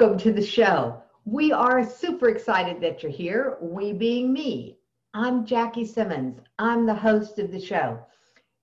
Welcome 0.00 0.18
to 0.20 0.32
the 0.32 0.46
show. 0.46 1.02
We 1.26 1.52
are 1.52 1.84
super 1.84 2.30
excited 2.30 2.80
that 2.80 3.02
you're 3.02 3.12
here, 3.12 3.58
we 3.60 3.92
being 3.92 4.32
me. 4.32 4.78
I'm 5.12 5.44
Jackie 5.44 5.84
Simmons. 5.84 6.40
I'm 6.58 6.86
the 6.86 6.94
host 6.94 7.38
of 7.38 7.52
the 7.52 7.60
show. 7.60 8.00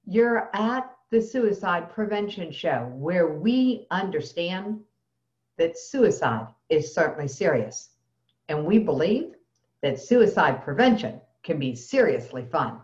You're 0.04 0.50
at 0.56 0.92
the 1.12 1.22
Suicide 1.22 1.92
Prevention 1.92 2.52
Show, 2.52 2.92
where 2.96 3.28
we 3.28 3.86
understand 3.92 4.80
that 5.60 5.78
suicide 5.78 6.48
is 6.70 6.96
certainly 6.96 7.28
serious. 7.28 7.90
And 8.50 8.66
we 8.66 8.80
believe 8.80 9.36
that 9.84 10.00
suicide 10.00 10.64
prevention 10.64 11.22
can 11.44 11.60
be 11.60 11.76
seriously 11.76 12.48
fun. 12.52 12.80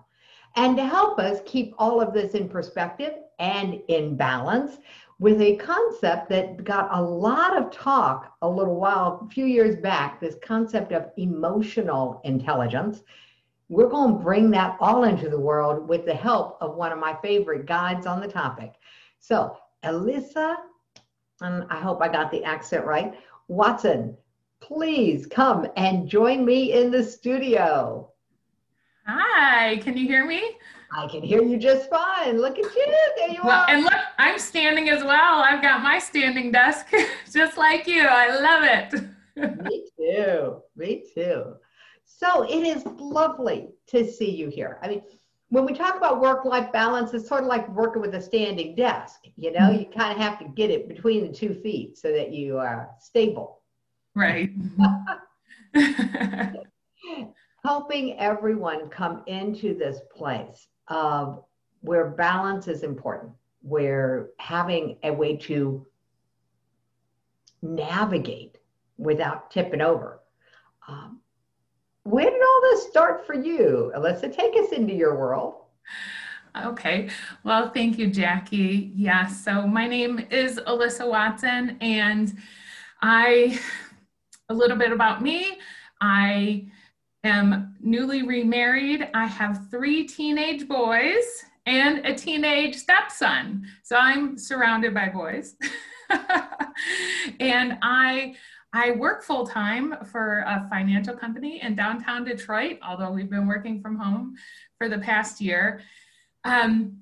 And 0.55 0.77
to 0.77 0.85
help 0.85 1.18
us 1.18 1.41
keep 1.48 1.74
all 1.80 1.99
of 1.99 2.13
this 2.13 2.35
in 2.35 2.48
perspective 2.48 3.13
and 3.40 3.82
in 3.88 4.16
balance, 4.16 4.77
with 5.23 5.40
a 5.40 5.55
concept 5.55 6.27
that 6.27 6.62
got 6.66 6.90
a 6.91 7.02
lot 7.02 7.55
of 7.55 7.72
talk 7.72 8.36
a 8.41 8.50
little 8.50 8.76
while, 8.76 9.26
a 9.26 9.34
few 9.34 9.46
years 9.46 9.77
back, 9.77 10.20
this 10.20 10.36
concept 10.44 10.91
of 10.91 11.12
emotional 11.16 12.20
intelligence. 12.26 13.04
We're 13.70 13.88
going 13.88 14.18
to 14.18 14.22
bring 14.22 14.52
that 14.52 14.76
all 14.82 15.05
into 15.05 15.30
the 15.30 15.40
world 15.40 15.88
with 15.88 16.05
the 16.05 16.13
help 16.13 16.58
of 16.59 16.76
one 16.76 16.91
of 16.91 16.99
my 16.99 17.16
favorite 17.22 17.66
guides 17.66 18.05
on 18.05 18.20
the 18.20 18.27
topic. 18.27 18.73
So, 19.20 19.55
Elissa, 19.84 20.58
and 21.40 21.63
I 21.70 21.80
hope 21.80 22.02
I 22.02 22.10
got 22.10 22.30
the 22.30 22.44
accent 22.44 22.85
right, 22.85 23.13
Watson, 23.48 24.18
please 24.60 25.26
come 25.26 25.66
and 25.77 26.05
join 26.05 26.44
me 26.44 26.74
in 26.74 26.91
the 26.91 27.02
studio. 27.02 28.12
Hi, 29.07 29.77
can 29.77 29.96
you 29.96 30.05
hear 30.05 30.26
me? 30.26 30.57
I 30.96 31.07
can 31.07 31.24
hear 31.24 31.41
you 31.41 31.57
just 31.57 31.90
fine. 31.90 32.41
Look 32.41 32.60
at 32.60 32.76
you. 32.76 32.94
There 33.18 33.29
you 33.29 33.40
well, 33.41 33.62
are. 33.62 33.70
And 33.70 33.84
look, 33.84 33.94
I'm 34.18 34.40
standing 34.40 34.90
as 34.90 35.04
well. 35.04 35.42
I've 35.42 35.62
got 35.62 35.84
my 35.84 36.00
standing 36.00 36.52
desk 36.52 36.88
just 37.32 37.58
like 37.58 37.88
you. 37.88 38.04
I 38.04 38.40
love 38.40 38.64
it. 38.64 39.04
Me 39.64 39.86
too. 39.98 40.62
Me 40.76 41.04
too. 41.14 41.56
So 42.06 42.44
it 42.44 42.66
is 42.66 42.86
lovely 42.86 43.70
to 43.88 44.10
see 44.10 44.30
you 44.30 44.50
here. 44.50 44.80
I 44.82 44.88
mean, 44.88 45.02
when 45.50 45.66
we 45.66 45.74
talk 45.74 45.96
about 45.96 46.20
work 46.20 46.46
life 46.46 46.72
balance, 46.72 47.14
it's 47.14 47.28
sort 47.28 47.41
of 47.44 47.48
like 47.48 47.68
working 47.70 48.02
with 48.02 48.16
a 48.16 48.22
standing 48.22 48.76
desk. 48.76 49.22
You 49.36 49.52
know, 49.52 49.60
mm-hmm. 49.60 49.80
you 49.82 49.86
kind 49.96 50.12
of 50.12 50.18
have 50.18 50.40
to 50.40 50.46
get 50.46 50.72
it 50.72 50.88
between 50.88 51.28
the 51.28 51.34
two 51.34 51.54
feet 51.54 51.98
so 51.98 52.12
that 52.12 52.32
you 52.32 52.58
are 52.58 52.90
stable. 53.00 53.62
Right. 54.16 54.52
Helping 57.64 58.20
everyone 58.20 58.90
come 58.90 59.24
into 59.28 59.78
this 59.78 60.00
place 60.16 60.68
of 60.88 61.44
where 61.82 62.10
balance 62.10 62.68
is 62.68 62.84
important, 62.84 63.32
where 63.64 64.30
having 64.40 64.97
a 65.03 65.12
way 65.12 65.38
to 65.38 65.88
navigate 67.62 68.58
without 68.97 69.50
tipping 69.50 69.81
over. 69.81 70.19
Um, 70.88 71.22
where 72.03 72.30
did 72.30 72.41
all 72.41 72.62
this 72.64 72.88
start 72.88 73.25
for 73.25 73.34
you? 73.34 73.91
Elissa, 73.96 74.28
take 74.28 74.53
us 74.58 74.74
into 74.74 74.94
your 74.94 75.18
world. 75.18 75.56
Okay. 76.62 77.09
Well, 77.44 77.72
thank 77.72 77.97
you, 77.97 78.08
Jackie. 78.08 78.91
Yeah. 78.96 79.25
So 79.28 79.66
my 79.66 79.88
name 79.88 80.28
is 80.30 80.59
Elissa 80.68 81.08
Watson, 81.08 81.78
and 81.81 82.38
I, 83.02 83.59
a 84.50 84.53
little 84.53 84.78
bit 84.78 84.91
about 84.91 85.22
me. 85.22 85.58
I 86.02 86.68
am 87.24 87.75
newly 87.80 88.24
remarried. 88.24 89.09
I 89.14 89.25
have 89.25 89.69
three 89.72 90.03
teenage 90.03 90.68
boys 90.68 91.46
and 91.66 92.06
a 92.06 92.14
teenage 92.14 92.75
stepson. 92.75 93.66
So 93.84 93.96
I'm 93.96 94.38
surrounded 94.38 94.94
by 94.94 95.09
boys. 95.09 95.56
and 97.40 97.78
I 97.81 98.35
I 98.75 98.91
work 98.91 99.24
full 99.24 99.46
time 99.46 99.96
for 100.03 100.40
a 100.47 100.68
financial 100.69 101.16
company 101.16 101.62
in 101.62 101.75
downtown 101.75 102.23
Detroit, 102.23 102.79
although 102.81 103.12
we've 103.12 103.29
been 103.29 103.46
working 103.46 103.79
from 103.79 103.96
home 103.96 104.35
for 104.79 104.90
the 104.90 104.97
past 104.97 105.40
year. 105.40 105.81
Um, 106.44 106.97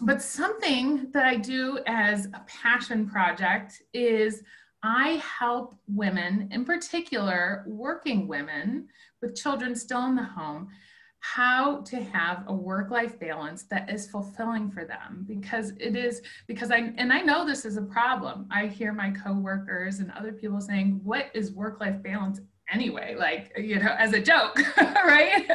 but 0.00 0.22
something 0.22 1.10
that 1.12 1.26
I 1.26 1.36
do 1.36 1.78
as 1.86 2.26
a 2.26 2.42
passion 2.46 3.06
project 3.06 3.82
is 3.92 4.42
I 4.82 5.22
help 5.38 5.74
women, 5.88 6.48
in 6.52 6.64
particular 6.64 7.64
working 7.66 8.26
women 8.26 8.88
with 9.20 9.36
children 9.36 9.76
still 9.76 10.06
in 10.06 10.16
the 10.16 10.24
home, 10.24 10.68
how 11.20 11.82
to 11.82 11.96
have 12.02 12.44
a 12.48 12.52
work 12.52 12.90
life 12.90 13.18
balance 13.20 13.64
that 13.64 13.90
is 13.90 14.10
fulfilling 14.10 14.70
for 14.70 14.84
them 14.86 15.24
because 15.28 15.72
it 15.78 15.94
is 15.94 16.22
because 16.46 16.70
I 16.70 16.92
and 16.96 17.12
I 17.12 17.20
know 17.20 17.46
this 17.46 17.64
is 17.64 17.76
a 17.76 17.82
problem. 17.82 18.46
I 18.50 18.66
hear 18.66 18.92
my 18.92 19.10
coworkers 19.10 20.00
and 20.00 20.10
other 20.12 20.32
people 20.32 20.60
saying, 20.60 21.00
"What 21.04 21.26
is 21.34 21.52
work 21.52 21.80
life 21.80 22.02
balance 22.02 22.40
anyway?" 22.72 23.16
Like, 23.18 23.52
you 23.58 23.78
know, 23.78 23.94
as 23.98 24.14
a 24.14 24.20
joke, 24.20 24.58
right? 24.78 25.46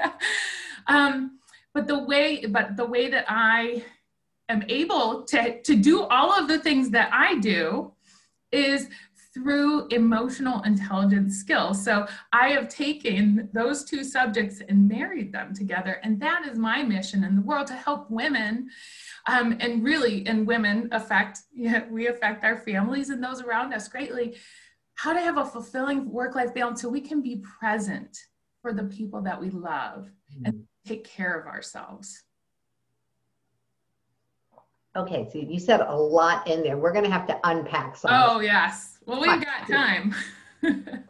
um, 0.87 1.39
but 1.73 1.87
the 1.87 2.03
way 2.03 2.45
but 2.45 2.77
the 2.77 2.85
way 2.85 3.09
that 3.09 3.25
I 3.27 3.83
am 4.49 4.63
able 4.69 5.23
to 5.23 5.61
to 5.63 5.75
do 5.75 6.03
all 6.03 6.31
of 6.31 6.47
the 6.47 6.59
things 6.59 6.91
that 6.91 7.09
I 7.11 7.39
do 7.39 7.91
is 8.51 8.87
through 9.35 9.85
emotional 9.87 10.61
intelligence 10.63 11.35
skills. 11.35 11.83
So 11.83 12.07
I 12.31 12.49
have 12.51 12.69
taken 12.69 13.49
those 13.53 13.83
two 13.83 14.01
subjects 14.01 14.61
and 14.69 14.87
married 14.87 15.33
them 15.33 15.53
together. 15.53 15.99
And 16.03 16.17
that 16.21 16.47
is 16.49 16.57
my 16.57 16.83
mission 16.83 17.25
in 17.25 17.35
the 17.35 17.41
world 17.41 17.67
to 17.67 17.73
help 17.73 18.09
women 18.09 18.69
um, 19.27 19.57
and 19.59 19.83
really, 19.83 20.25
and 20.25 20.47
women 20.47 20.87
affect, 20.93 21.39
you 21.53 21.69
know, 21.69 21.85
we 21.91 22.07
affect 22.07 22.45
our 22.45 22.57
families 22.57 23.09
and 23.09 23.21
those 23.21 23.41
around 23.41 23.73
us 23.73 23.89
greatly. 23.89 24.37
How 24.93 25.11
to 25.11 25.19
have 25.19 25.37
a 25.37 25.45
fulfilling 25.45 26.09
work 26.09 26.33
life 26.35 26.53
balance 26.53 26.81
so 26.81 26.87
we 26.87 27.01
can 27.01 27.21
be 27.21 27.43
present 27.59 28.17
for 28.61 28.71
the 28.71 28.85
people 28.85 29.21
that 29.23 29.39
we 29.39 29.49
love 29.49 30.09
mm-hmm. 30.33 30.45
and 30.45 30.63
take 30.87 31.03
care 31.03 31.37
of 31.37 31.45
ourselves. 31.45 32.23
Okay, 34.95 35.27
so 35.29 35.39
you 35.39 35.59
said 35.59 35.81
a 35.81 35.93
lot 35.93 36.47
in 36.47 36.63
there. 36.63 36.77
We're 36.77 36.93
going 36.93 37.03
to 37.03 37.11
have 37.11 37.27
to 37.27 37.37
unpack 37.43 37.97
some. 37.97 38.11
Oh, 38.13 38.39
yes. 38.39 38.94
Well, 39.05 39.21
we've 39.21 39.43
got 39.43 39.67
time. 39.67 40.15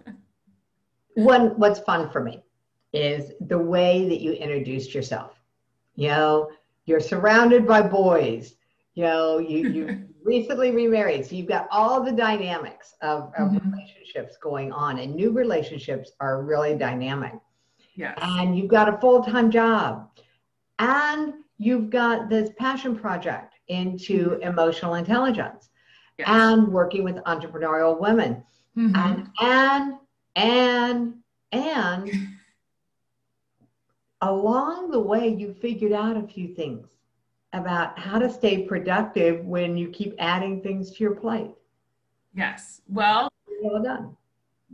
One, 1.15 1.57
what's 1.57 1.79
fun 1.79 2.09
for 2.09 2.21
me 2.21 2.43
is 2.91 3.31
the 3.41 3.57
way 3.57 4.07
that 4.09 4.21
you 4.21 4.33
introduced 4.33 4.93
yourself. 4.93 5.39
You 5.95 6.09
know, 6.09 6.51
you're 6.85 6.99
surrounded 6.99 7.65
by 7.65 7.81
boys. 7.81 8.55
You 8.95 9.03
know, 9.03 9.37
you 9.37 9.69
you 9.69 10.07
recently 10.23 10.71
remarried, 10.71 11.25
so 11.25 11.35
you've 11.35 11.47
got 11.47 11.67
all 11.71 12.03
the 12.03 12.11
dynamics 12.11 12.95
of, 13.01 13.31
of 13.37 13.51
mm-hmm. 13.51 13.71
relationships 13.71 14.37
going 14.41 14.71
on, 14.71 14.99
and 14.99 15.15
new 15.15 15.31
relationships 15.31 16.11
are 16.19 16.43
really 16.43 16.75
dynamic. 16.75 17.33
Yeah. 17.95 18.13
And 18.17 18.57
you've 18.57 18.69
got 18.69 18.93
a 18.93 18.97
full 18.97 19.23
time 19.23 19.49
job, 19.49 20.09
and 20.79 21.33
you've 21.57 21.89
got 21.89 22.29
this 22.29 22.49
passion 22.57 22.95
project 22.95 23.55
into 23.69 24.31
mm-hmm. 24.31 24.43
emotional 24.43 24.95
intelligence 24.95 25.69
yes. 26.17 26.27
and 26.27 26.67
working 26.67 27.03
with 27.03 27.15
entrepreneurial 27.17 27.99
women. 27.99 28.43
Mm-hmm. 28.77 28.95
And, 28.95 29.29
and, 29.39 29.93
and, 30.35 31.13
and 31.51 32.11
along 34.21 34.91
the 34.91 34.99
way, 34.99 35.29
you 35.29 35.53
figured 35.53 35.91
out 35.93 36.17
a 36.17 36.27
few 36.27 36.53
things 36.53 36.87
about 37.53 37.97
how 37.97 38.19
to 38.19 38.29
stay 38.29 38.63
productive 38.63 39.45
when 39.45 39.77
you 39.77 39.89
keep 39.89 40.13
adding 40.19 40.61
things 40.61 40.91
to 40.91 41.03
your 41.03 41.15
plate. 41.15 41.51
Yes. 42.33 42.81
Well, 42.89 43.31
well 43.61 43.81
done. 43.81 44.17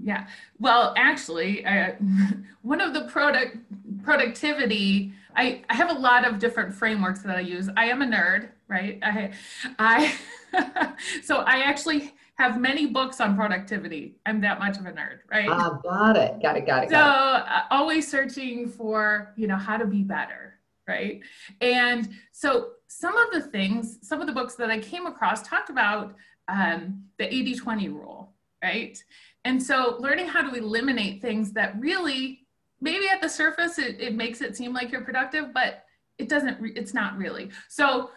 Yeah. 0.03 0.28
Well, 0.59 0.94
actually, 0.97 1.63
uh, 1.66 1.92
one 2.63 2.81
of 2.81 2.94
the 2.94 3.01
product 3.01 3.57
productivity, 4.04 5.13
I, 5.36 5.62
I 5.69 5.75
have 5.75 5.92
a 5.92 6.00
lot 6.00 6.25
of 6.25 6.39
different 6.39 6.74
frameworks 6.74 7.21
that 7.21 7.38
I 7.38 7.42
use. 7.42 7.69
I 7.77 7.86
am 7.86 8.01
a 8.01 8.06
nerd, 8.06 8.50
right? 8.71 8.97
I, 9.03 9.31
I 9.77 10.94
so 11.23 11.39
I 11.39 11.59
actually 11.59 12.13
have 12.35 12.59
many 12.59 12.88
books 12.88 13.21
on 13.21 13.35
productivity. 13.35 14.15
I'm 14.25 14.41
that 14.41 14.57
much 14.57 14.77
of 14.77 14.85
a 14.85 14.91
nerd, 14.91 15.19
right? 15.29 15.47
Ah, 15.47 15.79
got 15.83 16.15
it, 16.15 16.41
got 16.41 16.57
it, 16.57 16.65
got 16.65 16.85
it. 16.85 16.89
So 16.89 16.97
uh, 16.97 17.63
always 17.69 18.09
searching 18.09 18.68
for, 18.68 19.33
you 19.35 19.45
know, 19.45 19.57
how 19.57 19.77
to 19.77 19.85
be 19.85 20.01
better, 20.01 20.56
right? 20.88 21.19
And 21.59 22.09
so 22.31 22.69
some 22.88 23.15
of 23.18 23.31
the 23.31 23.41
things, 23.41 24.00
some 24.01 24.21
of 24.21 24.27
the 24.27 24.33
books 24.33 24.56
that 24.56 24.71
I 24.71 24.79
came 24.79 25.06
across 25.06 25.47
talked 25.47 25.69
about 25.69 26.15
um, 26.47 27.03
the 27.19 27.25
80-20 27.25 27.94
rule, 27.94 28.33
right? 28.63 28.97
And 29.45 29.62
so 29.62 29.97
learning 30.00 30.27
how 30.27 30.50
to 30.50 30.56
eliminate 30.57 31.21
things 31.21 31.51
that 31.53 31.79
really, 31.79 32.47
maybe 32.79 33.07
at 33.07 33.21
the 33.21 33.29
surface, 33.29 33.77
it, 33.77 34.00
it 34.00 34.15
makes 34.15 34.41
it 34.41 34.56
seem 34.56 34.73
like 34.73 34.91
you're 34.91 35.01
productive, 35.01 35.53
but 35.53 35.83
it 36.18 36.29
doesn't, 36.29 36.57
it's 36.75 36.94
not 36.94 37.18
really. 37.18 37.50
So 37.68 38.09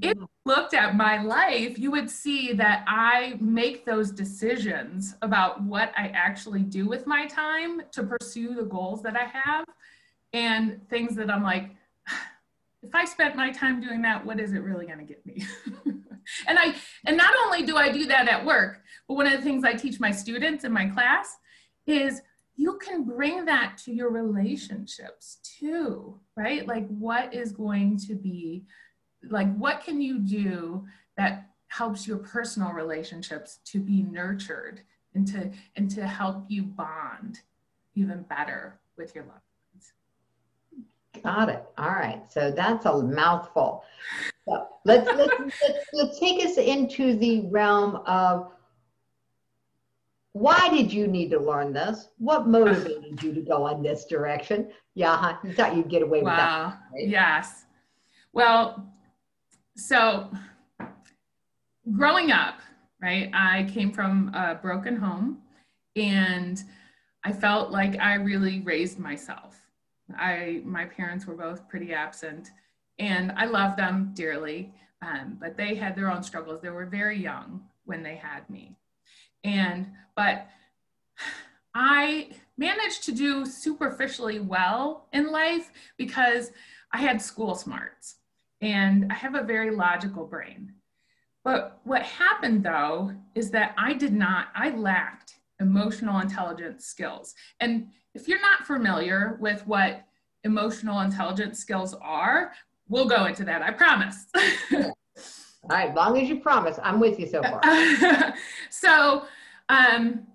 if 0.00 0.10
mm-hmm. 0.12 0.20
you 0.20 0.28
looked 0.44 0.74
at 0.74 0.96
my 0.96 1.22
life, 1.22 1.78
you 1.78 1.90
would 1.90 2.10
see 2.10 2.52
that 2.54 2.84
I 2.86 3.36
make 3.40 3.84
those 3.84 4.10
decisions 4.10 5.14
about 5.22 5.62
what 5.62 5.92
I 5.96 6.08
actually 6.08 6.62
do 6.62 6.86
with 6.86 7.06
my 7.06 7.26
time 7.26 7.82
to 7.92 8.02
pursue 8.02 8.54
the 8.54 8.64
goals 8.64 9.02
that 9.02 9.16
I 9.16 9.24
have 9.24 9.64
and 10.32 10.86
things 10.88 11.16
that 11.16 11.30
I'm 11.30 11.42
like, 11.42 11.70
if 12.82 12.94
I 12.94 13.04
spent 13.04 13.36
my 13.36 13.50
time 13.50 13.80
doing 13.80 14.02
that, 14.02 14.24
what 14.24 14.38
is 14.38 14.52
it 14.52 14.60
really 14.60 14.86
going 14.86 14.98
to 14.98 15.04
get 15.04 15.24
me? 15.26 15.44
and 16.46 16.58
I 16.58 16.74
and 17.06 17.16
not 17.16 17.34
only 17.44 17.62
do 17.62 17.76
I 17.76 17.90
do 17.90 18.06
that 18.06 18.28
at 18.28 18.44
work, 18.44 18.82
but 19.06 19.14
one 19.14 19.26
of 19.26 19.32
the 19.32 19.42
things 19.42 19.64
I 19.64 19.74
teach 19.74 19.98
my 19.98 20.10
students 20.10 20.64
in 20.64 20.72
my 20.72 20.86
class 20.86 21.36
is 21.86 22.22
you 22.58 22.76
can 22.78 23.04
bring 23.04 23.44
that 23.44 23.78
to 23.84 23.92
your 23.92 24.10
relationships 24.10 25.38
too, 25.44 26.18
right? 26.36 26.66
Like, 26.66 26.88
what 26.88 27.32
is 27.32 27.52
going 27.52 27.98
to 28.08 28.14
be, 28.14 28.64
like, 29.22 29.54
what 29.56 29.82
can 29.82 30.00
you 30.00 30.18
do 30.18 30.86
that 31.16 31.50
helps 31.68 32.06
your 32.06 32.18
personal 32.18 32.72
relationships 32.72 33.58
to 33.64 33.80
be 33.80 34.02
nurtured 34.02 34.80
and 35.14 35.26
to 35.26 35.50
and 35.76 35.90
to 35.90 36.06
help 36.06 36.44
you 36.48 36.62
bond 36.62 37.40
even 37.98 38.22
better 38.22 38.78
with 38.96 39.14
your 39.14 39.24
loved 39.24 39.40
ones. 39.74 39.92
Got 41.22 41.48
it. 41.48 41.64
All 41.76 41.90
right. 41.90 42.22
So 42.30 42.50
that's 42.50 42.86
a 42.86 43.02
mouthful. 43.02 43.84
So 44.46 44.68
let's, 44.84 45.06
let's, 45.06 45.32
let's, 45.40 45.78
let's 45.92 46.20
take 46.20 46.44
us 46.44 46.56
into 46.58 47.16
the 47.16 47.46
realm 47.48 47.96
of 48.06 48.52
why 50.32 50.68
did 50.70 50.92
you 50.92 51.08
need 51.08 51.30
to 51.30 51.40
learn 51.40 51.72
this? 51.72 52.10
What 52.18 52.46
motivated 52.46 53.20
you 53.22 53.34
to 53.34 53.40
go 53.40 53.66
in 53.68 53.82
this 53.82 54.04
direction? 54.04 54.70
Yeah, 54.94 55.36
you 55.42 55.52
thought 55.52 55.76
you'd 55.76 55.88
get 55.88 56.02
away 56.02 56.22
with 56.22 56.32
that. 56.32 56.78
Right? 56.92 57.08
Yes. 57.08 57.64
Well, 58.32 58.92
so 59.78 60.28
growing 61.96 62.32
up, 62.32 62.58
right, 63.00 63.30
I 63.32 63.68
came 63.72 63.92
from 63.92 64.32
a 64.34 64.56
broken 64.56 64.96
home 64.96 65.38
and 65.94 66.62
I 67.24 67.32
felt 67.32 67.70
like 67.70 67.98
I 68.00 68.14
really 68.14 68.60
raised 68.60 68.98
myself. 68.98 69.56
I 70.16 70.62
my 70.64 70.84
parents 70.84 71.26
were 71.26 71.34
both 71.34 71.68
pretty 71.68 71.92
absent, 71.92 72.50
and 72.98 73.32
I 73.32 73.44
love 73.44 73.76
them 73.76 74.12
dearly, 74.14 74.72
um, 75.02 75.36
but 75.38 75.56
they 75.56 75.74
had 75.74 75.94
their 75.94 76.10
own 76.10 76.22
struggles. 76.22 76.60
They 76.60 76.70
were 76.70 76.86
very 76.86 77.18
young 77.18 77.62
when 77.84 78.02
they 78.02 78.16
had 78.16 78.48
me, 78.48 78.76
and 79.44 79.86
but 80.16 80.48
I 81.74 82.30
managed 82.56 83.04
to 83.04 83.12
do 83.12 83.44
superficially 83.44 84.40
well 84.40 85.08
in 85.12 85.30
life 85.30 85.70
because 85.98 86.50
I 86.92 86.98
had 86.98 87.20
school 87.20 87.54
smarts 87.54 88.17
and 88.60 89.10
I 89.10 89.14
have 89.14 89.34
a 89.34 89.42
very 89.42 89.70
logical 89.70 90.26
brain. 90.26 90.72
But 91.44 91.80
what 91.84 92.02
happened 92.02 92.64
though 92.64 93.12
is 93.34 93.50
that 93.52 93.74
I 93.78 93.94
did 93.94 94.12
not, 94.12 94.48
I 94.54 94.70
lacked 94.70 95.34
emotional 95.60 96.20
intelligence 96.20 96.84
skills. 96.84 97.34
And 97.60 97.88
if 98.14 98.28
you're 98.28 98.40
not 98.40 98.66
familiar 98.66 99.38
with 99.40 99.66
what 99.66 100.04
emotional 100.44 101.00
intelligence 101.00 101.58
skills 101.58 101.94
are, 102.00 102.52
we'll 102.88 103.08
go 103.08 103.26
into 103.26 103.44
that, 103.44 103.62
I 103.62 103.70
promise. 103.70 104.26
All 104.72 105.76
right, 105.76 105.94
long 105.94 106.18
as 106.18 106.28
you 106.28 106.40
promise, 106.40 106.78
I'm 106.82 107.00
with 107.00 107.18
you 107.18 107.26
so 107.26 107.42
far. 107.42 108.34
so, 108.70 109.24
um, 109.68 110.26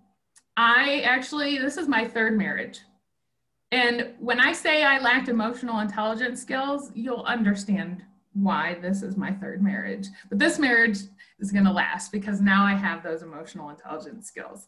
I 0.56 1.02
actually, 1.02 1.58
this 1.58 1.78
is 1.78 1.88
my 1.88 2.08
third 2.08 2.38
marriage. 2.38 2.82
And 3.72 4.14
when 4.20 4.40
I 4.40 4.54
say 4.54 4.84
I 4.84 5.00
lacked 5.00 5.30
emotional 5.30 5.80
intelligence 5.80 6.42
skills, 6.42 6.92
you'll 6.94 7.24
understand 7.24 8.04
why 8.34 8.78
this 8.82 9.04
is 9.04 9.16
my 9.18 9.32
third 9.32 9.62
marriage. 9.62 10.08
But 10.30 10.40
this 10.40 10.60
marriage 10.60 11.00
is 11.40 11.52
going 11.52 11.66
to 11.66 11.72
last 11.72 12.12
because 12.12 12.42
now 12.42 12.66
I 12.66 12.74
have 12.74 13.04
those 13.04 13.22
emotional 13.22 13.70
intelligence 13.70 14.28
skills. 14.28 14.68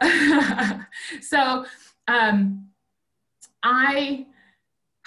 so 1.20 1.64
um, 2.08 2.68
I, 3.62 4.26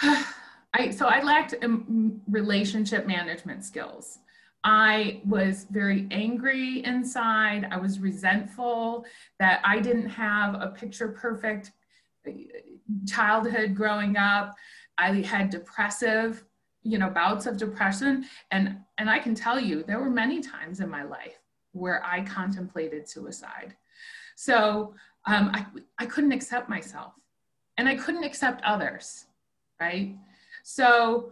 I, 0.02 0.90
so 0.90 1.06
I 1.06 1.22
lacked 1.22 1.54
um, 1.62 2.20
relationship 2.28 3.06
management 3.06 3.64
skills. 3.64 4.18
I 4.64 5.20
was 5.26 5.66
very 5.70 6.08
angry 6.10 6.82
inside. 6.84 7.68
I 7.70 7.76
was 7.76 8.00
resentful 8.00 9.04
that 9.38 9.60
I 9.62 9.78
didn't 9.78 10.08
have 10.08 10.54
a 10.54 10.68
picture 10.68 11.08
perfect 11.08 11.72
uh, 12.26 12.30
childhood 13.06 13.74
growing 13.74 14.16
up. 14.16 14.54
I 14.96 15.12
had 15.20 15.50
depressive 15.50 16.44
you 16.84 16.98
know 16.98 17.10
bouts 17.10 17.46
of 17.46 17.56
depression. 17.56 18.24
And 18.50 18.78
and 18.98 19.10
i 19.10 19.18
can 19.18 19.34
tell 19.34 19.58
you 19.58 19.82
there 19.82 20.00
were 20.00 20.10
many 20.10 20.40
times 20.40 20.80
in 20.80 20.88
my 20.88 21.02
life 21.02 21.38
where 21.72 22.04
i 22.04 22.22
contemplated 22.22 23.08
suicide. 23.08 23.74
So 24.36 24.94
um, 25.26 25.50
I, 25.54 25.66
I 25.98 26.06
couldn't 26.06 26.32
accept 26.32 26.68
myself 26.68 27.14
and 27.78 27.88
i 27.88 27.94
couldn't 27.94 28.24
accept 28.24 28.62
others 28.62 29.26
right? 29.80 30.14
So 30.62 31.30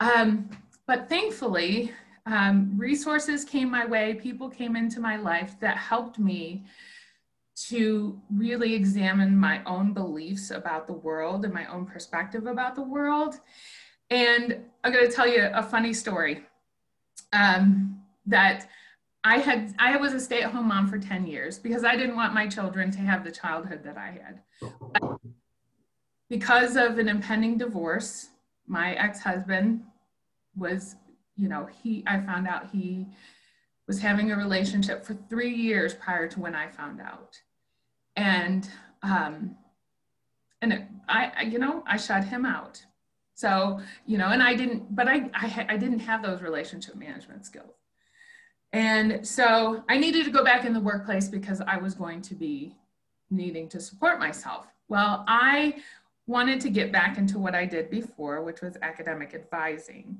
um, 0.00 0.50
but 0.86 1.08
thankfully 1.08 1.92
um, 2.26 2.74
resources 2.76 3.44
came 3.44 3.70
my 3.70 3.86
way 3.86 4.14
people 4.14 4.48
came 4.48 4.76
into 4.76 5.00
my 5.00 5.16
life 5.16 5.58
that 5.60 5.76
helped 5.76 6.18
me 6.18 6.64
to 7.68 8.20
really 8.32 8.74
examine 8.74 9.36
my 9.36 9.64
own 9.64 9.92
beliefs 9.92 10.52
about 10.52 10.86
the 10.86 10.92
world 10.92 11.44
and 11.44 11.52
my 11.52 11.66
own 11.66 11.84
perspective 11.84 12.46
about 12.46 12.76
the 12.76 12.82
world 12.82 13.40
and 14.10 14.64
I'm 14.82 14.92
going 14.92 15.06
to 15.06 15.12
tell 15.12 15.26
you 15.26 15.50
a 15.52 15.62
funny 15.62 15.92
story 15.92 16.42
um, 17.32 18.00
that 18.26 18.68
I 19.24 19.38
had. 19.38 19.74
I 19.78 19.96
was 19.96 20.14
a 20.14 20.20
stay-at-home 20.20 20.68
mom 20.68 20.88
for 20.88 20.98
10 20.98 21.26
years 21.26 21.58
because 21.58 21.84
I 21.84 21.96
didn't 21.96 22.16
want 22.16 22.32
my 22.32 22.46
children 22.46 22.90
to 22.92 22.98
have 23.00 23.24
the 23.24 23.32
childhood 23.32 23.82
that 23.84 23.98
I 23.98 24.18
had. 24.22 25.18
Because 26.30 26.76
of 26.76 26.98
an 26.98 27.08
impending 27.08 27.58
divorce, 27.58 28.28
my 28.66 28.94
ex-husband 28.94 29.82
was, 30.56 30.96
you 31.36 31.48
know, 31.48 31.68
he. 31.82 32.04
I 32.06 32.20
found 32.20 32.46
out 32.46 32.70
he 32.70 33.06
was 33.86 33.98
having 34.00 34.30
a 34.30 34.36
relationship 34.36 35.04
for 35.04 35.14
three 35.28 35.54
years 35.54 35.94
prior 35.94 36.28
to 36.28 36.40
when 36.40 36.54
I 36.54 36.68
found 36.68 37.00
out, 37.00 37.40
and 38.16 38.68
um, 39.02 39.56
and 40.60 40.72
it, 40.72 40.82
I, 41.08 41.32
I, 41.38 41.42
you 41.42 41.58
know, 41.58 41.82
I 41.86 41.96
shut 41.96 42.24
him 42.24 42.44
out 42.44 42.84
so, 43.38 43.78
you 44.04 44.18
know, 44.18 44.30
and 44.30 44.42
I 44.42 44.56
didn't, 44.56 44.96
but 44.96 45.06
I, 45.06 45.30
I, 45.32 45.66
I 45.68 45.76
didn't 45.76 46.00
have 46.00 46.24
those 46.24 46.42
relationship 46.42 46.96
management 46.96 47.46
skills. 47.46 47.76
And 48.72 49.24
so 49.24 49.84
I 49.88 49.96
needed 49.96 50.24
to 50.24 50.32
go 50.32 50.42
back 50.42 50.64
in 50.64 50.72
the 50.72 50.80
workplace 50.80 51.28
because 51.28 51.60
I 51.60 51.76
was 51.76 51.94
going 51.94 52.20
to 52.22 52.34
be 52.34 52.74
needing 53.30 53.68
to 53.68 53.80
support 53.80 54.18
myself. 54.18 54.66
Well, 54.88 55.24
I 55.28 55.76
wanted 56.26 56.60
to 56.62 56.68
get 56.68 56.90
back 56.90 57.16
into 57.16 57.38
what 57.38 57.54
I 57.54 57.64
did 57.64 57.90
before, 57.90 58.42
which 58.42 58.60
was 58.60 58.76
academic 58.82 59.34
advising. 59.34 60.18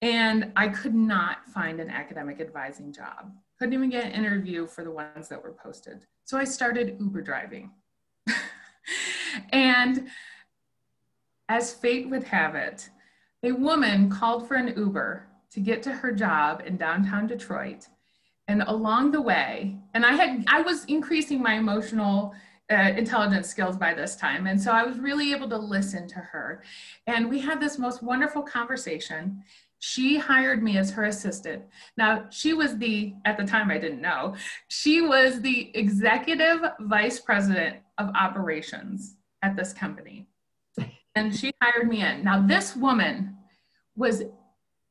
And 0.00 0.52
I 0.54 0.68
could 0.68 0.94
not 0.94 1.48
find 1.48 1.80
an 1.80 1.90
academic 1.90 2.40
advising 2.40 2.92
job. 2.92 3.32
Couldn't 3.58 3.74
even 3.74 3.90
get 3.90 4.04
an 4.04 4.12
interview 4.12 4.68
for 4.68 4.84
the 4.84 4.92
ones 4.92 5.26
that 5.30 5.42
were 5.42 5.50
posted. 5.50 6.06
So 6.22 6.38
I 6.38 6.44
started 6.44 6.96
Uber 7.00 7.22
driving. 7.22 7.72
and 9.50 10.06
as 11.48 11.72
fate 11.72 12.08
would 12.10 12.24
have 12.24 12.54
it, 12.54 12.88
a 13.42 13.52
woman 13.52 14.10
called 14.10 14.46
for 14.48 14.54
an 14.54 14.74
Uber 14.76 15.26
to 15.50 15.60
get 15.60 15.82
to 15.84 15.92
her 15.92 16.12
job 16.12 16.62
in 16.66 16.76
downtown 16.76 17.26
Detroit. 17.26 17.86
And 18.48 18.62
along 18.62 19.10
the 19.10 19.20
way, 19.20 19.76
and 19.94 20.04
I 20.04 20.12
had 20.12 20.44
I 20.46 20.60
was 20.60 20.84
increasing 20.84 21.42
my 21.42 21.54
emotional 21.54 22.34
uh, 22.70 22.92
intelligence 22.96 23.48
skills 23.48 23.76
by 23.76 23.94
this 23.94 24.16
time. 24.16 24.46
And 24.46 24.60
so 24.60 24.72
I 24.72 24.84
was 24.84 24.98
really 24.98 25.32
able 25.32 25.48
to 25.50 25.58
listen 25.58 26.08
to 26.08 26.16
her. 26.16 26.62
And 27.06 27.30
we 27.30 27.40
had 27.40 27.60
this 27.60 27.78
most 27.78 28.02
wonderful 28.02 28.42
conversation. 28.42 29.42
She 29.78 30.18
hired 30.18 30.62
me 30.62 30.78
as 30.78 30.90
her 30.90 31.04
assistant. 31.04 31.62
Now, 31.96 32.26
she 32.30 32.54
was 32.54 32.76
the, 32.78 33.14
at 33.24 33.36
the 33.36 33.44
time 33.44 33.70
I 33.70 33.78
didn't 33.78 34.00
know, 34.00 34.34
she 34.68 35.00
was 35.00 35.40
the 35.40 35.70
executive 35.76 36.60
vice 36.80 37.20
president 37.20 37.76
of 37.98 38.10
operations 38.14 39.16
at 39.42 39.54
this 39.54 39.72
company 39.72 40.26
and 41.16 41.34
she 41.34 41.52
hired 41.60 41.88
me 41.88 42.02
in. 42.02 42.22
Now, 42.22 42.46
this 42.46 42.76
woman 42.76 43.36
was 43.96 44.22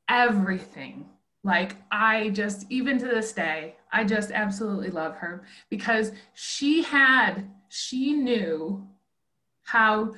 everything. 0.09 1.05
Like, 1.43 1.75
I 1.91 2.29
just, 2.29 2.65
even 2.69 2.97
to 2.97 3.05
this 3.05 3.31
day, 3.31 3.75
I 3.93 4.03
just 4.03 4.31
absolutely 4.31 4.89
love 4.89 5.15
her 5.17 5.43
because 5.69 6.11
she 6.33 6.81
had, 6.83 7.47
she 7.69 8.13
knew 8.13 8.85
how 9.63 10.13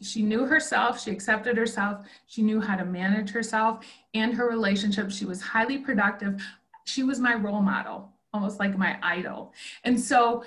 she 0.00 0.22
knew 0.22 0.46
herself, 0.46 1.02
she 1.02 1.10
accepted 1.10 1.56
herself, 1.56 2.06
she 2.26 2.40
knew 2.40 2.60
how 2.60 2.76
to 2.76 2.84
manage 2.84 3.30
herself 3.30 3.84
and 4.14 4.32
her 4.34 4.48
relationship. 4.48 5.10
She 5.10 5.26
was 5.26 5.42
highly 5.42 5.78
productive. 5.78 6.42
She 6.84 7.02
was 7.02 7.20
my 7.20 7.34
role 7.34 7.60
model, 7.60 8.10
almost 8.32 8.58
like 8.58 8.78
my 8.78 8.98
idol. 9.02 9.52
And 9.84 10.00
so 10.00 10.44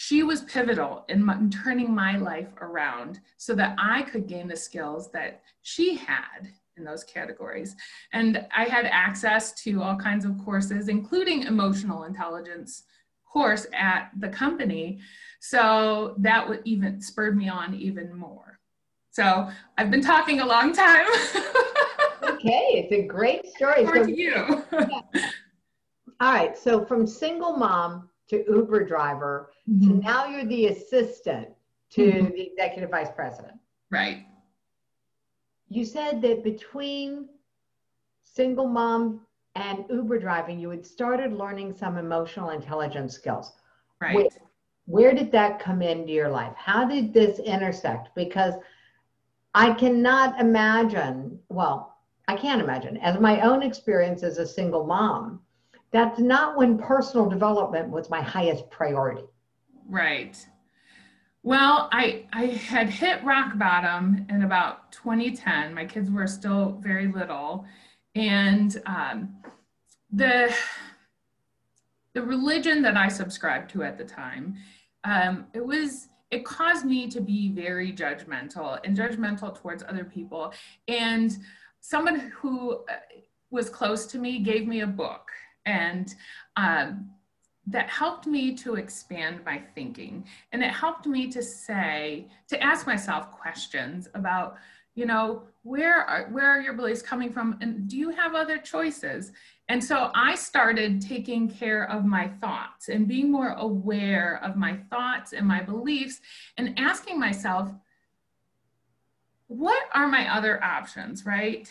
she 0.00 0.22
was 0.22 0.40
pivotal 0.44 1.04
in, 1.10 1.22
my, 1.22 1.36
in, 1.36 1.50
turning 1.50 1.94
my 1.94 2.16
life 2.16 2.48
around 2.62 3.20
so 3.36 3.54
that 3.54 3.76
I 3.78 4.00
could 4.00 4.26
gain 4.26 4.48
the 4.48 4.56
skills 4.56 5.12
that 5.12 5.42
she 5.60 5.94
had 5.94 6.48
in 6.78 6.84
those 6.84 7.04
categories. 7.04 7.76
And 8.14 8.46
I 8.56 8.64
had 8.64 8.86
access 8.86 9.52
to 9.64 9.82
all 9.82 9.96
kinds 9.96 10.24
of 10.24 10.38
courses, 10.42 10.88
including 10.88 11.42
emotional 11.42 12.04
intelligence 12.04 12.84
course 13.30 13.66
at 13.74 14.10
the 14.18 14.30
company. 14.30 15.00
So 15.38 16.14
that 16.16 16.48
would 16.48 16.62
even 16.64 17.02
spurred 17.02 17.36
me 17.36 17.50
on 17.50 17.74
even 17.74 18.16
more. 18.16 18.58
So 19.10 19.50
I've 19.76 19.90
been 19.90 20.00
talking 20.00 20.40
a 20.40 20.46
long 20.46 20.72
time. 20.72 21.06
okay, 22.22 22.64
it's 22.72 22.92
a 22.92 23.02
great 23.02 23.44
story. 23.54 23.84
For 23.84 24.04
so, 24.04 24.08
you. 24.08 24.64
All 26.20 26.32
right, 26.32 26.56
so 26.56 26.86
from 26.86 27.06
single 27.06 27.54
mom 27.54 28.09
to 28.30 28.44
Uber 28.48 28.86
driver 28.86 29.50
mm-hmm. 29.68 29.98
to 29.98 30.04
now 30.04 30.26
you're 30.26 30.44
the 30.44 30.66
assistant 30.66 31.48
to 31.90 32.02
mm-hmm. 32.02 32.26
the 32.26 32.52
executive 32.52 32.90
vice 32.90 33.10
president. 33.14 33.54
Right. 33.90 34.26
You 35.68 35.84
said 35.84 36.22
that 36.22 36.44
between 36.44 37.28
single 38.22 38.68
mom 38.68 39.26
and 39.56 39.84
Uber 39.90 40.20
driving, 40.20 40.60
you 40.60 40.70
had 40.70 40.86
started 40.86 41.32
learning 41.32 41.74
some 41.76 41.98
emotional 41.98 42.50
intelligence 42.50 43.14
skills. 43.14 43.52
Right. 44.00 44.14
Where, 44.14 44.26
where 44.86 45.14
did 45.14 45.32
that 45.32 45.58
come 45.58 45.82
into 45.82 46.12
your 46.12 46.28
life? 46.28 46.54
How 46.56 46.84
did 46.84 47.12
this 47.12 47.40
intersect? 47.40 48.10
Because 48.14 48.54
I 49.54 49.74
cannot 49.74 50.40
imagine, 50.40 51.40
well, 51.48 51.96
I 52.28 52.36
can't 52.36 52.62
imagine, 52.62 52.96
as 52.98 53.18
my 53.18 53.40
own 53.40 53.64
experience 53.64 54.22
as 54.22 54.38
a 54.38 54.46
single 54.46 54.86
mom, 54.86 55.40
that's 55.92 56.18
not 56.18 56.56
when 56.56 56.78
personal 56.78 57.28
development 57.28 57.90
was 57.90 58.10
my 58.10 58.22
highest 58.22 58.70
priority. 58.70 59.24
Right. 59.88 60.36
Well, 61.42 61.88
I 61.90 62.26
I 62.32 62.46
had 62.46 62.90
hit 62.90 63.24
rock 63.24 63.58
bottom 63.58 64.26
in 64.28 64.42
about 64.42 64.92
2010. 64.92 65.74
My 65.74 65.86
kids 65.86 66.10
were 66.10 66.26
still 66.26 66.78
very 66.82 67.08
little, 67.08 67.64
and 68.14 68.80
um, 68.86 69.36
the 70.12 70.54
the 72.12 72.22
religion 72.22 72.82
that 72.82 72.96
I 72.96 73.08
subscribed 73.08 73.70
to 73.70 73.82
at 73.82 73.96
the 73.96 74.04
time, 74.04 74.56
um, 75.04 75.46
it 75.54 75.64
was 75.64 76.08
it 76.30 76.44
caused 76.44 76.84
me 76.84 77.08
to 77.10 77.20
be 77.20 77.50
very 77.50 77.92
judgmental 77.92 78.78
and 78.84 78.96
judgmental 78.96 79.58
towards 79.58 79.82
other 79.82 80.04
people. 80.04 80.52
And 80.86 81.36
someone 81.80 82.32
who 82.36 82.84
uh, 82.88 82.96
was 83.50 83.68
close 83.68 84.06
to 84.06 84.18
me 84.18 84.38
gave 84.38 84.66
me 84.66 84.82
a 84.82 84.86
book, 84.86 85.30
and 85.66 86.14
um, 86.56 87.10
that 87.66 87.88
helped 87.88 88.26
me 88.26 88.54
to 88.56 88.74
expand 88.74 89.40
my 89.44 89.62
thinking. 89.74 90.24
And 90.52 90.62
it 90.62 90.70
helped 90.70 91.06
me 91.06 91.30
to 91.30 91.42
say, 91.42 92.26
to 92.48 92.62
ask 92.62 92.86
myself 92.86 93.30
questions 93.30 94.08
about, 94.14 94.56
you 94.94 95.06
know, 95.06 95.44
where 95.62 96.02
are, 96.02 96.28
where 96.30 96.46
are 96.46 96.60
your 96.60 96.72
beliefs 96.72 97.02
coming 97.02 97.32
from? 97.32 97.58
And 97.60 97.86
do 97.86 97.96
you 97.96 98.10
have 98.10 98.34
other 98.34 98.58
choices? 98.58 99.32
And 99.68 99.82
so 99.82 100.10
I 100.14 100.34
started 100.34 101.00
taking 101.00 101.48
care 101.48 101.88
of 101.88 102.04
my 102.04 102.26
thoughts 102.26 102.88
and 102.88 103.06
being 103.06 103.30
more 103.30 103.50
aware 103.50 104.40
of 104.42 104.56
my 104.56 104.78
thoughts 104.90 105.32
and 105.32 105.46
my 105.46 105.62
beliefs 105.62 106.20
and 106.56 106.76
asking 106.76 107.20
myself, 107.20 107.70
what 109.46 109.84
are 109.94 110.08
my 110.08 110.34
other 110.34 110.62
options, 110.62 111.24
right? 111.24 111.70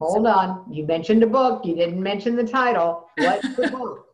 Hold 0.00 0.26
on. 0.26 0.64
You 0.70 0.86
mentioned 0.86 1.22
a 1.22 1.26
book. 1.26 1.64
You 1.64 1.74
didn't 1.74 2.02
mention 2.02 2.36
the 2.36 2.44
title. 2.44 3.08
What's 3.18 3.56
the 3.56 3.68
book? 3.76 4.06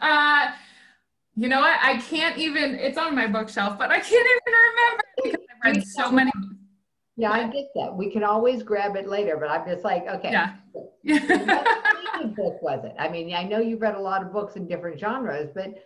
uh, 0.00 0.52
you 1.36 1.48
know 1.48 1.60
what? 1.60 1.78
I 1.82 1.98
can't 1.98 2.38
even, 2.38 2.74
it's 2.74 2.98
on 2.98 3.14
my 3.14 3.26
bookshelf, 3.26 3.78
but 3.78 3.90
I 3.90 4.00
can't 4.00 4.12
even 4.12 4.54
remember 4.68 5.04
because 5.22 5.46
I've 5.64 5.74
read 5.74 5.86
so 5.86 6.10
many 6.10 6.30
yeah, 7.18 7.32
I 7.32 7.48
get 7.48 7.66
that. 7.74 7.96
We 7.96 8.12
can 8.12 8.22
always 8.22 8.62
grab 8.62 8.94
it 8.94 9.08
later, 9.08 9.36
but 9.36 9.50
I'm 9.50 9.66
just 9.66 9.82
like, 9.82 10.06
okay. 10.06 10.30
Yeah. 10.30 10.54
what 10.72 12.36
book 12.36 12.62
was 12.62 12.84
it? 12.84 12.94
I 12.96 13.08
mean, 13.08 13.34
I 13.34 13.42
know 13.42 13.58
you've 13.58 13.80
read 13.80 13.96
a 13.96 14.00
lot 14.00 14.22
of 14.22 14.32
books 14.32 14.54
in 14.54 14.68
different 14.68 15.00
genres, 15.00 15.50
but 15.52 15.84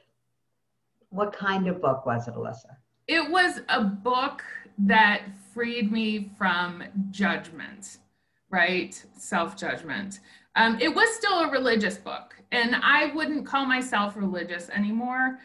what 1.09 1.33
kind 1.33 1.69
of 1.69 1.81
book 1.81 2.05
was 2.05 2.29
it, 2.29 2.35
Elissa? 2.35 2.77
It 3.09 3.31
was 3.31 3.63
a 3.71 3.83
book 3.83 4.45
that 4.81 5.23
freed 5.55 5.91
me 5.91 6.31
from 6.37 6.85
judgment, 7.11 7.97
right? 8.53 9.03
Self 9.17 9.57
judgment. 9.57 10.21
Um, 10.55 10.79
it 10.81 10.95
was 10.95 11.09
still 11.17 11.41
a 11.41 11.51
religious 11.51 11.97
book, 11.97 12.37
and 12.53 12.77
I 12.77 13.13
wouldn't 13.15 13.47
call 13.47 13.65
myself 13.67 14.17
religious 14.17 14.69
anymore. 14.69 15.41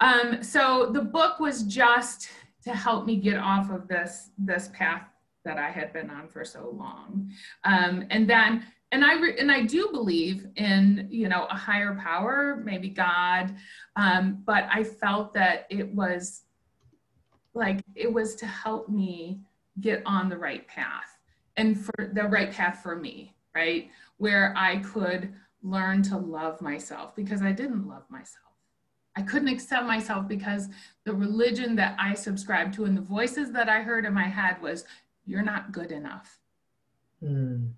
Um, 0.00 0.42
so 0.42 0.90
the 0.92 1.02
book 1.02 1.38
was 1.38 1.62
just 1.64 2.30
to 2.64 2.74
help 2.74 3.06
me 3.06 3.16
get 3.16 3.36
off 3.36 3.70
of 3.70 3.86
this 3.86 4.30
this 4.38 4.70
path 4.72 5.06
that 5.44 5.58
I 5.58 5.70
had 5.70 5.92
been 5.92 6.10
on 6.10 6.28
for 6.28 6.44
so 6.44 6.74
long. 6.76 7.30
Um, 7.64 8.04
and 8.10 8.28
then, 8.28 8.66
and 8.92 9.04
I 9.04 9.20
re- 9.20 9.38
and 9.38 9.52
I 9.52 9.62
do 9.62 9.90
believe 9.92 10.46
in 10.56 11.06
you 11.10 11.28
know 11.28 11.46
a 11.50 11.54
higher 11.54 11.94
power, 12.02 12.62
maybe 12.64 12.88
God, 12.88 13.54
um, 13.96 14.42
but 14.46 14.66
I 14.72 14.82
felt 14.82 15.34
that 15.34 15.66
it 15.68 15.94
was 15.94 16.42
like 17.52 17.82
it 17.94 18.10
was 18.10 18.34
to 18.36 18.46
help 18.46 18.88
me 18.88 19.40
get 19.80 20.02
on 20.06 20.30
the 20.30 20.36
right 20.36 20.66
path 20.66 21.19
and 21.56 21.78
for 21.78 22.10
the 22.12 22.24
right 22.24 22.50
path 22.50 22.80
for 22.82 22.96
me, 22.96 23.34
right, 23.54 23.90
where 24.18 24.54
I 24.56 24.78
could 24.78 25.32
learn 25.62 26.02
to 26.04 26.16
love 26.16 26.60
myself 26.60 27.14
because 27.14 27.42
I 27.42 27.52
didn't 27.52 27.86
love 27.86 28.04
myself. 28.08 28.44
I 29.16 29.22
couldn't 29.22 29.48
accept 29.48 29.86
myself 29.86 30.28
because 30.28 30.68
the 31.04 31.12
religion 31.12 31.74
that 31.76 31.96
I 31.98 32.14
subscribed 32.14 32.74
to 32.74 32.84
and 32.84 32.96
the 32.96 33.02
voices 33.02 33.50
that 33.52 33.68
I 33.68 33.82
heard 33.82 34.06
in 34.06 34.14
my 34.14 34.28
head 34.28 34.62
was, 34.62 34.84
you're 35.26 35.42
not 35.42 35.72
good 35.72 35.90
enough. 35.90 36.38
Mm. 37.22 37.72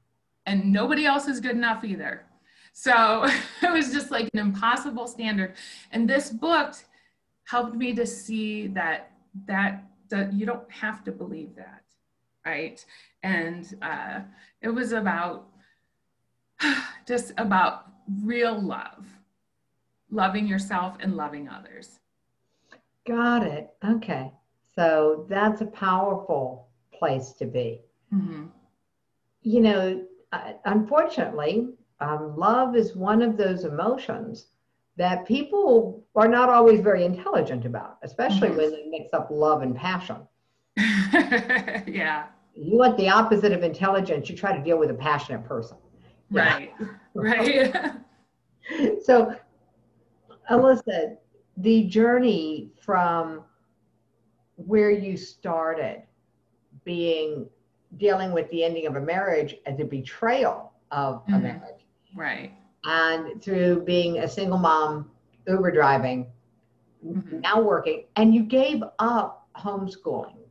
And 0.47 0.73
nobody 0.73 1.07
else 1.07 1.27
is 1.27 1.41
good 1.41 1.57
enough 1.57 1.85
either. 1.85 2.25
So 2.73 3.25
it 3.63 3.73
was 3.73 3.93
just 3.93 4.11
like 4.11 4.29
an 4.35 4.41
impossible 4.41 5.07
standard. 5.07 5.55
And 5.91 6.09
this 6.09 6.31
book 6.31 6.75
helped 7.45 7.75
me 7.75 7.95
to 7.95 8.07
see 8.07 8.69
that 8.69 9.13
that, 9.47 9.85
that 10.11 10.33
you 10.33 10.45
don't 10.45 10.71
have 10.71 11.03
to 11.05 11.13
believe 11.13 11.57
that, 11.57 11.82
right? 12.45 12.85
And 13.23 13.75
uh, 13.83 14.21
it 14.61 14.69
was 14.69 14.93
about 14.93 15.49
just 17.07 17.33
about 17.37 17.87
real 18.23 18.61
love 18.61 19.07
loving 20.13 20.47
yourself 20.47 20.97
and 21.01 21.17
loving 21.17 21.49
others. 21.49 21.99
Got 23.07 23.43
it. 23.45 23.71
Okay. 23.85 24.31
So 24.77 25.27
that's 25.29 25.61
a 25.61 25.67
powerful 25.67 26.69
place 26.93 27.33
to 27.39 27.47
be. 27.47 27.81
Mm-hmm. 28.15 28.45
You 29.43 29.61
know, 29.61 30.05
uh, 30.33 30.53
unfortunately, 30.67 31.71
um, 32.01 32.37
love 32.37 32.77
is 32.77 32.95
one 32.95 33.23
of 33.23 33.37
those 33.37 33.65
emotions 33.65 34.47
that 34.97 35.27
people 35.27 36.05
are 36.15 36.29
not 36.29 36.49
always 36.49 36.81
very 36.81 37.05
intelligent 37.05 37.65
about, 37.65 37.99
especially 38.03 38.49
mm-hmm. 38.49 38.59
when 38.59 38.71
they 38.71 38.87
mix 38.89 39.13
up 39.13 39.29
love 39.31 39.63
and 39.63 39.75
passion. 39.75 40.19
yeah. 40.77 42.27
You 42.55 42.77
want 42.77 42.97
the 42.97 43.09
opposite 43.09 43.53
of 43.53 43.63
intelligence, 43.63 44.29
you 44.29 44.37
try 44.37 44.57
to 44.57 44.63
deal 44.63 44.79
with 44.79 44.91
a 44.91 44.95
passionate 44.95 45.45
person. 45.45 45.77
Right. 46.31 46.73
right. 47.15 47.93
so 49.05 49.35
Elissa, 50.51 51.17
the 51.57 51.85
journey 51.85 52.71
from 52.81 53.45
where 54.57 54.91
you 54.91 55.17
started 55.17 56.03
being 56.85 57.47
dealing 57.97 58.33
with 58.33 58.51
the 58.51 58.65
ending 58.65 58.87
of 58.87 58.97
a 58.97 59.01
marriage 59.01 59.57
and 59.67 59.77
the 59.77 59.85
betrayal 59.85 60.73
of 60.91 61.23
mm-hmm. 61.23 61.35
a 61.35 61.39
marriage. 61.39 61.87
Right. 62.15 62.53
And 62.85 63.43
through 63.43 63.83
being 63.83 64.19
a 64.19 64.29
single 64.29 64.59
mom, 64.59 65.11
Uber 65.47 65.71
driving, 65.73 66.27
mm-hmm. 67.07 67.41
now 67.41 67.61
working, 67.61 68.05
and 68.17 68.35
you 68.35 68.43
gave 68.43 68.83
up 68.99 69.49
homeschooling 69.57 70.42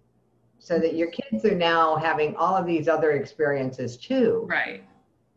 so 0.62 0.80
that 0.80 0.96
your 0.96 1.10
kids 1.10 1.44
are 1.44 1.56
now 1.56 1.98
having 1.98 2.36
all 2.38 2.56
of 2.56 2.66
these 2.66 2.88
other 2.88 3.12
experiences 3.12 3.98
too. 3.98 4.46
Right. 4.50 4.84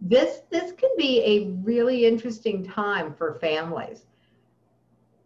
This 0.00 0.42
this 0.50 0.70
can 0.72 0.90
be 0.96 1.22
a 1.24 1.50
really 1.64 2.04
interesting 2.06 2.64
time 2.64 3.14
for 3.14 3.34
families 3.34 4.04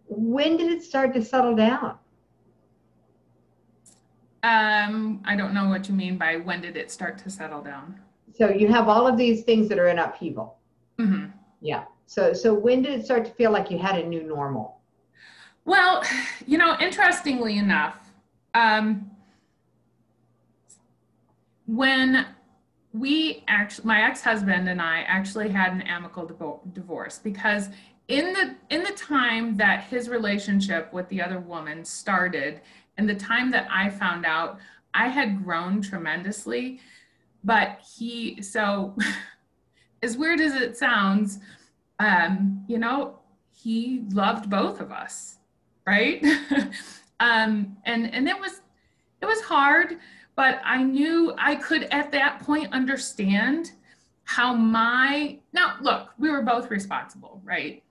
when 0.08 0.56
did 0.56 0.70
it 0.72 0.82
start 0.82 1.12
to 1.14 1.24
settle 1.24 1.54
down? 1.54 1.98
Um, 4.42 5.20
I 5.24 5.36
don't 5.36 5.52
know 5.52 5.68
what 5.68 5.88
you 5.88 5.94
mean 5.94 6.16
by 6.16 6.36
when 6.36 6.60
did 6.60 6.76
it 6.76 6.90
start 6.90 7.18
to 7.18 7.30
settle 7.30 7.62
down. 7.62 8.00
So 8.34 8.50
you 8.50 8.68
have 8.68 8.88
all 8.88 9.06
of 9.06 9.16
these 9.16 9.42
things 9.42 9.68
that 9.68 9.78
are 9.78 9.88
in 9.88 9.98
upheaval. 9.98 10.58
Mm-hmm. 10.98 11.26
Yeah. 11.60 11.84
So 12.06 12.32
so 12.32 12.54
when 12.54 12.82
did 12.82 12.98
it 12.98 13.04
start 13.04 13.24
to 13.26 13.32
feel 13.32 13.50
like 13.50 13.70
you 13.70 13.78
had 13.78 13.98
a 13.98 14.06
new 14.06 14.22
normal? 14.22 14.80
Well, 15.64 16.02
you 16.46 16.56
know, 16.56 16.76
interestingly 16.80 17.58
enough, 17.58 17.98
um, 18.54 19.10
when 21.68 22.26
we 22.92 23.44
actually, 23.46 23.86
my 23.86 24.02
ex-husband 24.02 24.68
and 24.68 24.80
I 24.80 25.00
actually 25.02 25.50
had 25.50 25.72
an 25.72 25.82
amicable 25.82 26.62
divorce 26.72 27.18
because 27.18 27.68
in 28.08 28.32
the 28.32 28.56
in 28.70 28.82
the 28.82 28.92
time 28.92 29.54
that 29.58 29.84
his 29.84 30.08
relationship 30.08 30.90
with 30.92 31.06
the 31.10 31.20
other 31.20 31.38
woman 31.38 31.84
started 31.84 32.62
and 32.96 33.06
the 33.06 33.14
time 33.14 33.50
that 33.50 33.68
i 33.70 33.90
found 33.90 34.24
out 34.24 34.58
i 34.94 35.08
had 35.08 35.44
grown 35.44 35.82
tremendously 35.82 36.80
but 37.44 37.78
he 37.98 38.40
so 38.40 38.96
as 40.02 40.16
weird 40.16 40.40
as 40.40 40.54
it 40.54 40.74
sounds 40.74 41.40
um 41.98 42.64
you 42.66 42.78
know 42.78 43.18
he 43.50 44.04
loved 44.12 44.48
both 44.48 44.80
of 44.80 44.90
us 44.90 45.36
right? 45.88 46.24
Um 47.20 47.76
and 47.84 48.14
and 48.14 48.28
it 48.28 48.38
was 48.38 48.60
it 49.20 49.26
was 49.26 49.40
hard 49.40 49.96
but 50.38 50.60
i 50.64 50.82
knew 50.82 51.34
i 51.38 51.54
could 51.54 51.84
at 51.90 52.10
that 52.10 52.40
point 52.40 52.72
understand 52.72 53.72
how 54.24 54.54
my 54.54 55.38
now 55.52 55.76
look 55.80 56.10
we 56.18 56.30
were 56.30 56.42
both 56.42 56.70
responsible 56.70 57.40
right 57.44 57.82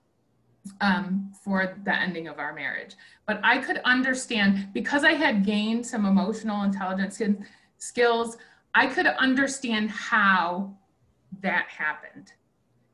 um, 0.80 1.32
for 1.42 1.76
the 1.84 1.94
ending 1.94 2.28
of 2.28 2.38
our 2.38 2.52
marriage. 2.54 2.94
But 3.26 3.40
I 3.42 3.58
could 3.58 3.78
understand 3.84 4.68
because 4.72 5.04
I 5.04 5.12
had 5.12 5.44
gained 5.44 5.86
some 5.86 6.06
emotional 6.06 6.62
intelligence 6.62 7.20
skills, 7.78 8.36
I 8.74 8.86
could 8.86 9.06
understand 9.06 9.90
how 9.90 10.74
that 11.40 11.66
happened 11.68 12.32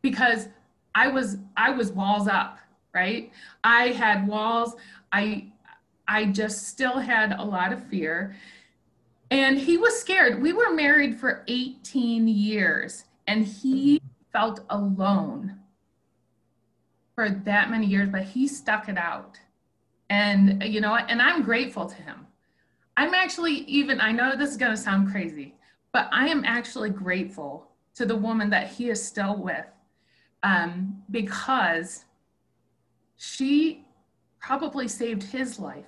because 0.03 0.49
I 0.95 1.09
was 1.09 1.39
I 1.57 1.71
was 1.71 1.93
walls 1.93 2.29
up, 2.29 2.59
right? 2.95 3.31
I 3.63 3.89
had 3.89 4.27
walls. 4.27 4.77
I 5.13 5.51
I 6.07 6.27
just 6.27 6.69
still 6.69 6.99
had 6.99 7.33
a 7.33 7.43
lot 7.43 7.73
of 7.73 7.85
fear. 7.87 8.37
And 9.35 9.59
he 9.59 9.79
was 9.79 9.99
scared. 9.99 10.41
We 10.41 10.53
were 10.53 10.73
married 10.73 11.19
for 11.19 11.43
18 11.49 12.29
years 12.29 13.07
and 13.27 13.45
he 13.45 14.01
felt 14.33 14.61
alone 14.71 15.59
for 17.17 17.29
that 17.29 17.69
many 17.69 17.85
years, 17.85 18.09
but 18.11 18.23
he 18.23 18.47
stuck 18.47 18.89
it 18.89 18.97
out. 18.97 19.41
And, 20.09 20.63
you 20.63 20.81
know, 20.81 20.95
and 20.95 21.21
I'm 21.21 21.43
grateful 21.43 21.87
to 21.87 21.97
him. 21.97 22.29
I'm 22.97 23.13
actually 23.13 23.55
even, 23.65 24.01
I 24.01 24.13
know 24.13 24.37
this 24.37 24.51
is 24.51 24.57
going 24.57 24.71
to 24.71 24.77
sound 24.77 25.11
crazy, 25.11 25.57
but 25.91 26.09
I 26.13 26.29
am 26.29 26.45
actually 26.45 26.91
grateful 26.91 27.67
to 27.97 28.07
the 28.07 28.15
woman 28.15 28.51
that 28.51 28.69
he 28.69 28.89
is 28.89 29.05
still 29.05 29.37
with 29.37 29.67
um, 30.45 31.03
because 31.11 32.05
she 33.17 33.85
probably 34.39 34.87
saved 34.87 35.25
his 35.25 35.59
life. 35.59 35.87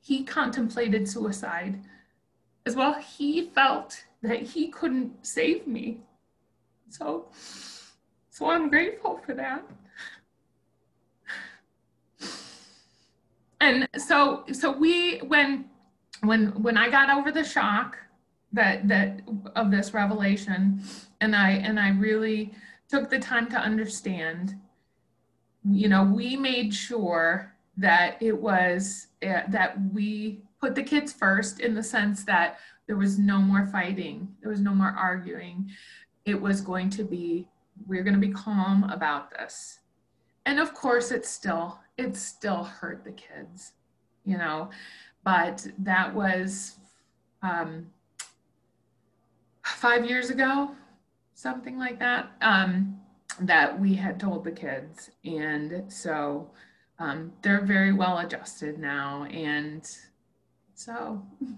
He 0.00 0.24
contemplated 0.24 1.08
suicide 1.08 1.78
as 2.68 2.76
well. 2.76 2.94
He 2.94 3.46
felt 3.46 4.04
that 4.22 4.42
he 4.42 4.68
couldn't 4.68 5.26
save 5.26 5.66
me. 5.66 6.00
So, 6.90 7.26
so 8.30 8.50
I'm 8.50 8.68
grateful 8.68 9.20
for 9.24 9.34
that. 9.34 9.64
And 13.60 13.88
so, 13.96 14.44
so 14.52 14.70
we, 14.70 15.18
when, 15.18 15.64
when, 16.22 16.62
when 16.62 16.76
I 16.76 16.88
got 16.90 17.10
over 17.10 17.32
the 17.32 17.42
shock 17.42 17.96
that, 18.52 18.86
that 18.86 19.22
of 19.56 19.70
this 19.70 19.94
revelation, 19.94 20.82
and 21.20 21.34
I, 21.34 21.50
and 21.50 21.80
I 21.80 21.90
really 21.90 22.54
took 22.88 23.10
the 23.10 23.18
time 23.18 23.48
to 23.50 23.56
understand, 23.56 24.54
you 25.68 25.88
know, 25.88 26.04
we 26.04 26.36
made 26.36 26.72
sure 26.72 27.54
that 27.78 28.20
it 28.20 28.36
was, 28.36 29.08
uh, 29.22 29.42
that 29.48 29.76
we 29.92 30.42
put 30.60 30.74
the 30.74 30.82
kids 30.82 31.12
first 31.12 31.60
in 31.60 31.74
the 31.74 31.82
sense 31.82 32.24
that 32.24 32.58
there 32.86 32.96
was 32.96 33.18
no 33.18 33.38
more 33.38 33.66
fighting, 33.66 34.28
there 34.40 34.50
was 34.50 34.60
no 34.60 34.74
more 34.74 34.94
arguing, 34.98 35.70
it 36.24 36.40
was 36.40 36.60
going 36.60 36.90
to 36.90 37.04
be 37.04 37.48
we're 37.86 38.02
going 38.02 38.20
to 38.20 38.26
be 38.26 38.32
calm 38.32 38.82
about 38.90 39.30
this. 39.30 39.78
And 40.46 40.58
of 40.58 40.74
course 40.74 41.12
it 41.12 41.24
still 41.24 41.78
it 41.96 42.16
still 42.16 42.64
hurt 42.64 43.04
the 43.04 43.12
kids 43.12 43.72
you 44.28 44.36
know? 44.36 44.68
But 45.24 45.66
that 45.78 46.14
was 46.14 46.76
um, 47.42 47.86
five 49.64 50.04
years 50.04 50.30
ago 50.30 50.74
something 51.34 51.78
like 51.78 51.98
that 52.00 52.32
um, 52.40 53.00
that 53.40 53.78
we 53.80 53.94
had 53.94 54.20
told 54.20 54.44
the 54.44 54.50
kids. 54.50 55.10
And 55.24 55.84
so 55.88 56.50
um, 56.98 57.32
they're 57.42 57.64
very 57.64 57.92
well 57.92 58.18
adjusted 58.18 58.78
now 58.78 59.24
and 59.24 59.88
so 60.74 61.22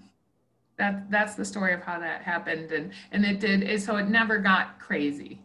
that 0.78 1.10
that's 1.10 1.34
the 1.34 1.44
story 1.44 1.74
of 1.74 1.82
how 1.82 1.98
that 2.00 2.22
happened 2.22 2.72
and 2.72 2.92
and 3.12 3.24
it 3.24 3.38
did 3.38 3.62
it, 3.62 3.82
so 3.82 3.96
it 3.96 4.08
never 4.08 4.38
got 4.38 4.78
crazy. 4.80 5.42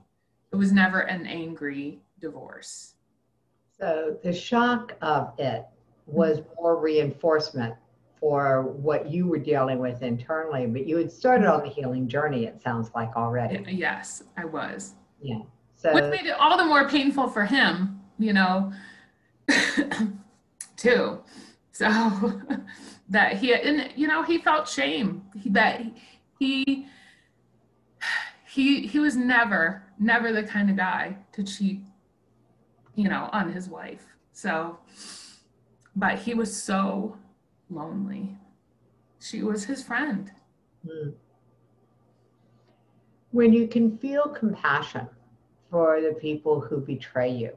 It 0.52 0.56
was 0.56 0.72
never 0.72 1.02
an 1.02 1.28
angry 1.28 2.00
divorce. 2.22 2.96
So 3.78 4.18
the 4.24 4.32
shock 4.32 4.96
of 5.02 5.34
it 5.38 5.66
was 6.06 6.40
more 6.56 6.80
reinforcement 6.80 7.76
for 8.18 8.64
what 8.64 9.12
you 9.12 9.28
were 9.28 9.38
dealing 9.38 9.80
with 9.80 10.02
internally 10.02 10.66
but 10.68 10.88
you 10.88 10.96
had 10.96 11.12
started 11.12 11.52
on 11.52 11.64
the 11.64 11.70
healing 11.70 12.08
journey 12.08 12.46
it 12.46 12.62
sounds 12.62 12.90
like 12.96 13.16
already. 13.18 13.66
Yes 13.68 14.24
i 14.38 14.46
was. 14.46 14.94
Yeah 15.22 15.40
so 15.76 15.94
which 15.94 16.06
made 16.06 16.26
it 16.26 16.36
all 16.40 16.58
the 16.58 16.66
more 16.66 16.88
painful 16.88 17.28
for 17.28 17.46
him 17.46 18.00
you 18.18 18.32
know 18.32 18.72
too. 20.78 21.20
So 21.72 22.42
that 23.10 23.38
he 23.38 23.54
and 23.54 23.92
you 23.96 24.08
know 24.08 24.24
he 24.24 24.38
felt 24.38 24.68
shame. 24.68 25.24
That 25.48 25.82
he 26.40 26.88
he 28.48 28.88
he 28.88 29.00
was 29.00 29.16
never 29.16 29.84
never 30.00 30.32
the 30.32 30.44
kind 30.44 30.70
of 30.70 30.78
guy 30.78 31.18
to 31.34 31.44
cheat 31.44 31.82
you 32.96 33.10
know 33.10 33.30
on 33.34 33.52
his 33.52 33.70
wife. 33.70 34.06
So 34.32 34.80
but 35.96 36.20
he 36.20 36.34
was 36.34 36.56
so 36.56 37.18
lonely. 37.70 38.38
She 39.20 39.44
was 39.44 39.64
his 39.66 39.84
friend. 39.84 40.32
Hmm. 40.88 41.10
when 43.32 43.52
you 43.52 43.68
can 43.68 43.98
feel 43.98 44.30
compassion 44.30 45.08
for 45.72 46.00
the 46.00 46.14
people 46.14 46.62
who 46.62 46.80
betray 46.80 47.32
you 47.32 47.52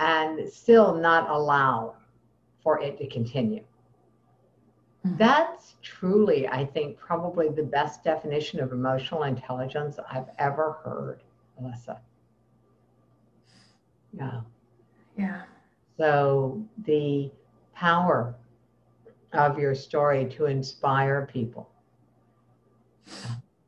and 0.00 0.50
still 0.50 0.94
not 0.94 1.30
allow 1.30 1.94
for 2.62 2.80
it 2.80 2.98
to 2.98 3.06
continue. 3.06 3.62
Mm-hmm. 5.06 5.16
That's 5.18 5.76
truly, 5.82 6.48
I 6.48 6.64
think, 6.64 6.98
probably 6.98 7.50
the 7.50 7.62
best 7.62 8.02
definition 8.02 8.60
of 8.60 8.72
emotional 8.72 9.24
intelligence 9.24 9.98
I've 10.10 10.28
ever 10.38 10.78
heard, 10.82 11.22
Melissa. 11.60 12.00
Yeah. 14.12 14.40
Yeah. 15.16 15.42
So 15.98 16.62
the 16.86 17.30
power 17.74 18.34
of 19.34 19.58
your 19.58 19.74
story 19.74 20.24
to 20.30 20.46
inspire 20.46 21.28
people. 21.30 21.68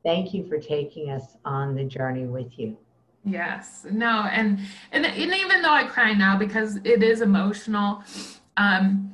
Thank 0.02 0.34
you 0.34 0.46
for 0.48 0.58
taking 0.58 1.10
us 1.10 1.36
on 1.44 1.74
the 1.74 1.84
journey 1.84 2.24
with 2.24 2.58
you. 2.58 2.76
Yes. 3.24 3.86
No, 3.90 4.22
and 4.30 4.58
and, 4.90 5.06
and 5.06 5.34
even 5.34 5.62
though 5.62 5.72
I 5.72 5.84
cry 5.84 6.12
now 6.12 6.36
because 6.36 6.76
it 6.84 7.02
is 7.02 7.20
emotional, 7.20 8.02
um, 8.56 9.12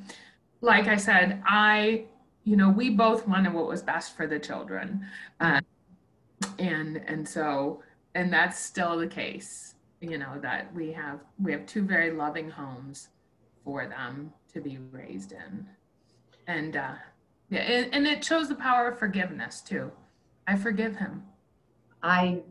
like 0.61 0.87
I 0.87 0.97
said, 0.97 1.41
I, 1.45 2.05
you 2.43 2.55
know, 2.55 2.69
we 2.69 2.89
both 2.89 3.27
wanted 3.27 3.53
what 3.53 3.67
was 3.67 3.81
best 3.81 4.15
for 4.15 4.27
the 4.27 4.39
children. 4.39 5.05
Um, 5.39 5.61
and, 6.57 7.01
and 7.07 7.27
so, 7.27 7.81
and 8.15 8.31
that's 8.31 8.59
still 8.59 8.97
the 8.97 9.07
case, 9.07 9.75
you 10.01 10.17
know, 10.17 10.39
that 10.41 10.73
we 10.73 10.91
have, 10.91 11.19
we 11.41 11.51
have 11.51 11.65
two 11.65 11.83
very 11.83 12.11
loving 12.11 12.49
homes 12.49 13.09
for 13.63 13.87
them 13.87 14.33
to 14.53 14.61
be 14.61 14.79
raised 14.91 15.31
in. 15.31 15.67
And, 16.47 16.75
uh, 16.75 16.95
yeah, 17.49 17.61
and, 17.61 17.93
and 17.93 18.07
it 18.07 18.23
shows 18.23 18.49
the 18.49 18.55
power 18.55 18.89
of 18.89 18.99
forgiveness 18.99 19.61
too. 19.61 19.91
I 20.47 20.55
forgive 20.55 20.97
him. 20.97 21.23
I, 22.01 22.41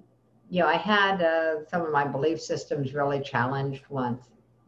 you 0.50 0.61
know, 0.61 0.68
I 0.68 0.76
had 0.76 1.22
uh, 1.22 1.66
some 1.66 1.82
of 1.82 1.92
my 1.92 2.06
belief 2.06 2.40
systems 2.40 2.94
really 2.94 3.20
challenged 3.20 3.84
once 3.88 4.22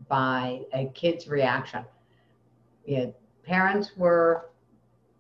by 0.09 0.61
a 0.73 0.87
kid's 0.95 1.29
reaction 1.29 1.85
you 2.85 2.97
know, 2.99 3.15
parents 3.45 3.93
were 3.97 4.51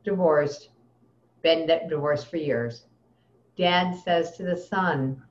divorced, 0.04 0.70
been 1.42 1.66
divorced 1.88 2.28
for 2.28 2.36
years. 2.36 2.84
Dad 3.56 3.96
says 3.96 4.36
to 4.36 4.42
the 4.42 4.56
son, 4.56 5.22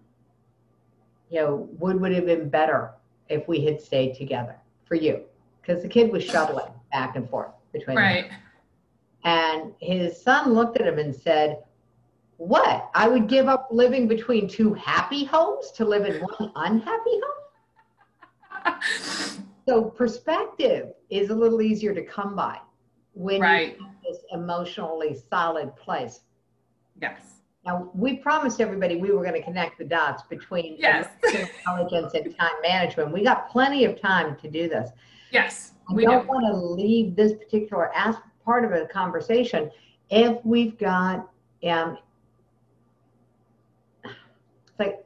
you 1.29 1.41
know, 1.41 1.69
would 1.79 1.99
would 1.99 2.11
have 2.13 2.25
been 2.25 2.49
better 2.49 2.91
if 3.27 3.47
we 3.47 3.63
had 3.65 3.81
stayed 3.81 4.15
together 4.15 4.55
for 4.85 4.95
you, 4.95 5.23
because 5.61 5.81
the 5.83 5.87
kid 5.89 6.11
was 6.11 6.23
shuttling 6.23 6.71
back 6.91 7.15
and 7.15 7.29
forth 7.29 7.51
between 7.71 7.97
right. 7.97 8.29
Them. 8.29 8.39
And 9.25 9.73
his 9.79 10.19
son 10.21 10.53
looked 10.53 10.79
at 10.79 10.87
him 10.87 10.97
and 10.97 11.13
said, 11.13 11.63
"What? 12.39 12.89
I 12.95 13.07
would 13.07 13.27
give 13.27 13.47
up 13.47 13.67
living 13.69 14.07
between 14.07 14.47
two 14.47 14.73
happy 14.73 15.23
homes 15.23 15.71
to 15.73 15.85
live 15.85 16.05
in 16.05 16.21
one 16.21 16.51
unhappy 16.55 17.19
home?" 18.63 18.79
So 19.69 19.83
perspective 19.83 20.93
is 21.11 21.29
a 21.29 21.35
little 21.35 21.61
easier 21.61 21.93
to 21.93 22.03
come 22.03 22.35
by 22.35 22.57
when 23.13 23.39
right. 23.39 23.77
you 23.77 23.85
have 23.85 23.93
this 24.03 24.17
emotionally 24.31 25.15
solid 25.29 25.75
place. 25.75 26.21
Yes. 26.99 27.41
Now 27.63 27.91
we 27.93 28.15
promised 28.17 28.61
everybody 28.61 28.95
we 28.95 29.11
were 29.11 29.21
going 29.21 29.35
to 29.35 29.43
connect 29.43 29.77
the 29.77 29.83
dots 29.83 30.23
between 30.23 30.75
yes. 30.79 31.07
intelligence 31.23 32.15
and 32.15 32.35
time 32.35 32.59
management. 32.63 33.13
We 33.13 33.23
got 33.23 33.51
plenty 33.51 33.85
of 33.85 34.01
time 34.01 34.37
to 34.37 34.49
do 34.49 34.67
this. 34.67 34.89
Yes. 35.29 35.73
We 35.93 36.05
don't 36.05 36.23
do. 36.23 36.29
want 36.29 36.47
to 36.47 36.57
leave 36.57 37.15
this 37.15 37.33
particular 37.33 37.95
as 37.95 38.15
part 38.43 38.65
of 38.65 38.71
a 38.71 38.87
conversation 38.87 39.69
if 40.09 40.43
we've 40.43 40.79
got 40.79 41.29
um 41.63 41.99
like 44.79 45.05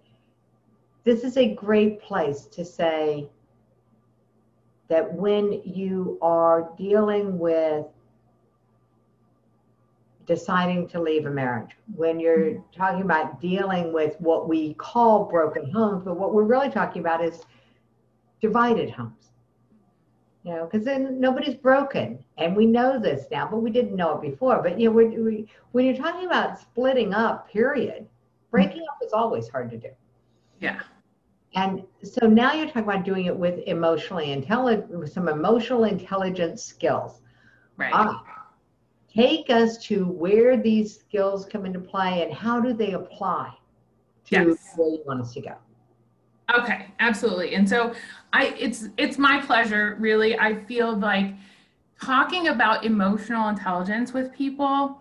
this 1.04 1.24
is 1.24 1.38
a 1.38 1.54
great 1.54 2.02
place 2.02 2.46
to 2.46 2.64
say 2.64 3.30
that 4.90 5.14
when 5.14 5.62
you 5.66 6.18
are 6.22 6.70
dealing 6.78 7.38
with 7.40 7.86
deciding 10.26 10.88
to 10.88 11.02
leave 11.02 11.26
a 11.26 11.30
marriage, 11.30 11.72
when 11.96 12.20
you're 12.20 12.38
mm-hmm. 12.38 12.80
talking 12.80 13.02
about 13.02 13.42
dealing 13.42 13.92
with 13.92 14.16
what 14.20 14.48
we 14.48 14.74
call 14.76 15.26
broken 15.26 15.70
homes, 15.72 16.04
but 16.06 16.18
what 16.18 16.34
we're 16.34 16.44
really 16.44 16.70
talking 16.70 17.02
about 17.02 17.24
is 17.24 17.44
divided 18.42 18.90
homes. 18.90 19.32
You 20.44 20.52
know, 20.52 20.66
because 20.66 20.86
then 20.86 21.22
nobody's 21.22 21.56
broken, 21.56 22.22
and 22.38 22.54
we 22.54 22.66
know 22.66 23.00
this 23.00 23.28
now, 23.32 23.48
but 23.50 23.62
we 23.62 23.72
didn't 23.72 23.96
know 23.96 24.18
it 24.18 24.22
before. 24.22 24.62
But 24.62 24.78
you 24.78 24.90
know, 24.90 24.94
we, 24.94 25.48
when 25.72 25.86
you're 25.86 25.96
talking 25.96 26.26
about 26.26 26.60
splitting 26.60 27.14
up, 27.14 27.50
period, 27.50 28.06
breaking 28.52 28.82
up 28.82 28.98
is 29.06 29.14
always 29.14 29.48
hard 29.48 29.70
to 29.72 29.78
do. 29.78 29.90
Yeah. 30.60 30.82
And 31.56 31.84
so 32.02 32.28
now 32.28 32.54
you're 32.54 32.68
talking 32.68 32.84
about 32.84 33.06
doing 33.06 33.26
it 33.26 33.36
with 33.36 33.60
emotionally 33.68 34.32
intelligent, 34.32 34.90
with 34.90 35.12
some 35.12 35.28
emotional 35.28 35.84
intelligence 35.84 36.64
skills. 36.64 37.22
Right. 37.78 37.92
Ah, 37.94 38.24
take 39.14 39.50
us 39.50 39.78
to 39.86 40.06
where 40.06 40.58
these 40.58 41.00
skills 41.00 41.46
come 41.46 41.66
into 41.66 41.80
play 41.80 42.24
and 42.24 42.34
how 42.34 42.60
do 42.60 42.74
they 42.74 42.94
apply 42.94 43.54
to 44.26 44.48
Yes. 44.48 44.74
where 44.76 44.90
you 44.90 45.04
want 45.06 45.22
us 45.22 45.34
to 45.34 45.42
go. 45.42 45.56
Okay, 46.58 46.88
absolutely. 47.00 47.56
And 47.56 47.68
so 47.68 47.94
I 48.34 48.56
it's 48.60 48.90
it's 48.98 49.18
my 49.18 49.42
pleasure 49.42 49.96
really. 50.00 50.38
I 50.38 50.56
feel 50.66 50.98
like 50.98 51.34
talking 52.02 52.50
about 52.50 52.84
emotional 52.84 53.48
intelligence 53.50 54.12
with 54.12 54.32
people 54.34 55.00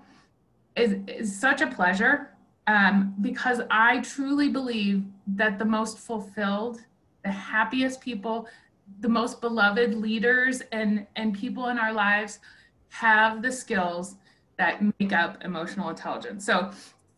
is, 0.76 0.96
is 1.06 1.38
such 1.38 1.60
a 1.60 1.66
pleasure 1.66 2.30
um, 2.66 3.14
because 3.20 3.60
I 3.70 4.00
truly 4.00 4.48
believe 4.48 5.04
that 5.26 5.58
the 5.58 5.64
most 5.64 5.98
fulfilled, 5.98 6.80
the 7.24 7.30
happiest 7.30 8.00
people, 8.00 8.46
the 9.00 9.08
most 9.08 9.40
beloved 9.40 9.94
leaders 9.94 10.62
and, 10.72 11.06
and 11.16 11.34
people 11.34 11.68
in 11.68 11.78
our 11.78 11.92
lives 11.92 12.40
have 12.88 13.42
the 13.42 13.50
skills 13.50 14.16
that 14.58 14.82
make 14.98 15.12
up 15.12 15.42
emotional 15.44 15.88
intelligence. 15.88 16.44
So 16.44 16.70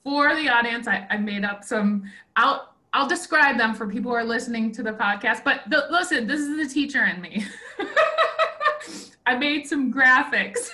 for 0.04 0.34
the 0.34 0.48
audience, 0.48 0.86
I, 0.86 1.06
I 1.10 1.16
made 1.16 1.44
up 1.44 1.64
some, 1.64 2.04
I'll, 2.36 2.74
I'll 2.92 3.08
describe 3.08 3.58
them 3.58 3.74
for 3.74 3.88
people 3.88 4.10
who 4.12 4.16
are 4.16 4.24
listening 4.24 4.70
to 4.72 4.82
the 4.82 4.92
podcast, 4.92 5.42
but 5.44 5.62
the, 5.68 5.86
listen, 5.90 6.26
this 6.26 6.40
is 6.40 6.56
the 6.56 6.72
teacher 6.72 7.04
in 7.04 7.20
me. 7.20 7.44
I 9.26 9.36
made 9.36 9.66
some 9.66 9.92
graphics. 9.92 10.68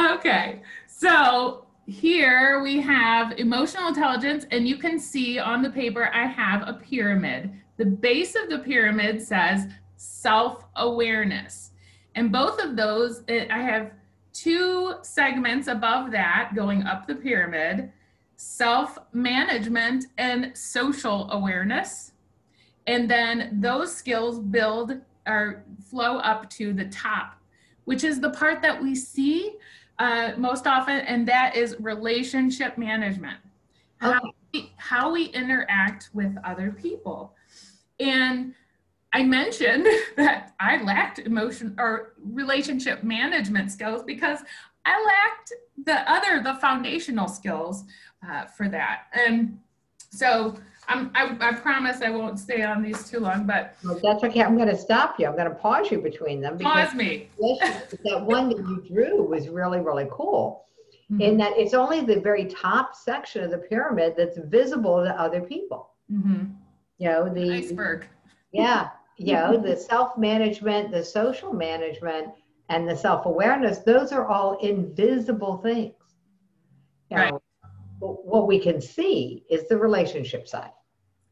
okay, 0.00 0.62
so 0.86 1.65
here 1.86 2.62
we 2.62 2.80
have 2.80 3.38
emotional 3.38 3.88
intelligence, 3.88 4.44
and 4.50 4.66
you 4.66 4.76
can 4.76 4.98
see 4.98 5.38
on 5.38 5.62
the 5.62 5.70
paper 5.70 6.10
I 6.12 6.26
have 6.26 6.62
a 6.66 6.74
pyramid. 6.74 7.52
The 7.76 7.86
base 7.86 8.34
of 8.34 8.48
the 8.48 8.58
pyramid 8.58 9.22
says 9.22 9.68
self 9.96 10.64
awareness. 10.74 11.70
And 12.16 12.32
both 12.32 12.60
of 12.60 12.76
those, 12.76 13.22
eh, 13.28 13.46
I 13.50 13.60
have 13.60 13.92
two 14.32 14.94
segments 15.02 15.68
above 15.68 16.10
that 16.10 16.52
going 16.54 16.82
up 16.82 17.06
the 17.06 17.14
pyramid 17.14 17.92
self 18.34 18.98
management 19.12 20.06
and 20.18 20.56
social 20.56 21.30
awareness. 21.30 22.12
And 22.86 23.08
then 23.08 23.58
those 23.60 23.94
skills 23.94 24.40
build 24.40 25.00
or 25.26 25.64
flow 25.88 26.18
up 26.18 26.50
to 26.50 26.72
the 26.72 26.84
top, 26.86 27.38
which 27.84 28.04
is 28.04 28.20
the 28.20 28.30
part 28.30 28.60
that 28.62 28.82
we 28.82 28.94
see 28.94 29.54
uh, 29.98 30.32
most 30.36 30.66
often, 30.66 30.98
and 31.00 31.26
that 31.28 31.56
is 31.56 31.76
relationship 31.80 32.76
management. 32.76 33.38
How, 33.98 34.20
we, 34.52 34.72
how 34.76 35.12
we 35.12 35.26
interact 35.26 36.10
with 36.12 36.36
other 36.44 36.70
people. 36.70 37.34
And 37.98 38.54
I 39.12 39.22
mentioned 39.22 39.86
that 40.16 40.54
I 40.60 40.82
lacked 40.82 41.18
emotion 41.20 41.74
or 41.78 42.12
relationship 42.22 43.02
management 43.02 43.72
skills 43.72 44.02
because 44.02 44.40
I 44.84 45.02
lacked 45.04 45.52
the 45.84 46.10
other, 46.10 46.42
the 46.42 46.54
foundational 46.60 47.28
skills 47.28 47.84
uh, 48.28 48.46
for 48.46 48.68
that. 48.68 49.04
And 49.12 49.58
so 50.10 50.56
I'm, 50.88 51.10
I, 51.14 51.36
I 51.40 51.52
promise 51.54 52.00
I 52.02 52.10
won't 52.10 52.38
stay 52.38 52.62
on 52.62 52.82
these 52.82 53.08
too 53.10 53.20
long, 53.20 53.46
but 53.46 53.76
Well, 53.84 54.00
that's 54.02 54.22
okay. 54.24 54.42
I'm 54.42 54.56
going 54.56 54.68
to 54.68 54.76
stop 54.76 55.18
you. 55.18 55.26
I'm 55.26 55.36
going 55.36 55.48
to 55.48 55.54
pause 55.54 55.90
you 55.90 56.00
between 56.00 56.40
them 56.40 56.56
because 56.56 56.88
pause 56.88 56.94
me. 56.94 57.28
that 58.04 58.22
one 58.24 58.48
that 58.48 58.58
you 58.58 58.84
drew 58.88 59.22
was 59.24 59.48
really, 59.48 59.80
really 59.80 60.08
cool. 60.10 60.64
In 61.20 61.36
that 61.38 61.52
it's 61.56 61.72
only 61.72 62.00
the 62.00 62.18
very 62.20 62.46
top 62.46 62.94
section 62.96 63.44
of 63.44 63.50
the 63.52 63.58
pyramid 63.58 64.14
that's 64.16 64.38
visible 64.38 65.04
to 65.04 65.10
other 65.20 65.40
people. 65.40 65.90
Mhm. 66.12 66.56
You 66.98 67.08
know, 67.08 67.32
the 67.32 67.52
Iceberg. 67.52 68.06
Yeah, 68.52 68.88
you 69.16 69.34
know, 69.34 69.56
the 69.62 69.76
self-management, 69.76 70.90
the 70.90 71.04
social 71.04 71.52
management, 71.52 72.28
and 72.68 72.88
the 72.88 72.96
self-awareness, 72.96 73.78
those 73.80 74.10
are 74.12 74.26
all 74.26 74.58
invisible 74.58 75.58
things. 75.58 75.94
You 77.10 77.16
Right. 77.18 77.32
know, 77.32 77.42
what 77.98 78.46
we 78.46 78.58
can 78.58 78.80
see 78.80 79.44
is 79.48 79.68
the 79.68 79.76
relationship 79.76 80.48
side. 80.48 80.72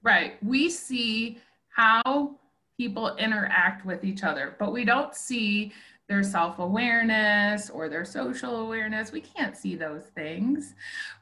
Right. 0.03 0.35
We 0.43 0.71
see 0.71 1.39
how 1.69 2.37
people 2.77 3.17
interact 3.17 3.85
with 3.87 4.05
each 4.05 4.23
other, 4.23 4.57
but 4.59 4.73
we 4.73 4.85
don't 4.85 5.15
see 5.15 5.73
their 6.09 6.23
self 6.23 6.59
awareness 6.59 7.71
or 7.71 7.89
their 7.89 8.05
social 8.05 8.57
awareness. 8.61 9.13
We 9.13 9.23
can't 9.23 9.57
see 9.57 9.75
those 9.75 10.05
things. 10.15 10.75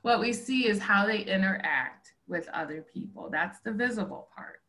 What 0.02 0.20
we 0.20 0.32
see 0.32 0.66
is 0.66 0.78
how 0.78 1.06
they 1.06 1.20
interact 1.20 2.14
with 2.26 2.48
other 2.48 2.84
people. 2.92 3.28
That's 3.30 3.60
the 3.60 3.72
visible 3.72 4.28
part. 4.34 4.60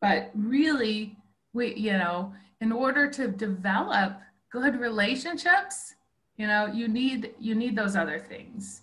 But 0.00 0.30
really, 0.34 1.16
we, 1.52 1.74
you 1.74 1.92
know, 1.92 2.32
in 2.60 2.72
order 2.72 3.08
to 3.10 3.28
develop 3.28 4.20
good 4.50 4.78
relationships, 4.78 5.94
you 6.36 6.46
know, 6.46 6.66
you 6.66 6.88
need 6.88 7.34
you 7.38 7.54
need 7.54 7.76
those 7.76 7.96
other 7.96 8.18
things 8.18 8.82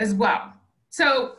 as 0.00 0.14
well. 0.14 0.52
So 0.88 1.36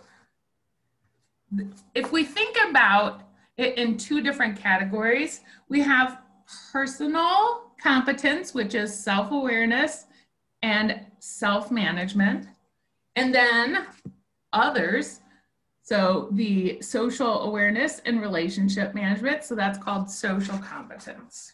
if 1.93 2.11
we 2.11 2.23
think 2.23 2.55
about 2.69 3.23
it 3.57 3.77
in 3.77 3.97
two 3.97 4.21
different 4.21 4.55
categories, 4.57 5.41
we 5.67 5.81
have 5.81 6.19
personal 6.71 7.71
competence, 7.81 8.53
which 8.53 8.75
is 8.75 8.97
self 8.97 9.31
awareness 9.31 10.05
and 10.61 11.01
self 11.19 11.71
management, 11.71 12.47
and 13.15 13.33
then 13.33 13.87
others. 14.53 15.19
So 15.83 16.29
the 16.31 16.81
social 16.81 17.41
awareness 17.41 17.99
and 18.05 18.21
relationship 18.21 18.93
management. 18.93 19.43
So 19.43 19.55
that's 19.55 19.77
called 19.77 20.09
social 20.09 20.57
competence. 20.59 21.53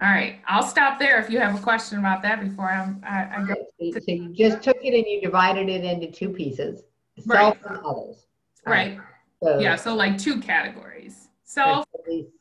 All 0.00 0.08
right, 0.08 0.38
I'll 0.46 0.62
stop 0.62 1.00
there 1.00 1.18
if 1.18 1.28
you 1.28 1.40
have 1.40 1.58
a 1.58 1.62
question 1.62 1.98
about 1.98 2.22
that 2.22 2.40
before 2.40 2.70
I'm, 2.70 3.02
I, 3.04 3.38
I 3.38 3.44
go. 3.44 3.54
So 3.92 4.00
you 4.06 4.32
just 4.32 4.62
took 4.62 4.76
it 4.80 4.94
and 4.94 5.04
you 5.06 5.20
divided 5.20 5.68
it 5.68 5.82
into 5.84 6.08
two 6.10 6.28
pieces, 6.30 6.82
Right. 7.26 7.58
self 7.60 7.66
and 7.66 7.84
others. 7.84 8.26
Right. 8.64 8.98
So 9.42 9.58
Yeah. 9.58 9.74
So 9.74 9.94
like 9.94 10.16
two 10.16 10.40
categories 10.40 11.28
self, 11.44 11.84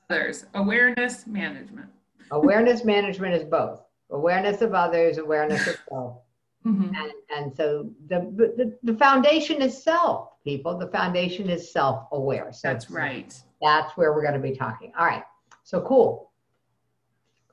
others, 0.10 0.46
awareness, 0.54 1.26
management. 1.26 1.88
awareness 2.32 2.84
management 2.84 3.34
is 3.34 3.44
both 3.44 3.82
awareness 4.12 4.62
of 4.62 4.74
others, 4.76 5.18
awareness 5.18 5.66
of 5.68 5.78
self. 5.90 6.18
Mhm. 6.66 6.88
And, 6.98 7.12
and 7.34 7.56
so 7.56 7.90
the, 8.10 8.20
the, 8.36 8.78
the 8.92 8.98
foundation 8.98 9.62
is 9.62 9.82
self, 9.82 10.32
people. 10.44 10.78
The 10.78 10.88
foundation 10.88 11.50
is 11.50 11.72
self 11.72 12.08
aware. 12.12 12.52
So 12.52 12.68
That's 12.68 12.90
right. 12.92 13.34
That's 13.62 13.96
where 13.96 14.12
we're 14.12 14.24
going 14.24 14.34
to 14.34 14.40
be 14.40 14.54
talking. 14.54 14.92
All 15.00 15.06
right. 15.06 15.24
So 15.64 15.80
cool. 15.82 16.32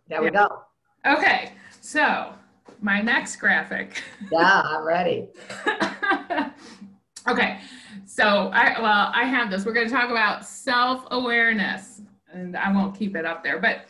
There 0.08 0.22
we 0.22 0.30
go. 0.30 0.62
Okay. 1.06 1.52
So 1.80 2.34
my 2.80 3.00
next 3.00 3.36
graphic. 3.36 4.02
Yeah, 4.32 4.62
I'm 4.62 4.84
ready. 4.84 5.28
okay. 7.28 7.60
So 8.06 8.50
I 8.52 8.80
well, 8.80 9.10
I 9.14 9.24
have 9.24 9.50
this. 9.50 9.64
We're 9.64 9.72
going 9.72 9.88
to 9.88 9.92
talk 9.92 10.10
about 10.10 10.44
self-awareness, 10.44 12.02
and 12.32 12.56
I 12.56 12.72
won't 12.72 12.96
keep 12.96 13.16
it 13.16 13.24
up 13.24 13.42
there, 13.44 13.58
but 13.58 13.86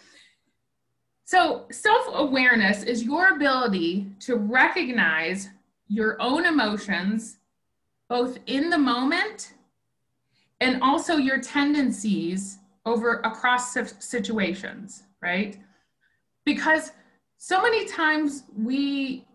so 1.24 1.66
self-awareness 1.70 2.83
is 2.83 3.03
your 3.03 3.29
ability 3.35 4.07
to 4.20 4.37
recognize 4.37 5.50
your 5.88 6.20
own 6.20 6.46
emotions 6.46 7.38
both 8.09 8.38
in 8.46 8.70
the 8.70 8.79
moment 8.79 9.55
and 10.61 10.83
also 10.83 11.16
your 11.16 11.40
tendencies 11.40 12.59
over 12.87 13.20
across 13.24 13.77
situations, 14.00 15.05
right? 15.22 15.59
Because 16.45 16.93
so 17.39 17.61
many 17.61 17.87
times 17.87 18.45
we, 18.57 19.27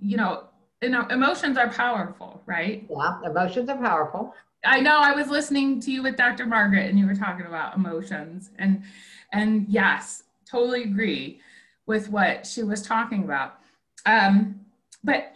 you 0.00 0.16
know, 0.16 0.44
you 0.82 0.90
know, 0.90 1.06
emotions 1.08 1.58
are 1.58 1.68
powerful, 1.68 2.42
right? 2.46 2.86
Yeah, 2.88 3.18
emotions 3.24 3.68
are 3.68 3.76
powerful. 3.76 4.34
I 4.64 4.80
know 4.80 4.98
I 4.98 5.12
was 5.12 5.28
listening 5.28 5.80
to 5.80 5.90
you 5.90 6.02
with 6.02 6.16
Dr. 6.16 6.46
Margaret 6.46 6.88
and 6.88 6.98
you 6.98 7.06
were 7.06 7.14
talking 7.14 7.46
about 7.46 7.76
emotions 7.76 8.50
and 8.58 8.82
and 9.32 9.66
yes, 9.68 10.24
totally 10.50 10.84
agree 10.84 11.40
with 11.86 12.10
what 12.10 12.46
she 12.46 12.62
was 12.62 12.82
talking 12.82 13.24
about. 13.24 13.58
Um, 14.06 14.60
but 15.04 15.32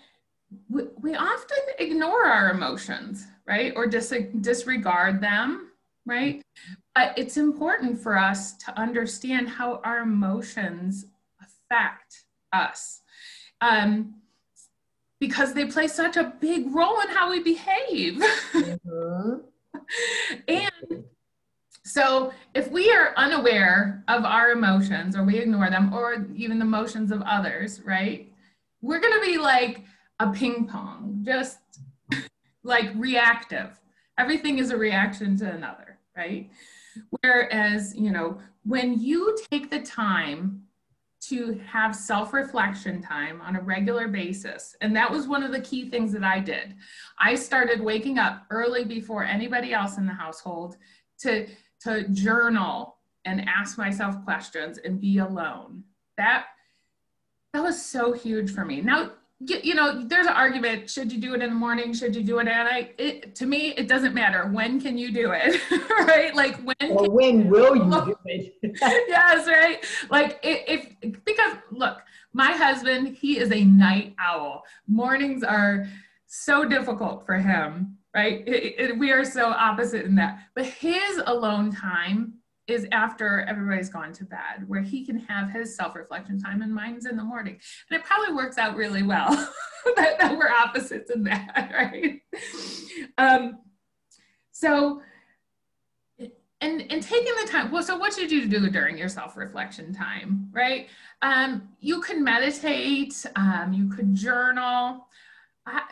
we, 0.68 0.84
we 1.00 1.14
often 1.14 1.58
ignore 1.78 2.24
our 2.24 2.50
emotions, 2.50 3.26
right? 3.46 3.72
Or 3.76 3.86
dis- 3.86 4.14
disregard 4.40 5.20
them, 5.20 5.70
right? 6.06 6.42
But 6.94 7.16
it's 7.18 7.36
important 7.36 7.98
for 7.98 8.16
us 8.18 8.54
to 8.58 8.78
understand 8.78 9.48
how 9.48 9.80
our 9.84 10.00
emotions 10.00 11.06
affect 11.72 12.24
us. 12.52 13.00
Um, 13.60 14.14
because 15.20 15.54
they 15.54 15.66
play 15.66 15.86
such 15.86 16.16
a 16.16 16.34
big 16.40 16.74
role 16.74 17.00
in 17.00 17.08
how 17.08 17.30
we 17.30 17.40
behave. 17.40 18.14
Mhm. 18.52 19.42
and 20.48 21.04
So 21.84 22.32
if 22.54 22.70
we 22.70 22.90
are 22.92 23.12
unaware 23.16 24.04
of 24.08 24.24
our 24.24 24.50
emotions 24.50 25.16
or 25.16 25.24
we 25.24 25.38
ignore 25.38 25.68
them 25.68 25.92
or 25.92 26.26
even 26.34 26.58
the 26.58 26.64
emotions 26.64 27.10
of 27.10 27.22
others, 27.22 27.80
right? 27.82 28.32
We're 28.80 29.00
going 29.00 29.14
to 29.14 29.26
be 29.26 29.38
like 29.38 29.84
a 30.18 30.30
ping 30.30 30.66
pong, 30.66 31.22
just 31.24 31.58
like 32.62 32.90
reactive. 32.96 33.78
Everything 34.18 34.58
is 34.58 34.70
a 34.70 34.76
reaction 34.76 35.36
to 35.38 35.50
another, 35.50 35.98
right? 36.16 36.50
Whereas, 37.20 37.94
you 37.96 38.10
know, 38.10 38.40
when 38.64 39.00
you 39.00 39.36
take 39.50 39.70
the 39.70 39.80
time 39.80 40.62
to 41.32 41.58
have 41.66 41.96
self 41.96 42.34
reflection 42.34 43.00
time 43.00 43.40
on 43.40 43.56
a 43.56 43.62
regular 43.62 44.06
basis. 44.06 44.76
And 44.82 44.94
that 44.94 45.10
was 45.10 45.26
one 45.26 45.42
of 45.42 45.50
the 45.50 45.60
key 45.60 45.88
things 45.88 46.12
that 46.12 46.24
I 46.24 46.40
did. 46.40 46.74
I 47.18 47.34
started 47.34 47.80
waking 47.80 48.18
up 48.18 48.44
early 48.50 48.84
before 48.84 49.24
anybody 49.24 49.72
else 49.72 49.96
in 49.96 50.04
the 50.04 50.12
household 50.12 50.76
to, 51.20 51.46
to 51.84 52.06
journal 52.08 52.98
and 53.24 53.48
ask 53.48 53.78
myself 53.78 54.22
questions 54.24 54.78
and 54.84 55.00
be 55.00 55.18
alone. 55.18 55.84
That 56.18 56.46
that 57.54 57.62
was 57.62 57.82
so 57.82 58.12
huge 58.12 58.52
for 58.52 58.64
me. 58.64 58.80
Now, 58.80 59.12
you 59.46 59.74
know, 59.74 60.04
there's 60.04 60.26
an 60.26 60.32
argument. 60.32 60.90
Should 60.90 61.12
you 61.12 61.18
do 61.18 61.34
it 61.34 61.42
in 61.42 61.50
the 61.50 61.56
morning? 61.56 61.92
Should 61.92 62.14
you 62.14 62.22
do 62.22 62.38
it 62.38 62.48
at 62.48 62.64
night? 62.64 62.94
It, 62.98 63.34
to 63.36 63.46
me, 63.46 63.70
it 63.76 63.88
doesn't 63.88 64.14
matter. 64.14 64.46
When 64.46 64.80
can 64.80 64.96
you 64.96 65.12
do 65.12 65.32
it? 65.32 65.60
right? 66.06 66.34
Like 66.34 66.56
when? 66.62 66.90
Or 66.90 67.10
when 67.10 67.48
will 67.48 67.76
you 67.76 67.90
do 67.90 68.16
it? 68.26 68.54
yes, 68.62 69.46
right. 69.46 69.84
Like 70.10 70.38
if, 70.42 70.94
if 71.02 71.24
because 71.24 71.56
look, 71.70 71.98
my 72.32 72.52
husband, 72.52 73.16
he 73.16 73.38
is 73.38 73.52
a 73.52 73.64
night 73.64 74.14
owl. 74.18 74.64
Mornings 74.86 75.42
are 75.42 75.88
so 76.26 76.64
difficult 76.64 77.26
for 77.26 77.36
him. 77.38 77.98
Right? 78.14 78.46
It, 78.46 78.74
it, 78.78 78.98
we 78.98 79.10
are 79.10 79.24
so 79.24 79.46
opposite 79.46 80.04
in 80.04 80.14
that. 80.16 80.40
But 80.54 80.66
his 80.66 81.22
alone 81.26 81.72
time 81.72 82.34
is 82.68 82.86
after 82.92 83.40
everybody's 83.48 83.88
gone 83.88 84.12
to 84.12 84.24
bed, 84.24 84.68
where 84.68 84.82
he 84.82 85.04
can 85.04 85.18
have 85.18 85.50
his 85.50 85.74
self 85.74 85.94
reflection 85.94 86.40
time, 86.40 86.62
and 86.62 86.72
mine's 86.72 87.06
in 87.06 87.16
the 87.16 87.24
morning. 87.24 87.58
And 87.90 88.00
it 88.00 88.06
probably 88.06 88.34
works 88.34 88.58
out 88.58 88.76
really 88.76 89.02
well 89.02 89.30
that, 89.96 90.18
that, 90.20 90.36
we're 90.36 90.50
opposites 90.50 91.10
in 91.10 91.24
that, 91.24 91.72
right? 91.74 92.20
Um, 93.18 93.58
so, 94.52 95.02
and, 96.18 96.92
and 96.92 97.02
taking 97.02 97.32
the 97.42 97.50
time, 97.50 97.72
well, 97.72 97.82
so 97.82 97.96
what 97.96 98.14
should 98.14 98.30
you 98.30 98.46
do 98.46 98.70
during 98.70 98.96
your 98.96 99.08
self 99.08 99.36
reflection 99.36 99.92
time, 99.92 100.48
right? 100.52 100.88
Um, 101.20 101.68
you 101.80 102.00
can 102.00 102.22
meditate, 102.22 103.26
um, 103.34 103.72
you 103.72 103.88
could 103.88 104.14
journal. 104.14 105.08
I, 105.66 105.82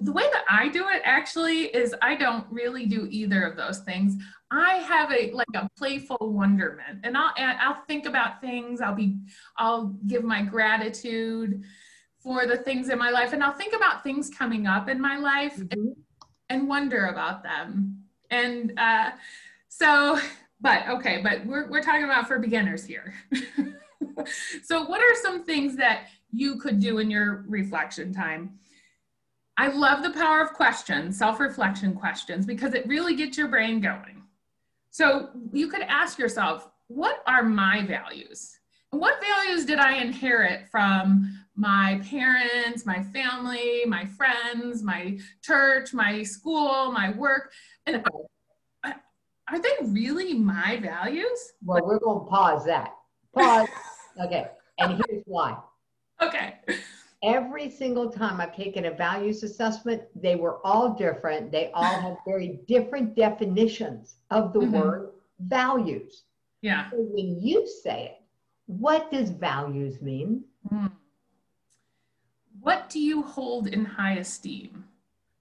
the 0.00 0.12
way 0.12 0.24
that 0.32 0.44
I 0.48 0.68
do 0.68 0.88
it 0.88 1.02
actually 1.04 1.64
is 1.64 1.94
I 2.00 2.14
don't 2.14 2.46
really 2.50 2.86
do 2.86 3.06
either 3.10 3.44
of 3.44 3.56
those 3.56 3.80
things. 3.80 4.16
I 4.50 4.76
have 4.76 5.12
a 5.12 5.30
like 5.32 5.46
a 5.54 5.68
playful 5.76 6.18
wonderment, 6.20 7.00
and 7.04 7.16
I'll 7.16 7.32
I'll 7.36 7.82
think 7.86 8.06
about 8.06 8.40
things. 8.40 8.80
I'll 8.80 8.94
be 8.94 9.18
I'll 9.56 9.96
give 10.06 10.24
my 10.24 10.42
gratitude 10.42 11.62
for 12.20 12.46
the 12.46 12.56
things 12.56 12.88
in 12.88 12.98
my 12.98 13.10
life, 13.10 13.32
and 13.32 13.44
I'll 13.44 13.52
think 13.52 13.74
about 13.74 14.02
things 14.02 14.30
coming 14.30 14.66
up 14.66 14.88
in 14.88 15.00
my 15.00 15.18
life 15.18 15.56
mm-hmm. 15.56 15.72
and, 15.72 15.96
and, 16.48 16.68
wonder 16.68 17.06
about 17.06 17.42
them. 17.42 18.02
And 18.30 18.72
uh, 18.78 19.10
so, 19.68 20.18
but 20.60 20.88
okay, 20.88 21.20
but 21.22 21.44
we're 21.44 21.68
we're 21.68 21.82
talking 21.82 22.04
about 22.04 22.26
for 22.26 22.38
beginners 22.38 22.86
here. 22.86 23.14
so, 24.64 24.84
what 24.84 25.00
are 25.00 25.14
some 25.22 25.44
things 25.44 25.76
that 25.76 26.06
you 26.30 26.56
could 26.56 26.80
do 26.80 26.98
in 26.98 27.10
your 27.10 27.44
reflection 27.46 28.14
time? 28.14 28.58
I 29.58 29.66
love 29.66 30.04
the 30.04 30.10
power 30.10 30.40
of 30.40 30.52
questions, 30.52 31.18
self 31.18 31.40
reflection 31.40 31.94
questions, 31.94 32.46
because 32.46 32.74
it 32.74 32.86
really 32.86 33.16
gets 33.16 33.36
your 33.36 33.48
brain 33.48 33.80
going. 33.80 34.22
So 34.90 35.30
you 35.52 35.68
could 35.68 35.82
ask 35.82 36.16
yourself, 36.16 36.70
what 36.86 37.22
are 37.26 37.42
my 37.42 37.84
values? 37.84 38.54
what 38.90 39.20
values 39.20 39.66
did 39.66 39.78
I 39.78 39.96
inherit 39.96 40.66
from 40.70 41.44
my 41.54 42.00
parents, 42.08 42.86
my 42.86 43.02
family, 43.02 43.82
my 43.86 44.06
friends, 44.06 44.82
my 44.82 45.18
church, 45.42 45.92
my 45.92 46.22
school, 46.22 46.90
my 46.90 47.10
work? 47.10 47.52
And 47.84 48.02
are 48.84 49.60
they 49.60 49.74
really 49.82 50.32
my 50.32 50.78
values? 50.80 51.52
Well, 51.62 51.84
we're 51.84 51.98
going 51.98 52.20
to 52.20 52.30
pause 52.30 52.64
that. 52.64 52.94
Pause. 53.34 53.68
okay. 54.24 54.46
And 54.78 55.02
here's 55.06 55.22
why. 55.26 55.58
Okay 56.22 56.54
every 57.22 57.70
single 57.70 58.10
time 58.10 58.40
I've 58.40 58.54
taken 58.54 58.86
a 58.86 58.90
values 58.90 59.42
assessment, 59.42 60.02
they 60.14 60.36
were 60.36 60.64
all 60.64 60.94
different. 60.94 61.50
They 61.50 61.70
all 61.72 62.00
had 62.00 62.16
very 62.26 62.60
different 62.66 63.16
definitions 63.16 64.16
of 64.30 64.52
the 64.52 64.60
mm-hmm. 64.60 64.72
word 64.72 65.10
values. 65.40 66.24
Yeah. 66.62 66.90
So 66.90 66.96
when 66.98 67.40
you 67.40 67.66
say 67.82 68.06
it, 68.06 68.22
what 68.66 69.10
does 69.10 69.30
values 69.30 70.02
mean? 70.02 70.44
Mm. 70.72 70.92
What 72.60 72.90
do 72.90 73.00
you 73.00 73.22
hold 73.22 73.68
in 73.68 73.84
high 73.84 74.14
esteem? 74.14 74.84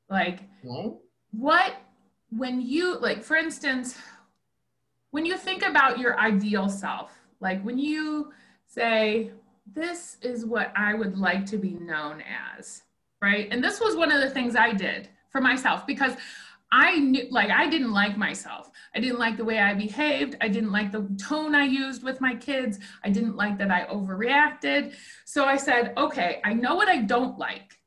Like, 0.10 0.40
okay. 0.66 0.94
what, 1.32 1.74
when 2.30 2.62
you, 2.62 2.98
like, 3.00 3.24
for 3.24 3.36
instance, 3.36 3.98
when 5.12 5.26
you 5.26 5.36
think 5.38 5.64
about 5.64 6.00
your 6.00 6.18
ideal 6.20 6.70
self, 6.70 7.12
like 7.40 7.62
when 7.64 7.78
you 7.78 8.32
say, 8.66 9.32
this 9.74 10.18
is 10.22 10.46
what 10.46 10.72
I 10.76 10.94
would 10.94 11.18
like 11.18 11.46
to 11.48 11.58
be 11.58 11.72
known 11.72 12.24
as, 12.58 12.84
right? 13.22 13.48
And 13.52 13.64
this 13.64 13.80
was 13.80 13.96
one 13.96 14.12
of 14.12 14.22
the 14.22 14.30
things 14.30 14.56
I 14.56 14.74
did 14.74 15.10
for 15.30 15.42
myself 15.42 15.86
because 15.86 16.14
I 16.72 17.00
knew, 17.00 17.28
like, 17.30 17.50
I 17.50 17.70
didn't 17.70 17.94
like 17.94 18.18
myself. 18.18 18.70
I 18.94 19.00
didn't 19.00 19.20
like 19.20 19.38
the 19.38 19.46
way 19.46 19.60
I 19.60 19.74
behaved. 19.74 20.36
I 20.42 20.50
didn't 20.50 20.72
like 20.72 20.92
the 20.92 21.08
tone 21.18 21.56
I 21.56 21.64
used 21.64 22.04
with 22.04 22.20
my 22.20 22.36
kids. 22.36 22.80
I 23.04 23.10
didn't 23.10 23.38
like 23.38 23.58
that 23.60 23.72
I 23.72 23.86
overreacted. 23.86 24.94
So 25.26 25.46
I 25.46 25.56
said, 25.56 25.94
okay, 25.98 26.42
I 26.44 26.54
know 26.54 26.76
what 26.76 26.90
I 26.90 26.98
don't 26.98 27.38
like. 27.38 27.78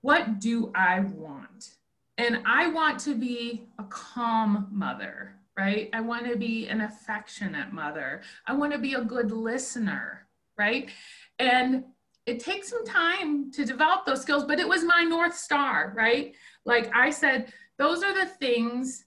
What 0.00 0.40
do 0.40 0.72
I 0.74 1.00
want? 1.00 1.74
And 2.18 2.42
I 2.44 2.68
want 2.68 2.98
to 3.00 3.14
be 3.14 3.68
a 3.78 3.84
calm 3.84 4.66
mother, 4.72 5.34
right? 5.56 5.90
I 5.92 6.00
want 6.00 6.26
to 6.26 6.36
be 6.36 6.66
an 6.66 6.80
affectionate 6.80 7.72
mother. 7.72 8.22
I 8.46 8.54
want 8.54 8.72
to 8.72 8.78
be 8.78 8.94
a 8.94 9.04
good 9.04 9.30
listener 9.30 10.26
right? 10.60 10.90
And 11.38 11.84
it 12.26 12.38
takes 12.38 12.68
some 12.68 12.84
time 12.84 13.50
to 13.52 13.64
develop 13.64 14.04
those 14.04 14.20
skills, 14.20 14.44
but 14.44 14.60
it 14.60 14.68
was 14.68 14.84
my 14.84 15.02
North 15.02 15.34
Star, 15.34 15.94
right? 15.96 16.34
Like 16.66 16.94
I 16.94 17.08
said, 17.08 17.52
those 17.78 18.02
are 18.02 18.12
the 18.12 18.26
things 18.26 19.06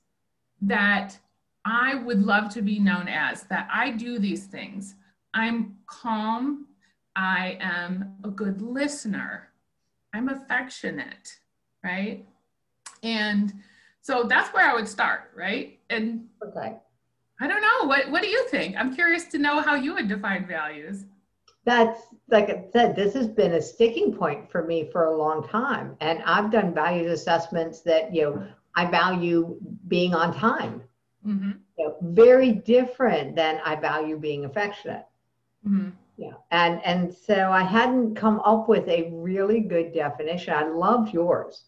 that 0.61 1.15
I 1.63 1.93
would 1.93 2.23
love 2.23 2.49
to 2.55 2.63
be 2.63 2.79
known 2.79 3.07
as, 3.07 3.43
that 3.43 3.69
I 3.71 3.91
do 3.91 4.17
these 4.17 4.47
things. 4.47 4.95
I'm 5.35 5.75
calm. 5.85 6.67
I 7.15 7.57
am 7.61 8.15
a 8.23 8.29
good 8.29 8.61
listener. 8.61 9.49
I'm 10.15 10.29
affectionate, 10.29 11.37
right? 11.83 12.25
And 13.03 13.53
so 14.01 14.23
that's 14.23 14.51
where 14.53 14.67
I 14.67 14.73
would 14.73 14.87
start, 14.87 15.31
right? 15.35 15.79
And 15.91 16.25
okay. 16.45 16.77
I 17.39 17.47
don't 17.47 17.61
know. 17.61 17.87
What, 17.87 18.09
what 18.09 18.23
do 18.23 18.27
you 18.27 18.47
think? 18.49 18.75
I'm 18.75 18.95
curious 18.95 19.25
to 19.25 19.37
know 19.37 19.61
how 19.61 19.75
you 19.75 19.93
would 19.93 20.07
define 20.07 20.47
values 20.47 21.05
that's 21.65 22.01
like 22.29 22.49
I 22.49 22.65
said, 22.71 22.95
this 22.95 23.13
has 23.13 23.27
been 23.27 23.53
a 23.53 23.61
sticking 23.61 24.13
point 24.13 24.51
for 24.51 24.63
me 24.63 24.89
for 24.91 25.05
a 25.05 25.17
long 25.17 25.47
time. 25.47 25.95
And 26.01 26.21
I've 26.23 26.51
done 26.51 26.73
values 26.73 27.11
assessments 27.11 27.81
that, 27.81 28.13
you 28.13 28.23
know, 28.23 28.47
I 28.75 28.85
value 28.85 29.57
being 29.87 30.13
on 30.13 30.33
time. 30.33 30.81
Mm-hmm. 31.25 31.51
You 31.77 31.87
know, 31.87 31.95
very 32.01 32.51
different 32.51 33.35
than 33.35 33.61
I 33.63 33.75
value 33.75 34.17
being 34.17 34.45
affectionate. 34.45 35.05
Mm-hmm. 35.67 35.89
Yeah. 36.17 36.33
And 36.51 36.83
and 36.83 37.13
so 37.13 37.51
I 37.51 37.63
hadn't 37.63 38.15
come 38.15 38.39
up 38.41 38.67
with 38.67 38.87
a 38.87 39.09
really 39.13 39.61
good 39.61 39.93
definition. 39.93 40.53
I 40.53 40.67
love 40.67 41.09
yours. 41.09 41.63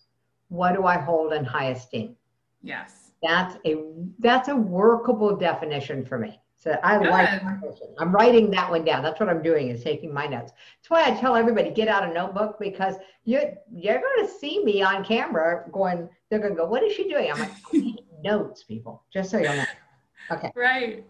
What 0.50 0.76
do 0.76 0.86
I 0.86 0.98
hold 0.98 1.34
in 1.34 1.44
high 1.44 1.70
esteem? 1.70 2.16
Yes. 2.62 3.12
That's 3.24 3.58
a 3.66 3.84
that's 4.20 4.50
a 4.50 4.56
workable 4.56 5.36
definition 5.36 6.06
for 6.06 6.20
me. 6.20 6.40
So 6.58 6.80
I 6.84 6.98
Good. 6.98 7.10
like 7.10 7.30
that 7.30 7.62
person. 7.62 7.88
I'm 8.00 8.12
writing 8.12 8.50
that 8.52 8.70
one 8.70 8.86
down. 8.86 9.04
That's 9.04 9.20
what 9.20 9.30
I'm 9.30 9.44
doing 9.44 9.70
is 9.70 9.84
taking 9.84 10.14
my 10.14 10.26
notes. 10.26 10.52
That's 10.52 10.90
why 10.90 11.04
I 11.06 11.20
tell 11.20 11.36
everybody 11.36 11.70
get 11.70 11.88
out 11.88 12.10
a 12.10 12.14
notebook 12.14 12.58
because 12.60 12.96
you're 13.24 13.54
you're 13.72 14.00
going 14.00 14.26
to 14.26 14.32
see 14.32 14.64
me 14.64 14.82
on 14.82 15.04
camera 15.04 15.66
going. 15.72 16.10
They're 16.30 16.40
going 16.40 16.54
to 16.54 16.58
go, 16.58 16.66
"What 16.66 16.84
is 16.84 16.94
she 16.94 17.08
doing?" 17.10 17.32
I'm 17.32 17.40
like, 17.40 17.54
notes, 18.24 18.64
people, 18.64 19.04
just 19.14 19.30
so 19.30 19.38
you 19.38 19.44
know. 19.46 19.66
Okay. 20.32 20.52
Right. 20.56 21.06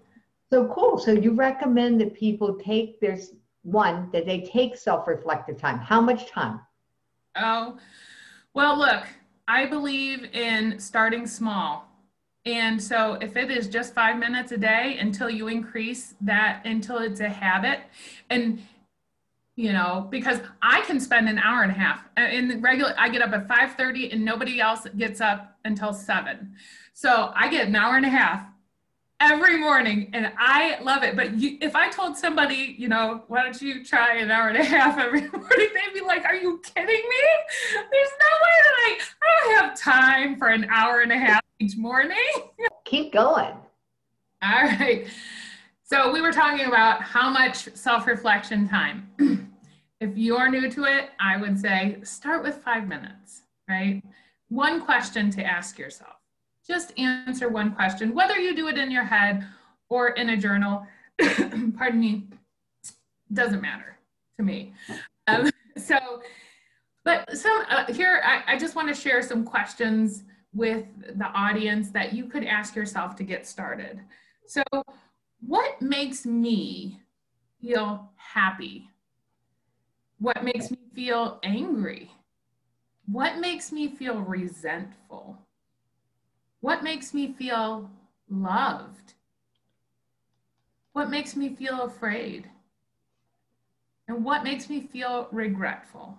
So 0.49 0.67
cool. 0.67 0.97
So 0.97 1.11
you 1.11 1.31
recommend 1.31 2.01
that 2.01 2.13
people 2.13 2.55
take 2.55 2.99
there's 2.99 3.31
one 3.63 4.09
that 4.11 4.25
they 4.25 4.41
take 4.41 4.75
self-reflective 4.75 5.57
time. 5.57 5.79
How 5.79 6.01
much 6.01 6.29
time? 6.29 6.59
Oh, 7.35 7.77
well, 8.53 8.77
look, 8.77 9.03
I 9.47 9.65
believe 9.65 10.23
in 10.33 10.79
starting 10.79 11.27
small 11.27 11.94
and 12.45 12.81
so 12.81 13.17
if 13.21 13.35
it 13.35 13.49
is 13.49 13.67
just 13.67 13.93
five 13.93 14.17
minutes 14.17 14.51
a 14.51 14.57
day 14.57 14.97
until 14.99 15.29
you 15.29 15.47
increase 15.47 16.13
that, 16.21 16.61
until 16.65 16.99
it's 16.99 17.19
a 17.19 17.29
habit, 17.29 17.79
and 18.29 18.61
you 19.55 19.71
know, 19.71 20.07
because 20.09 20.41
I 20.61 20.81
can 20.81 20.99
spend 20.99 21.29
an 21.29 21.39
hour 21.39 21.63
and 21.63 21.71
a 21.71 21.75
half 21.75 22.03
uh, 22.17 22.23
in 22.23 22.49
the 22.49 22.57
regular, 22.57 22.93
I 22.97 23.07
get 23.07 23.21
up 23.21 23.31
at 23.31 23.47
5.30 23.47 24.11
and 24.13 24.25
nobody 24.25 24.59
else 24.59 24.85
gets 24.97 25.21
up 25.21 25.57
until 25.63 25.93
seven. 25.93 26.55
So 26.93 27.31
I 27.33 27.49
get 27.49 27.67
an 27.67 27.75
hour 27.75 27.95
and 27.95 28.05
a 28.05 28.09
half 28.09 28.45
every 29.19 29.57
morning 29.57 30.09
and 30.13 30.31
I 30.37 30.79
love 30.81 31.03
it. 31.03 31.15
But 31.15 31.35
you, 31.35 31.57
if 31.61 31.75
I 31.75 31.89
told 31.89 32.17
somebody, 32.17 32.75
you 32.77 32.87
know, 32.87 33.23
why 33.27 33.43
don't 33.43 33.61
you 33.61 33.83
try 33.83 34.17
an 34.17 34.31
hour 34.31 34.49
and 34.49 34.57
a 34.57 34.63
half 34.75 34.97
every 34.97 35.21
morning, 35.21 35.47
they'd 35.49 35.93
be 35.93 36.01
like, 36.01 36.25
are 36.25 36.35
you 36.35 36.59
kidding 36.63 36.87
me? 36.87 37.23
There's 37.73 37.85
no 37.91 38.31
way 38.43 38.55
that 38.63 38.75
I, 38.77 38.97
I 39.23 39.53
don't 39.53 39.65
have 39.65 39.79
time 39.79 40.37
for 40.37 40.49
an 40.49 40.67
hour 40.69 41.01
and 41.01 41.11
a 41.11 41.17
half 41.17 41.41
each 41.59 41.77
morning. 41.77 42.17
Keep 42.85 43.13
going. 43.13 43.53
All 44.41 44.63
right. 44.63 45.07
So 45.83 46.11
we 46.11 46.21
were 46.21 46.31
talking 46.31 46.65
about 46.65 47.01
how 47.01 47.29
much 47.29 47.69
self-reflection 47.73 48.67
time. 48.67 49.09
if 49.99 50.17
you're 50.17 50.49
new 50.49 50.69
to 50.71 50.83
it, 50.85 51.11
I 51.19 51.37
would 51.37 51.59
say 51.59 51.97
start 52.03 52.43
with 52.43 52.57
five 52.57 52.87
minutes, 52.87 53.43
right? 53.69 54.01
One 54.49 54.83
question 54.83 55.29
to 55.31 55.43
ask 55.43 55.79
yourself 55.79 56.14
just 56.67 56.97
answer 56.97 57.49
one 57.49 57.73
question, 57.73 58.13
whether 58.13 58.37
you 58.37 58.55
do 58.55 58.67
it 58.67 58.77
in 58.77 58.89
your 58.89 59.03
head 59.03 59.45
or 59.89 60.09
in 60.09 60.29
a 60.29 60.37
journal. 60.37 60.85
pardon 61.77 61.99
me, 61.99 62.27
doesn't 63.31 63.61
matter 63.61 63.97
to 64.37 64.43
me. 64.43 64.73
Um, 65.27 65.49
so, 65.77 65.97
but 67.03 67.37
some 67.37 67.63
uh, 67.69 67.91
here, 67.93 68.21
I, 68.25 68.53
I 68.53 68.57
just 68.57 68.75
want 68.75 68.87
to 68.87 68.99
share 68.99 69.21
some 69.21 69.43
questions 69.43 70.23
with 70.53 70.85
the 71.17 71.25
audience 71.25 71.91
that 71.91 72.13
you 72.13 72.25
could 72.25 72.43
ask 72.43 72.75
yourself 72.75 73.15
to 73.17 73.23
get 73.23 73.45
started. 73.45 73.99
So, 74.47 74.63
what 75.41 75.81
makes 75.81 76.25
me 76.25 77.01
feel 77.61 78.09
happy? 78.15 78.89
What 80.19 80.43
makes 80.43 80.71
me 80.71 80.77
feel 80.93 81.39
angry? 81.43 82.09
What 83.07 83.37
makes 83.37 83.71
me 83.71 83.89
feel 83.89 84.19
resentful? 84.19 85.44
What 86.65 86.83
makes 86.83 87.13
me 87.13 87.31
feel 87.31 87.91
loved? 88.27 89.13
What 90.93 91.11
makes 91.11 91.35
me 91.35 91.49
feel 91.53 91.83
afraid? 91.83 92.49
And 94.07 94.25
what 94.25 94.43
makes 94.43 94.67
me 94.67 94.81
feel 94.81 95.27
regretful? 95.31 96.17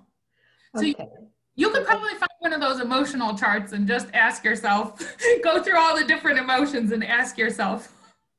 Okay. 0.76 0.94
So 0.94 1.02
you, 1.02 1.28
you 1.56 1.70
could 1.70 1.84
probably 1.84 2.12
find 2.12 2.30
one 2.38 2.52
of 2.52 2.60
those 2.60 2.78
emotional 2.78 3.36
charts 3.36 3.72
and 3.72 3.88
just 3.88 4.06
ask 4.14 4.44
yourself, 4.44 5.16
go 5.42 5.60
through 5.64 5.80
all 5.80 5.98
the 5.98 6.04
different 6.04 6.38
emotions 6.38 6.92
and 6.92 7.02
ask 7.02 7.36
yourself. 7.36 7.92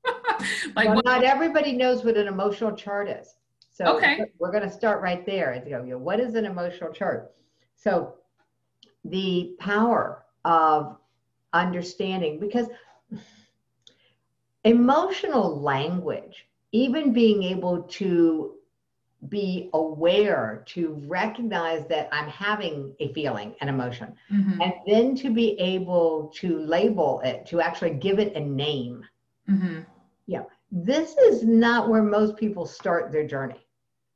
like 0.78 0.88
well, 0.88 1.02
not 1.04 1.26
everybody 1.26 1.74
knows 1.74 2.06
what 2.06 2.15
an 2.15 2.30
emotional 2.30 2.72
chart 2.72 3.10
is. 3.10 3.36
So 3.70 3.98
okay. 3.98 4.22
we're 4.39 4.54
going 4.54 4.63
to 4.63 4.72
start 4.72 5.02
right 5.02 5.26
there 5.26 5.52
and 5.52 5.70
go, 5.70 5.84
you 5.84 5.91
know, 5.91 5.98
what 5.98 6.22
is 6.22 6.36
an 6.36 6.46
emotional 6.46 6.93
chart? 6.93 7.34
So 7.76 8.13
the 9.04 9.58
power 9.60 10.24
of 10.46 10.96
understanding 11.62 12.39
because 12.39 12.67
emotional 14.63 15.62
language, 15.62 16.48
even 16.72 17.13
being 17.13 17.43
able 17.43 17.84
to 17.84 18.54
be 19.30 19.70
aware 19.74 20.63
to 20.67 21.02
recognize 21.08 21.88
that 21.88 22.08
I'm 22.12 22.30
having 22.30 22.93
a 23.00 23.12
feeling, 23.13 23.56
an 23.62 23.70
emotion, 23.70 24.13
mm-hmm. 24.32 24.62
and 24.62 24.74
then 24.86 25.15
to 25.17 25.34
be 25.34 25.60
able 25.60 26.32
to 26.36 26.60
label 26.60 27.22
it, 27.24 27.46
to 27.48 27.62
actually 27.62 27.96
give 27.96 28.20
it 28.20 28.36
a 28.36 28.39
name. 28.39 29.04
Mm-hmm. 29.50 29.80
Yeah, 30.28 30.43
this 30.72 31.15
is 31.17 31.43
not 31.43 31.89
where 31.89 32.04
most 32.04 32.38
people 32.38 32.65
start 32.65 33.12
their 33.12 33.26
journey. 33.26 33.67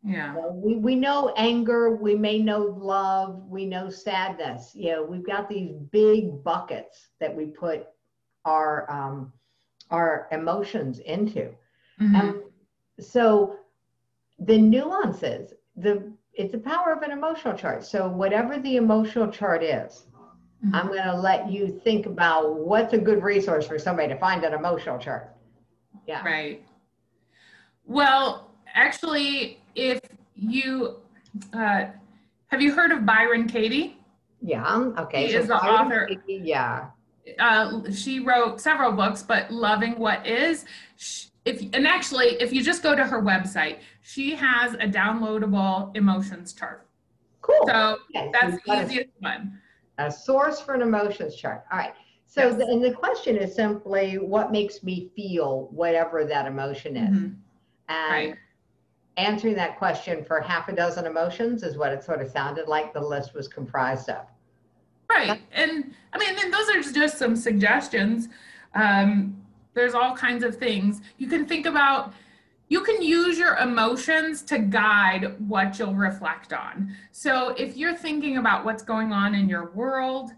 Yeah. 0.04 0.36
we, 0.52 0.76
we 0.78 0.96
know 0.96 1.34
anger, 1.38 1.96
we 1.96 2.16
may 2.16 2.40
know 2.40 2.76
love, 2.80 3.44
we 3.48 3.66
know 3.66 3.90
sadness. 3.90 4.72
You 4.74 4.92
know, 4.92 5.04
we've 5.04 5.26
got 5.26 5.48
these 5.48 5.74
big 5.92 6.44
buckets 6.44 7.10
that 7.20 7.36
we 7.36 7.46
put 7.46 7.88
our 8.46 8.90
um, 8.92 9.32
our 9.92 10.28
emotions 10.32 11.00
into. 11.00 11.50
Mm-hmm. 12.02 12.16
And 12.16 12.42
so 13.00 13.58
the 14.40 14.58
nuances, 14.58 15.54
the 15.76 16.12
it's 16.34 16.54
the 16.54 16.60
power 16.60 16.94
of 16.94 17.04
an 17.04 17.12
emotional 17.12 17.56
chart. 17.56 17.86
So 17.86 18.08
whatever 18.08 18.58
the 18.58 18.78
emotional 18.78 19.28
chart 19.28 19.64
is, 19.64 20.06
mm-hmm. 20.66 20.74
I'm 20.74 20.88
going 20.88 21.04
to 21.04 21.16
let 21.16 21.52
you 21.52 21.80
think 21.84 22.06
about 22.06 22.56
what's 22.56 22.94
a 22.94 22.98
good 22.98 23.22
resource 23.22 23.68
for 23.68 23.78
somebody 23.78 24.08
to 24.08 24.18
find 24.18 24.44
an 24.44 24.54
emotional 24.54 24.98
chart. 24.98 25.36
Yeah. 26.08 26.24
Right. 26.24 26.66
Well, 27.86 28.51
actually, 28.74 29.60
if 29.76 30.00
you 30.36 30.98
uh, 31.54 31.86
have 32.48 32.62
you 32.62 32.74
heard 32.74 32.92
of 32.92 33.06
Byron 33.06 33.48
Katie? 33.48 33.98
Yeah. 34.42 34.92
Okay. 34.98 35.28
She 35.28 35.34
so 35.34 35.40
is 35.40 35.48
the 35.48 35.56
Byron 35.56 35.88
author. 35.88 36.08
Katie, 36.08 36.42
yeah. 36.44 36.88
Uh, 37.40 37.90
she 37.92 38.20
wrote 38.20 38.60
several 38.60 38.92
books, 38.92 39.24
but 39.24 39.52
Loving 39.52 39.98
What 39.98 40.26
Is. 40.26 40.66
If 41.46 41.62
and 41.74 41.88
actually, 41.88 42.42
if 42.42 42.52
you 42.54 42.64
just 42.64 42.84
go 42.84 42.96
to 42.96 43.04
her 43.04 43.22
website, 43.22 43.80
she 44.02 44.36
has 44.36 44.74
a 44.74 44.88
downloadable 44.88 45.96
emotions 45.96 46.54
chart. 46.54 46.88
Cool. 47.42 47.66
So 47.66 47.98
okay, 48.16 48.30
that's 48.32 48.54
so 48.54 48.60
the 48.66 48.84
easiest 48.84 49.10
a, 49.10 49.24
one. 49.24 49.60
A 49.98 50.12
source 50.12 50.60
for 50.60 50.74
an 50.74 50.82
emotions 50.82 51.36
chart. 51.36 51.66
All 51.72 51.80
right. 51.80 51.94
So 52.28 52.48
yes. 52.48 52.58
the, 52.58 52.66
and 52.66 52.84
the 52.84 52.92
question 52.92 53.38
is 53.38 53.56
simply, 53.56 54.18
what 54.18 54.52
makes 54.52 54.84
me 54.84 55.12
feel 55.16 55.68
whatever 55.72 56.26
that 56.26 56.46
emotion 56.46 56.96
is? 56.96 57.10
Mm-hmm. 57.10 57.34
And 57.90 58.12
right 58.12 58.38
answering 59.18 59.56
that 59.56 59.78
question 59.78 60.24
for 60.24 60.40
half 60.40 60.70
a 60.70 60.74
dozen 60.74 61.06
emotions 61.06 61.64
is 61.64 61.78
what 61.78 61.92
it 61.92 62.04
sort 62.04 62.22
of 62.22 62.32
sounded 62.32 62.68
like 62.68 62.94
the 62.94 63.02
list 63.02 63.34
was 63.34 63.48
comprised 63.48 64.10
of. 64.10 64.26
Right. 65.10 65.42
And 65.52 65.94
I 66.14 66.18
mean, 66.18 66.36
and 66.40 66.54
those 66.54 66.70
are 66.70 66.82
just 66.94 67.18
some 67.18 67.36
suggestions. 67.36 68.30
Um, 68.74 69.38
there's 69.74 69.94
all 69.94 70.16
kinds 70.16 70.44
of 70.44 70.56
things. 70.56 71.02
You 71.18 71.28
can 71.28 71.46
think 71.46 71.66
about, 71.66 72.14
you 72.70 72.82
can 72.82 73.02
use 73.02 73.38
your 73.38 73.58
emotions 73.58 74.42
to 74.44 74.60
guide 74.60 75.36
what 75.48 75.78
you'll 75.78 75.96
reflect 75.96 76.54
on. 76.54 76.96
So 77.12 77.50
if 77.50 77.76
you're 77.76 77.96
thinking 77.96 78.38
about 78.38 78.64
what's 78.64 78.84
going 78.84 79.12
on 79.12 79.36
in 79.36 79.50
your 79.50 79.72
world, 79.72 80.32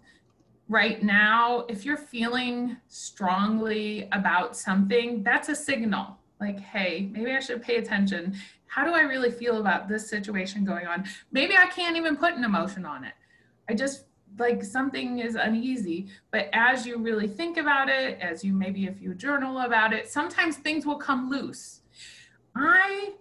right 0.68 1.02
now, 1.02 1.64
if 1.68 1.84
you're 1.84 1.96
feeling 1.96 2.76
strongly 2.88 4.08
about 4.10 4.56
something, 4.56 5.22
that's 5.22 5.48
a 5.48 5.54
signal 5.54 6.18
like, 6.40 6.60
hey, 6.60 7.08
maybe 7.12 7.32
I 7.32 7.40
should 7.40 7.62
pay 7.62 7.76
attention 7.76 8.36
how 8.74 8.84
do 8.84 8.92
I 8.92 9.02
really 9.02 9.30
feel 9.30 9.58
about 9.58 9.88
this 9.88 10.10
situation 10.10 10.64
going 10.64 10.88
on? 10.88 11.04
Maybe 11.30 11.56
I 11.56 11.66
can't 11.66 11.96
even 11.96 12.16
put 12.16 12.34
an 12.34 12.42
emotion 12.42 12.84
on 12.84 13.04
it. 13.04 13.12
I 13.68 13.74
just 13.74 14.06
like 14.36 14.64
something 14.64 15.20
is 15.20 15.36
uneasy. 15.36 16.08
But 16.32 16.48
as 16.52 16.84
you 16.84 16.98
really 16.98 17.28
think 17.28 17.56
about 17.56 17.88
it, 17.88 18.18
as 18.20 18.42
you 18.42 18.52
maybe 18.52 18.86
if 18.86 19.00
you 19.00 19.14
journal 19.14 19.60
about 19.60 19.92
it, 19.92 20.10
sometimes 20.10 20.56
things 20.56 20.84
will 20.84 20.96
come 20.96 21.30
loose. 21.30 21.82
I, 22.56 23.12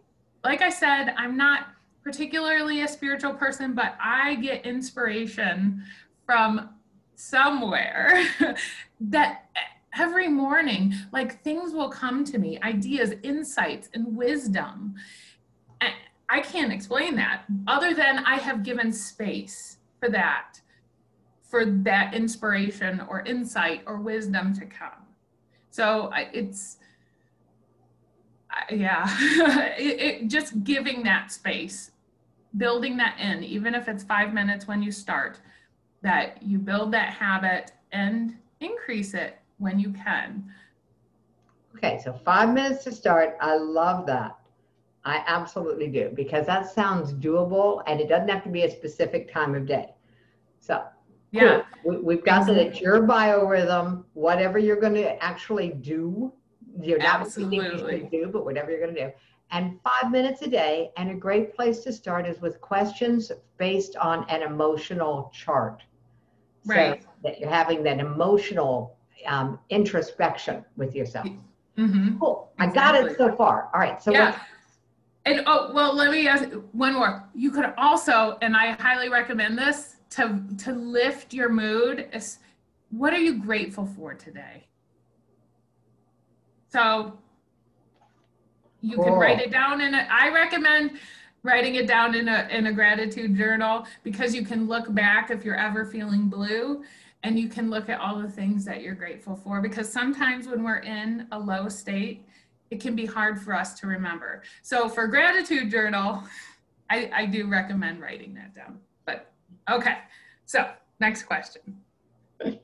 like 0.44 0.64
I 0.64 0.72
said, 0.72 1.14
I'm 1.18 1.38
not 1.38 1.68
particularly 2.04 2.82
a 2.82 2.88
spiritual 2.88 3.36
person, 3.36 3.76
but 3.76 3.96
I 4.02 4.34
get 4.36 4.66
inspiration 4.66 5.84
from 6.26 6.70
somewhere 7.14 8.26
that 9.02 9.52
every 9.96 10.30
morning, 10.30 10.96
like 11.12 11.44
things 11.44 11.74
will 11.74 11.90
come 11.90 12.26
to 12.26 12.40
me, 12.40 12.60
ideas, 12.64 13.14
insights, 13.22 13.92
and 13.94 14.18
wisdom. 14.18 14.96
I 16.34 16.40
can't 16.40 16.74
explain 16.74 17.16
that 17.18 17.44
other 17.68 17.94
than 17.94 18.18
I 18.26 18.38
have 18.38 18.64
given 18.64 18.92
space 18.92 19.78
for 20.00 20.10
that, 20.10 20.60
for 21.44 21.64
that 21.64 22.16
inspiration 22.16 23.04
or 23.08 23.22
insight 23.22 23.84
or 23.86 23.98
wisdom 23.98 24.52
to 24.56 24.66
come. 24.66 25.06
So 25.70 26.12
it's, 26.34 26.78
yeah, 28.72 29.06
it, 29.78 30.24
it, 30.24 30.28
just 30.28 30.64
giving 30.64 31.04
that 31.04 31.32
space, 31.32 31.92
building 32.58 32.98
that 32.98 33.20
in, 33.20 33.44
even 33.44 33.76
if 33.76 33.88
it's 33.88 34.04
five 34.04 34.34
minutes 34.34 34.68
when 34.68 34.82
you 34.82 34.92
start, 34.92 35.40
that 36.02 36.42
you 36.42 36.58
build 36.58 36.92
that 36.94 37.14
habit 37.14 37.74
and 37.92 38.36
increase 38.60 39.14
it 39.14 39.38
when 39.60 39.80
you 39.80 39.92
can. 39.92 40.52
Okay, 41.76 42.02
so 42.04 42.12
five 42.12 42.52
minutes 42.52 42.84
to 42.86 42.92
start. 42.92 43.38
I 43.40 43.56
love 43.56 44.08
that. 44.08 44.36
I 45.06 45.24
absolutely 45.28 45.88
do 45.88 46.12
because 46.14 46.46
that 46.46 46.72
sounds 46.72 47.14
doable 47.14 47.84
and 47.88 48.00
it 48.00 48.08
doesn't 48.08 48.30
have 48.30 48.44
to 48.44 48.50
be 48.50 48.64
a 48.64 48.72
specific 48.72 49.32
time 49.32 49.54
of 49.54 49.66
day. 49.66 49.94
So, 50.60 50.84
yeah, 51.32 51.64
cool. 51.84 52.02
we, 52.02 52.16
have 52.16 52.24
got 52.24 52.48
that 52.48 52.58
it's 52.58 52.80
your 52.80 53.02
biorhythm, 53.02 54.06
whatever 54.14 54.58
you're 54.58 54.80
going 54.80 54.94
to 54.94 55.22
actually 55.22 55.70
do. 55.70 56.32
You're 56.80 57.00
not 57.00 57.22
absolutely 57.22 57.60
what 57.60 57.74
you 57.74 57.88
think 57.88 58.14
you 58.14 58.26
do, 58.26 58.32
but 58.32 58.46
whatever 58.46 58.72
you're 58.72 58.80
going 58.80 58.96
to 58.96 59.08
do. 59.08 59.12
And 59.52 59.80
five 59.84 60.12
minutes 60.12 60.42
a 60.42 60.48
day. 60.48 60.92
And 60.98 61.12
a 61.12 61.16
great 61.16 61.54
place 61.56 61.80
to 61.82 61.92
start 61.92 62.26
is 62.26 62.40
with 62.40 62.62
questions 62.62 63.32
based 63.58 63.96
on 63.98 64.26
an 64.30 64.42
emotional 64.42 65.32
chart. 65.34 65.84
Right. 66.66 67.04
So 67.04 67.10
that 67.24 67.40
you're 67.40 67.50
having 67.50 67.84
that 67.84 68.00
emotional 68.00 68.96
um, 69.26 69.60
introspection 69.70 70.64
with 70.78 70.96
yourself. 70.96 71.28
Mm-hmm. 71.78 72.20
Cool. 72.20 72.52
Exactly. 72.60 72.82
I 72.82 73.02
got 73.02 73.12
it 73.12 73.18
so 73.18 73.36
far. 73.36 73.70
All 73.74 73.82
right. 73.82 74.02
So 74.02 74.12
yeah. 74.12 74.40
And 75.26 75.44
oh, 75.46 75.72
well, 75.74 75.96
let 75.96 76.12
me 76.12 76.28
ask 76.28 76.50
one 76.74 76.94
more. 76.94 77.24
You 77.34 77.52
could 77.52 77.74
also, 77.78 78.38
and 78.42 78.56
I 78.56 78.72
highly 78.72 79.10
recommend 79.10 79.58
this 79.58 79.98
to 80.12 80.42
to 80.60 80.74
lift 80.74 81.34
your 81.34 81.50
mood. 81.50 82.08
Is 82.12 82.40
what 82.90 83.14
are 83.14 83.20
you 83.20 83.40
grateful 83.40 83.86
for 83.86 84.14
today? 84.14 84.68
So 86.70 87.18
you 88.82 88.98
cool. 88.98 89.06
can 89.06 89.14
write 89.14 89.40
it 89.40 89.52
down 89.52 89.80
in 89.80 89.94
a, 89.94 90.08
I 90.12 90.30
recommend 90.30 91.00
writing 91.44 91.76
it 91.76 91.88
down 91.88 92.16
in 92.16 92.28
a, 92.28 92.48
in 92.52 92.68
a 92.68 92.74
gratitude 92.74 93.36
journal 93.36 93.86
because 94.04 94.34
you 94.34 94.46
can 94.46 94.68
look 94.68 94.94
back 94.94 95.30
if 95.30 95.44
you're 95.44 95.58
ever 95.58 95.86
feeling 95.86 96.30
blue 96.30 96.84
and 97.24 97.40
you 97.40 97.48
can 97.48 97.70
look 97.70 97.90
at 97.90 98.00
all 98.00 98.20
the 98.22 98.30
things 98.30 98.66
that 98.66 98.82
you're 98.82 98.96
grateful 98.96 99.36
for 99.36 99.62
because 99.62 99.92
sometimes 99.92 100.48
when 100.48 100.64
we're 100.64 100.80
in 100.80 101.28
a 101.32 101.40
low 101.40 101.70
state, 101.70 102.26
it 102.74 102.80
can 102.80 102.96
be 102.96 103.06
hard 103.06 103.40
for 103.40 103.54
us 103.54 103.80
to 103.80 103.86
remember. 103.86 104.42
So 104.64 104.90
for 104.90 105.06
gratitude 105.06 105.70
journal, 105.70 106.24
I, 106.90 107.10
I 107.14 107.26
do 107.28 107.48
recommend 107.48 108.02
writing 108.02 108.34
that 108.34 108.56
down. 108.56 108.80
But 109.06 109.32
okay, 109.70 110.00
so 110.46 110.70
next 111.00 111.24
question. 111.24 111.62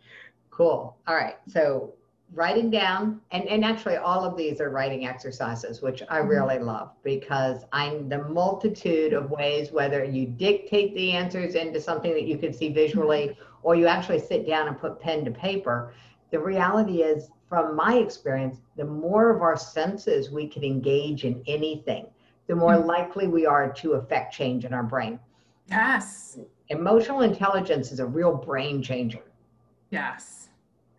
Cool. 0.52 0.98
All 1.08 1.16
right. 1.16 1.38
So 1.48 1.94
writing 2.34 2.70
down, 2.70 3.22
and, 3.32 3.48
and 3.48 3.64
actually 3.64 3.96
all 3.96 4.26
of 4.26 4.36
these 4.36 4.60
are 4.60 4.70
writing 4.70 5.08
exercises, 5.08 5.82
which 5.82 6.04
I 6.10 6.20
mm-hmm. 6.20 6.28
really 6.28 6.60
love 6.60 6.92
because 7.02 7.64
I'm 7.72 8.10
the 8.10 8.26
multitude 8.26 9.14
of 9.14 9.32
ways, 9.32 9.72
whether 9.72 10.04
you 10.04 10.26
dictate 10.26 10.94
the 10.96 11.14
answers 11.14 11.56
into 11.56 11.80
something 11.80 12.12
that 12.12 12.26
you 12.26 12.38
can 12.38 12.52
see 12.52 12.74
visually 12.74 13.38
or 13.64 13.76
you 13.76 13.88
actually 13.88 14.20
sit 14.20 14.46
down 14.46 14.68
and 14.68 14.78
put 14.78 15.00
pen 15.00 15.24
to 15.24 15.32
paper. 15.32 15.94
The 16.32 16.40
reality 16.40 17.04
is, 17.04 17.30
from 17.50 17.76
my 17.76 17.96
experience, 17.96 18.58
the 18.78 18.86
more 18.86 19.32
of 19.32 19.42
our 19.42 19.58
senses 19.58 20.30
we 20.30 20.48
can 20.48 20.64
engage 20.64 21.26
in 21.26 21.44
anything, 21.48 22.06
the 22.48 22.56
more 22.56 22.76
mm-hmm. 22.76 22.88
likely 22.88 23.28
we 23.28 23.46
are 23.46 23.72
to 23.74 23.94
affect 23.94 24.34
change 24.34 24.66
in 24.66 24.74
our 24.74 24.84
brain. 24.84 25.20
Yes. 25.68 26.38
Emotional 26.70 27.22
intelligence 27.22 27.92
is 27.92 28.00
a 28.00 28.06
real 28.06 28.34
brain 28.34 28.82
changer. 28.82 29.24
Yes, 29.90 30.50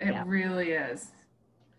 it 0.00 0.12
yeah. 0.12 0.24
really 0.26 0.72
is. 0.72 1.12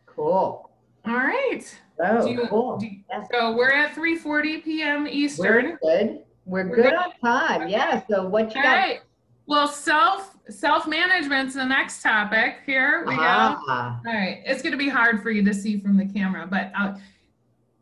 Cool. 0.05 0.69
All 1.05 1.13
right. 1.15 1.61
Oh, 1.99 2.25
you, 2.25 2.47
cool. 2.47 2.79
You, 2.81 2.99
yes. 3.09 3.27
So 3.31 3.55
we're 3.55 3.71
at 3.71 3.93
3:40 3.93 4.63
p.m. 4.63 5.07
Eastern. 5.07 5.45
We're 5.45 5.77
good. 5.77 6.19
We're, 6.45 6.69
We're 6.69 6.75
good, 6.75 6.83
good, 6.83 6.93
on 6.93 7.11
time. 7.23 7.61
Okay. 7.63 7.71
Yeah. 7.71 8.01
So 8.09 8.27
what 8.27 8.53
you 8.55 8.61
All 8.61 8.63
got? 8.63 8.75
Right. 8.75 8.99
Well, 9.47 9.67
self 9.67 10.30
self 10.49 10.87
management's 10.87 11.55
the 11.55 11.65
next 11.65 12.01
topic. 12.01 12.57
Here 12.65 13.03
we 13.07 13.15
ah. 13.17 13.61
go. 14.03 14.09
All 14.09 14.15
right. 14.15 14.41
It's 14.45 14.61
going 14.61 14.71
to 14.71 14.77
be 14.77 14.89
hard 14.89 15.21
for 15.21 15.31
you 15.31 15.43
to 15.43 15.53
see 15.53 15.79
from 15.79 15.97
the 15.97 16.05
camera, 16.05 16.47
but 16.49 16.71
uh, 16.77 16.95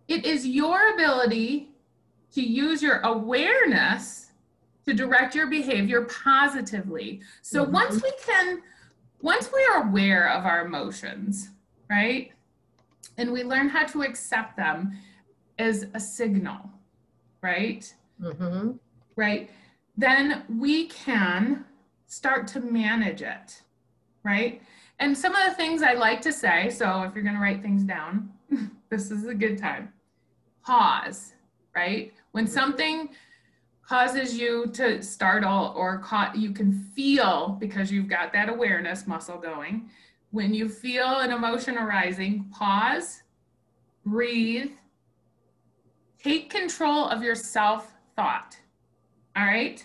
it 0.07 0.25
is 0.25 0.45
your 0.45 0.93
ability 0.93 1.69
to 2.33 2.41
use 2.41 2.81
your 2.81 2.99
awareness 3.01 4.31
to 4.85 4.93
direct 4.93 5.35
your 5.35 5.47
behavior 5.47 6.01
positively. 6.05 7.21
So 7.41 7.63
mm-hmm. 7.63 7.73
once 7.73 8.01
we 8.01 8.11
can, 8.23 8.61
once 9.21 9.49
we 9.53 9.63
are 9.71 9.87
aware 9.87 10.29
of 10.29 10.45
our 10.45 10.65
emotions, 10.65 11.49
right? 11.89 12.31
And 13.17 13.31
we 13.31 13.43
learn 13.43 13.69
how 13.69 13.85
to 13.87 14.01
accept 14.03 14.57
them 14.57 14.97
as 15.57 15.87
a 15.93 15.99
signal, 15.99 16.59
right? 17.41 17.93
Mm-hmm. 18.21 18.71
Right. 19.15 19.49
Then 19.97 20.43
we 20.47 20.87
can 20.87 21.65
start 22.09 22.47
to 22.47 22.59
manage 22.59 23.21
it, 23.21 23.61
right? 24.23 24.61
And 24.99 25.17
some 25.17 25.33
of 25.33 25.47
the 25.47 25.55
things 25.55 25.81
I 25.81 25.93
like 25.93 26.21
to 26.21 26.33
say, 26.33 26.69
so 26.69 27.03
if 27.03 27.15
you're 27.15 27.23
going 27.23 27.35
to 27.35 27.41
write 27.41 27.61
things 27.61 27.83
down, 27.83 28.31
this 28.89 29.11
is 29.11 29.25
a 29.27 29.33
good 29.33 29.57
time. 29.57 29.93
Pause, 30.65 31.35
right? 31.73 32.11
When 32.31 32.45
something 32.45 33.09
causes 33.87 34.37
you 34.37 34.67
to 34.73 35.01
startle 35.01 35.73
or 35.75 35.99
caught, 35.99 36.35
you 36.35 36.51
can 36.51 36.73
feel 36.73 37.57
because 37.59 37.91
you've 37.91 38.09
got 38.09 38.33
that 38.33 38.49
awareness 38.49 39.07
muscle 39.07 39.37
going 39.37 39.89
when 40.31 40.53
you 40.53 40.67
feel 40.67 41.19
an 41.19 41.31
emotion 41.31 41.77
arising, 41.77 42.45
pause, 42.51 43.23
breathe, 44.05 44.71
take 46.21 46.49
control 46.49 47.05
of 47.07 47.23
your 47.23 47.35
self 47.35 47.93
thought. 48.15 48.57
All 49.35 49.45
right. 49.45 49.83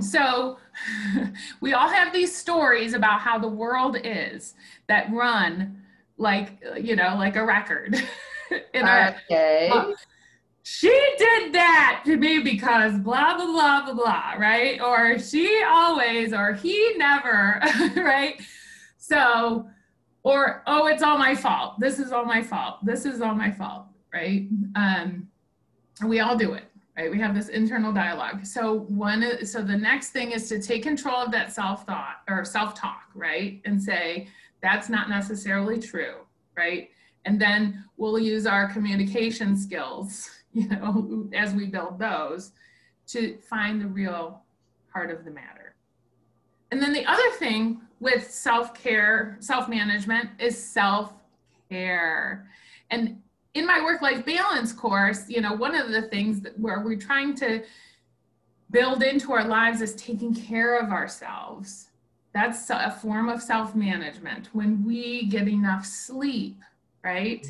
So 0.00 0.58
we 1.60 1.72
all 1.72 1.88
have 1.88 2.12
these 2.12 2.34
stories 2.34 2.94
about 2.94 3.20
how 3.20 3.38
the 3.38 3.48
world 3.48 3.96
is 4.02 4.54
that 4.86 5.10
run 5.12 5.82
like, 6.16 6.62
you 6.80 6.96
know, 6.96 7.14
like 7.16 7.36
a 7.36 7.44
record. 7.44 7.96
in 8.74 8.84
our, 8.84 9.16
okay. 9.30 9.70
Uh, 9.72 9.92
she 10.62 10.88
did 11.16 11.54
that 11.54 12.02
to 12.04 12.16
me 12.16 12.40
because 12.40 12.98
blah, 12.98 13.36
blah, 13.36 13.46
blah, 13.46 13.84
blah, 13.84 13.94
blah, 13.94 14.32
right? 14.38 14.80
Or 14.80 15.18
she 15.18 15.62
always, 15.66 16.32
or 16.32 16.52
he 16.52 16.94
never, 16.96 17.60
right? 17.96 18.40
So 18.98 19.68
or 20.28 20.62
oh 20.66 20.86
it's 20.86 21.02
all 21.02 21.18
my 21.18 21.34
fault 21.34 21.78
this 21.78 21.98
is 21.98 22.12
all 22.12 22.24
my 22.24 22.42
fault 22.42 22.84
this 22.84 23.06
is 23.06 23.20
all 23.20 23.34
my 23.34 23.50
fault 23.50 23.86
right 24.12 24.48
um, 24.74 25.26
we 26.06 26.20
all 26.20 26.36
do 26.36 26.52
it 26.52 26.64
right? 26.98 27.10
We 27.12 27.20
have 27.20 27.32
this 27.32 27.48
internal 27.48 27.92
dialogue. 27.92 28.44
So 28.44 28.80
one 28.88 29.46
so 29.46 29.62
the 29.62 29.76
next 29.76 30.10
thing 30.10 30.32
is 30.32 30.48
to 30.48 30.60
take 30.60 30.82
control 30.82 31.16
of 31.16 31.30
that 31.30 31.52
self-thought 31.52 32.22
or 32.28 32.44
self-talk 32.44 33.04
right? 33.14 33.60
And 33.64 33.80
say 33.80 34.28
that's 34.62 34.88
not 34.88 35.08
necessarily 35.08 35.78
true 35.78 36.16
right? 36.56 36.90
And 37.24 37.40
then 37.40 37.84
we'll 37.96 38.18
use 38.18 38.46
our 38.46 38.66
communication 38.72 39.56
skills 39.56 40.28
you 40.52 40.68
know 40.68 41.28
as 41.32 41.54
we 41.54 41.66
build 41.66 41.98
those 41.98 42.52
to 43.08 43.38
find 43.48 43.80
the 43.80 43.86
real 43.86 44.42
heart 44.92 45.10
of 45.10 45.24
the 45.24 45.30
matter. 45.30 45.76
And 46.72 46.82
then 46.82 46.92
the 46.92 47.06
other 47.06 47.30
thing 47.38 47.80
with 48.00 48.30
self-care, 48.30 49.38
self-management 49.40 50.30
is 50.38 50.62
self-care. 50.62 52.48
And 52.90 53.22
in 53.58 53.66
my 53.66 53.82
work-life 53.82 54.24
balance 54.24 54.72
course, 54.72 55.28
you 55.28 55.40
know, 55.40 55.52
one 55.52 55.74
of 55.74 55.90
the 55.90 56.02
things 56.02 56.40
that 56.40 56.58
where 56.58 56.80
we're 56.80 56.96
trying 56.96 57.34
to 57.36 57.62
build 58.70 59.02
into 59.02 59.32
our 59.32 59.46
lives 59.46 59.80
is 59.82 59.94
taking 59.96 60.34
care 60.34 60.78
of 60.78 60.90
ourselves. 60.90 61.90
That's 62.32 62.70
a 62.70 62.96
form 63.02 63.28
of 63.28 63.42
self-management. 63.42 64.50
When 64.52 64.84
we 64.84 65.26
get 65.26 65.48
enough 65.48 65.84
sleep, 65.84 66.60
right? 67.02 67.46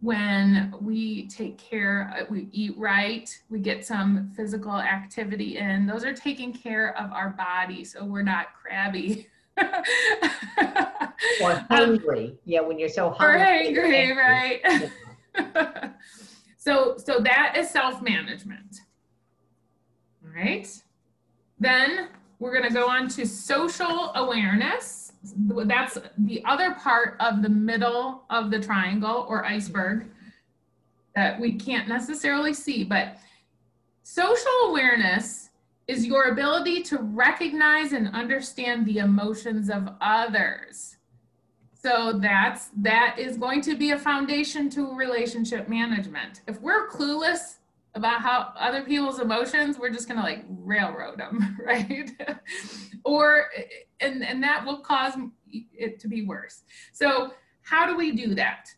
When 0.00 0.74
we 0.80 1.28
take 1.28 1.58
care, 1.58 2.12
uh, 2.18 2.24
we 2.28 2.48
eat 2.50 2.76
right, 2.76 3.30
we 3.48 3.60
get 3.60 3.86
some 3.86 4.32
physical 4.34 4.72
activity 4.72 5.58
in, 5.58 5.86
those 5.86 6.04
are 6.04 6.12
taking 6.12 6.52
care 6.52 6.96
of 6.98 7.12
our 7.12 7.30
body 7.30 7.84
so 7.84 8.04
we're 8.04 8.22
not 8.22 8.48
crabby 8.60 9.28
or 9.58 9.64
um, 11.52 11.66
hungry. 11.70 12.30
Um, 12.30 12.38
yeah, 12.44 12.60
when 12.62 12.80
you're 12.80 12.88
so 12.88 13.10
hungry. 13.10 13.76
Or 13.76 13.84
hungry, 13.84 14.16
right? 14.16 14.90
so, 16.58 16.96
so 16.96 17.20
that 17.20 17.56
is 17.56 17.70
self-management. 17.70 18.80
All 20.24 20.32
right. 20.34 20.68
Then 21.58 22.08
we're 22.38 22.52
going 22.52 22.68
to 22.68 22.74
go 22.74 22.88
on 22.88 23.08
to 23.08 23.26
social 23.26 24.12
awareness. 24.14 25.12
That's 25.46 25.98
the 26.18 26.44
other 26.44 26.74
part 26.74 27.16
of 27.20 27.42
the 27.42 27.48
middle 27.48 28.24
of 28.30 28.50
the 28.50 28.58
triangle 28.58 29.26
or 29.28 29.44
iceberg 29.44 30.06
that 31.14 31.38
we 31.38 31.52
can't 31.54 31.88
necessarily 31.88 32.54
see, 32.54 32.84
but 32.84 33.18
social 34.02 34.50
awareness 34.66 35.50
is 35.86 36.06
your 36.06 36.30
ability 36.30 36.82
to 36.82 36.98
recognize 36.98 37.92
and 37.92 38.08
understand 38.14 38.86
the 38.86 38.98
emotions 38.98 39.68
of 39.68 39.88
others. 40.00 40.96
So 41.82 42.18
that's 42.20 42.70
that 42.82 43.16
is 43.18 43.36
going 43.36 43.60
to 43.62 43.76
be 43.76 43.90
a 43.90 43.98
foundation 43.98 44.70
to 44.70 44.94
relationship 44.94 45.68
management. 45.68 46.42
If 46.46 46.60
we're 46.60 46.88
clueless 46.88 47.56
about 47.94 48.22
how 48.22 48.52
other 48.56 48.82
people's 48.82 49.18
emotions, 49.18 49.78
we're 49.78 49.90
just 49.90 50.08
gonna 50.08 50.22
like 50.22 50.44
railroad 50.48 51.18
them, 51.18 51.58
right? 51.66 52.10
or 53.04 53.46
and 54.00 54.24
and 54.24 54.42
that 54.42 54.64
will 54.64 54.78
cause 54.78 55.14
it 55.50 55.98
to 56.00 56.08
be 56.08 56.24
worse. 56.24 56.62
So 56.92 57.32
how 57.62 57.86
do 57.86 57.96
we 57.96 58.12
do 58.12 58.34
that? 58.36 58.68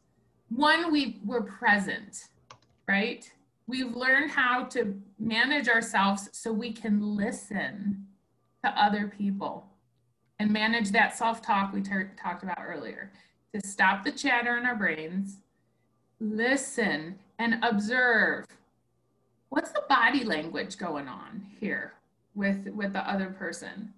One, 0.48 0.90
we 0.90 1.20
we're 1.24 1.42
present, 1.42 2.24
right? 2.88 3.30
we've 3.66 3.94
learned 3.94 4.30
how 4.30 4.64
to 4.64 4.94
manage 5.18 5.68
ourselves 5.68 6.28
so 6.32 6.52
we 6.52 6.72
can 6.72 7.16
listen 7.16 8.06
to 8.64 8.70
other 8.82 9.12
people 9.16 9.66
and 10.38 10.50
manage 10.50 10.90
that 10.90 11.16
self-talk 11.16 11.72
we 11.72 11.82
talked 11.82 12.42
about 12.42 12.58
earlier 12.60 13.12
to 13.52 13.66
stop 13.66 14.04
the 14.04 14.12
chatter 14.12 14.56
in 14.56 14.66
our 14.66 14.74
brains 14.74 15.38
listen 16.20 17.18
and 17.38 17.62
observe 17.62 18.46
what's 19.50 19.70
the 19.70 19.82
body 19.88 20.24
language 20.24 20.78
going 20.78 21.08
on 21.08 21.44
here 21.60 21.92
with 22.34 22.66
with 22.68 22.92
the 22.92 23.08
other 23.08 23.30
person? 23.30 23.92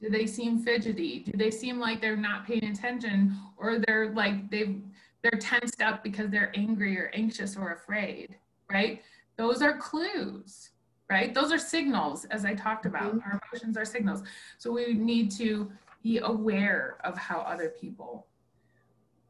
Do 0.00 0.10
they 0.10 0.26
seem 0.26 0.58
fidgety? 0.58 1.20
Do 1.20 1.32
they 1.36 1.50
seem 1.50 1.78
like 1.78 2.00
they're 2.00 2.16
not 2.16 2.46
paying 2.46 2.64
attention 2.64 3.36
or 3.56 3.78
they're 3.78 4.12
like 4.12 4.50
they've 4.50 4.80
they're 5.22 5.38
tensed 5.38 5.80
up 5.82 6.02
because 6.02 6.30
they're 6.30 6.52
angry 6.54 6.98
or 6.98 7.10
anxious 7.14 7.56
or 7.56 7.72
afraid 7.72 8.36
right? 8.72 9.02
Those 9.36 9.62
are 9.62 9.76
clues, 9.76 10.70
right? 11.12 11.34
Those 11.34 11.52
are 11.52 11.58
signals, 11.58 12.24
as 12.26 12.46
I 12.46 12.54
talked 12.54 12.86
about. 12.86 13.14
Mm-hmm. 13.14 13.30
Our 13.30 13.40
emotions 13.52 13.76
are 13.76 13.84
signals. 13.84 14.22
So 14.56 14.72
we 14.72 14.94
need 14.94 15.30
to 15.32 15.70
be 16.02 16.18
aware 16.18 16.96
of 17.04 17.18
how 17.18 17.40
other 17.40 17.68
people 17.68 18.26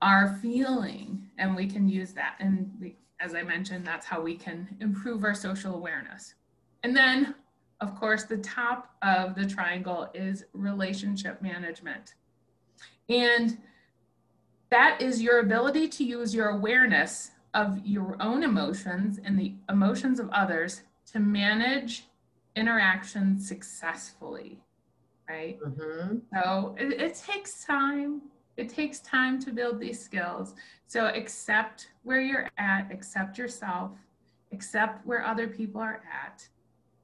are 0.01 0.39
feeling, 0.41 1.29
and 1.39 1.57
we 1.57 1.67
can 1.67 1.89
use 1.89 2.13
that. 2.13 2.37
And 2.39 2.73
we, 2.81 2.97
as 3.21 3.35
I 3.35 3.43
mentioned, 3.43 3.85
that's 3.85 4.07
how 4.07 4.21
we 4.21 4.37
can 4.37 4.69
improve 4.81 5.25
our 5.25 5.35
social 5.35 5.75
awareness. 5.75 6.35
And 6.85 6.97
then, 6.97 7.35
of 7.81 7.99
course, 7.99 8.25
the 8.25 8.39
top 8.39 8.95
of 9.03 9.35
the 9.35 9.47
triangle 9.47 10.09
is 10.15 10.45
relationship 10.53 11.43
management. 11.43 12.15
And 13.09 13.59
that 14.71 15.03
is 15.03 15.21
your 15.21 15.41
ability 15.41 15.89
to 15.89 16.05
use 16.05 16.33
your 16.33 16.51
awareness 16.51 17.33
of 17.55 17.85
your 17.85 18.17
own 18.21 18.45
emotions 18.45 19.19
and 19.25 19.39
the 19.39 19.55
emotions 19.69 20.21
of 20.21 20.31
others 20.31 20.83
to 21.13 21.21
manage 21.21 22.05
interactions 22.57 23.47
successfully, 23.47 24.61
right? 25.29 25.59
Mm-hmm. 25.61 26.19
So 26.35 26.75
it, 26.79 27.01
it 27.01 27.15
takes 27.15 27.65
time. 27.65 28.23
It 28.57 28.69
takes 28.69 29.01
time 29.01 29.41
to 29.43 29.51
build 29.51 29.81
these 29.81 30.01
skills. 30.01 30.55
So 30.87 31.07
accept 31.07 31.89
where 32.03 32.21
you're 32.21 32.51
at, 32.59 32.91
accept 32.93 33.39
yourself, 33.39 33.93
accept 34.53 35.07
where 35.07 35.25
other 35.25 35.49
people 35.49 35.81
are 35.81 36.03
at. 36.25 36.47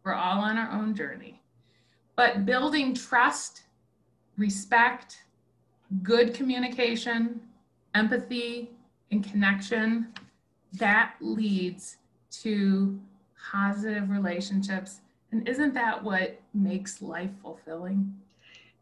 We're 0.04 0.14
all 0.14 0.40
on 0.40 0.58
our 0.58 0.70
own 0.70 0.94
journey. 0.94 1.40
But 2.16 2.44
building 2.44 2.94
trust, 2.94 3.62
respect, 4.36 5.22
good 6.02 6.34
communication, 6.34 7.40
empathy, 7.94 8.70
and 9.10 9.24
connection, 9.24 10.08
that 10.74 11.14
leads 11.20 11.96
to 12.30 13.00
positive 13.50 14.10
relationships. 14.10 15.00
And 15.32 15.46
isn't 15.48 15.74
that 15.74 16.02
what 16.02 16.40
makes 16.54 17.02
life 17.02 17.30
fulfilling? 17.42 18.14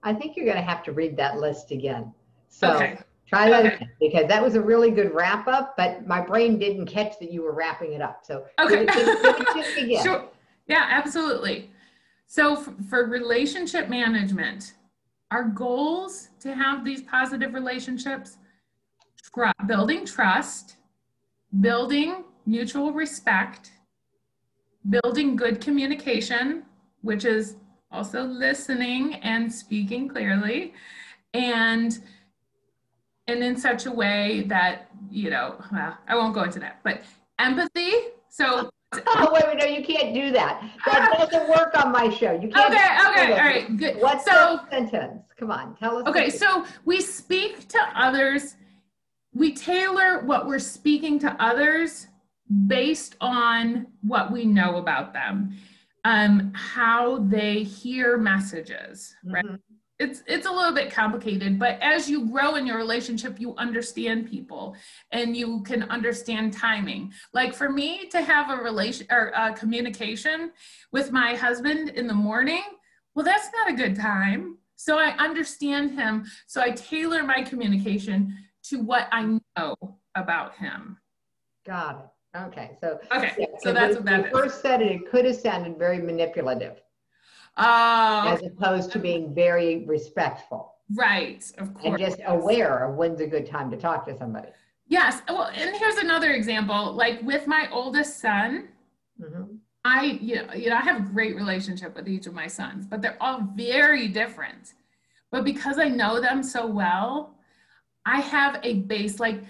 I 0.02 0.14
think 0.14 0.36
you're 0.36 0.46
going 0.46 0.56
to 0.56 0.62
have 0.62 0.82
to 0.84 0.92
read 0.92 1.16
that 1.16 1.38
list 1.38 1.70
again. 1.70 2.12
So 2.48 2.74
okay. 2.74 2.98
try 3.26 3.50
that 3.50 3.66
okay. 3.66 3.88
because 4.00 4.28
that 4.28 4.42
was 4.42 4.54
a 4.54 4.60
really 4.60 4.90
good 4.90 5.12
wrap 5.12 5.48
up, 5.48 5.76
but 5.76 6.06
my 6.06 6.20
brain 6.20 6.58
didn't 6.58 6.86
catch 6.86 7.18
that 7.18 7.32
you 7.32 7.42
were 7.42 7.52
wrapping 7.52 7.92
it 7.92 8.00
up. 8.00 8.20
So 8.24 8.44
okay. 8.60 8.86
sure. 10.02 10.28
Yeah, 10.68 10.86
absolutely. 10.88 11.70
So 12.26 12.56
for, 12.56 12.74
for 12.88 13.06
relationship 13.06 13.88
management, 13.88 14.74
our 15.30 15.44
goals 15.44 16.28
to 16.40 16.54
have 16.54 16.84
these 16.84 17.02
positive 17.02 17.54
relationships, 17.54 18.38
tr- 19.34 19.66
building 19.66 20.06
trust, 20.06 20.76
building 21.60 22.24
mutual 22.46 22.92
respect, 22.92 23.72
building 24.88 25.36
good 25.36 25.60
communication, 25.60 26.64
which 27.02 27.24
is 27.24 27.56
also 27.90 28.22
listening 28.24 29.14
and 29.16 29.52
speaking 29.52 30.08
clearly, 30.08 30.74
and 31.34 31.98
and 33.28 33.42
in 33.42 33.56
such 33.56 33.86
a 33.86 33.90
way 33.90 34.44
that 34.46 34.88
you 35.10 35.30
know 35.30 35.56
well, 35.72 35.96
i 36.08 36.14
won't 36.14 36.34
go 36.34 36.42
into 36.42 36.58
that 36.58 36.78
but 36.84 37.02
empathy 37.38 37.92
so 38.28 38.70
oh 38.94 39.30
wait, 39.32 39.42
wait 39.46 39.58
no 39.58 39.64
you 39.64 39.84
can't 39.84 40.14
do 40.14 40.30
that. 40.32 40.62
That 40.86 41.12
doesn't 41.18 41.48
work 41.48 41.76
on 41.76 41.92
my 41.92 42.08
show. 42.08 42.32
You 42.32 42.48
can't 42.48 42.72
okay 42.72 43.24
okay 43.24 43.32
all 43.32 43.38
right 43.38 43.76
good. 43.76 43.96
What's 44.00 44.24
so, 44.24 44.60
the 44.70 44.70
sentence? 44.70 45.22
Come 45.38 45.50
on 45.50 45.74
tell 45.76 45.98
us 45.98 46.06
okay 46.06 46.30
so 46.30 46.64
we 46.84 47.00
speak 47.00 47.68
to 47.68 47.78
others. 47.94 48.56
We 49.34 49.52
tailor 49.52 50.24
what 50.24 50.46
we're 50.46 50.58
speaking 50.58 51.18
to 51.20 51.36
others 51.42 52.06
based 52.66 53.16
on 53.20 53.86
what 54.02 54.30
we 54.32 54.44
know 54.44 54.76
about 54.76 55.12
them 55.12 55.56
um, 56.04 56.52
how 56.54 57.18
they 57.18 57.64
hear 57.64 58.16
messages 58.16 59.14
right? 59.24 59.44
Mm-hmm. 59.44 59.56
It's 59.98 60.22
it's 60.26 60.46
a 60.46 60.52
little 60.52 60.74
bit 60.74 60.92
complicated 60.92 61.58
but 61.58 61.78
as 61.80 62.08
you 62.08 62.28
grow 62.30 62.54
in 62.56 62.66
your 62.66 62.76
relationship 62.76 63.40
you 63.40 63.56
understand 63.56 64.28
people 64.30 64.76
and 65.10 65.36
you 65.36 65.62
can 65.62 65.84
understand 65.84 66.52
timing. 66.52 67.12
Like 67.32 67.54
for 67.54 67.70
me 67.70 68.06
to 68.10 68.20
have 68.20 68.50
a 68.50 68.62
relation 68.62 69.06
or 69.10 69.32
a 69.34 69.52
communication 69.54 70.52
with 70.92 71.12
my 71.12 71.34
husband 71.34 71.88
in 71.90 72.06
the 72.06 72.14
morning 72.14 72.62
well 73.14 73.24
that's 73.24 73.48
not 73.54 73.70
a 73.70 73.74
good 73.74 73.96
time. 73.96 74.58
So 74.76 74.98
i 74.98 75.16
understand 75.16 75.92
him. 75.92 76.26
So 76.46 76.60
i 76.60 76.70
tailor 76.70 77.24
my 77.24 77.42
communication 77.42 78.36
to 78.64 78.78
what 78.78 79.08
i 79.10 79.40
know 79.56 79.74
about 80.14 80.54
him. 80.56 80.98
Got 81.64 81.96
it 81.96 82.15
okay 82.44 82.76
so 82.80 82.98
okay 83.12 83.32
yeah, 83.38 83.46
so 83.60 83.72
that's 83.72 83.96
what 83.96 84.04
that 84.04 84.30
first 84.32 84.60
said 84.60 84.82
it 84.82 84.92
it 84.92 85.10
could 85.10 85.24
have 85.24 85.36
sounded 85.36 85.78
very 85.78 85.98
manipulative 85.98 86.80
Oh. 87.56 88.28
As 88.28 88.42
opposed 88.42 88.92
to 88.92 88.98
being 88.98 89.34
very 89.34 89.84
respectful. 89.86 90.74
Right, 90.94 91.42
of 91.58 91.72
course. 91.74 91.86
And 91.86 91.98
just 91.98 92.18
yes. 92.18 92.28
aware 92.28 92.84
of 92.84 92.96
when's 92.96 93.20
a 93.20 93.26
good 93.26 93.46
time 93.46 93.70
to 93.70 93.76
talk 93.76 94.06
to 94.06 94.16
somebody. 94.16 94.48
Yes. 94.88 95.22
Well, 95.28 95.50
and 95.54 95.74
here's 95.76 95.96
another 95.96 96.32
example. 96.32 96.92
Like 96.92 97.20
with 97.22 97.46
my 97.46 97.68
oldest 97.72 98.20
son, 98.20 98.68
mm-hmm. 99.20 99.56
I 99.84 100.18
you 100.20 100.36
know, 100.36 100.52
you 100.54 100.68
know 100.68 100.76
I 100.76 100.80
have 100.80 100.98
a 100.98 101.08
great 101.08 101.34
relationship 101.34 101.96
with 101.96 102.08
each 102.08 102.26
of 102.26 102.34
my 102.34 102.46
sons, 102.46 102.86
but 102.86 103.02
they're 103.02 103.20
all 103.20 103.48
very 103.56 104.06
different. 104.08 104.74
But 105.32 105.44
because 105.44 105.78
I 105.78 105.88
know 105.88 106.20
them 106.20 106.42
so 106.42 106.66
well, 106.66 107.34
I 108.04 108.20
have 108.20 108.60
a 108.62 108.74
base 108.74 109.18
like 109.18 109.42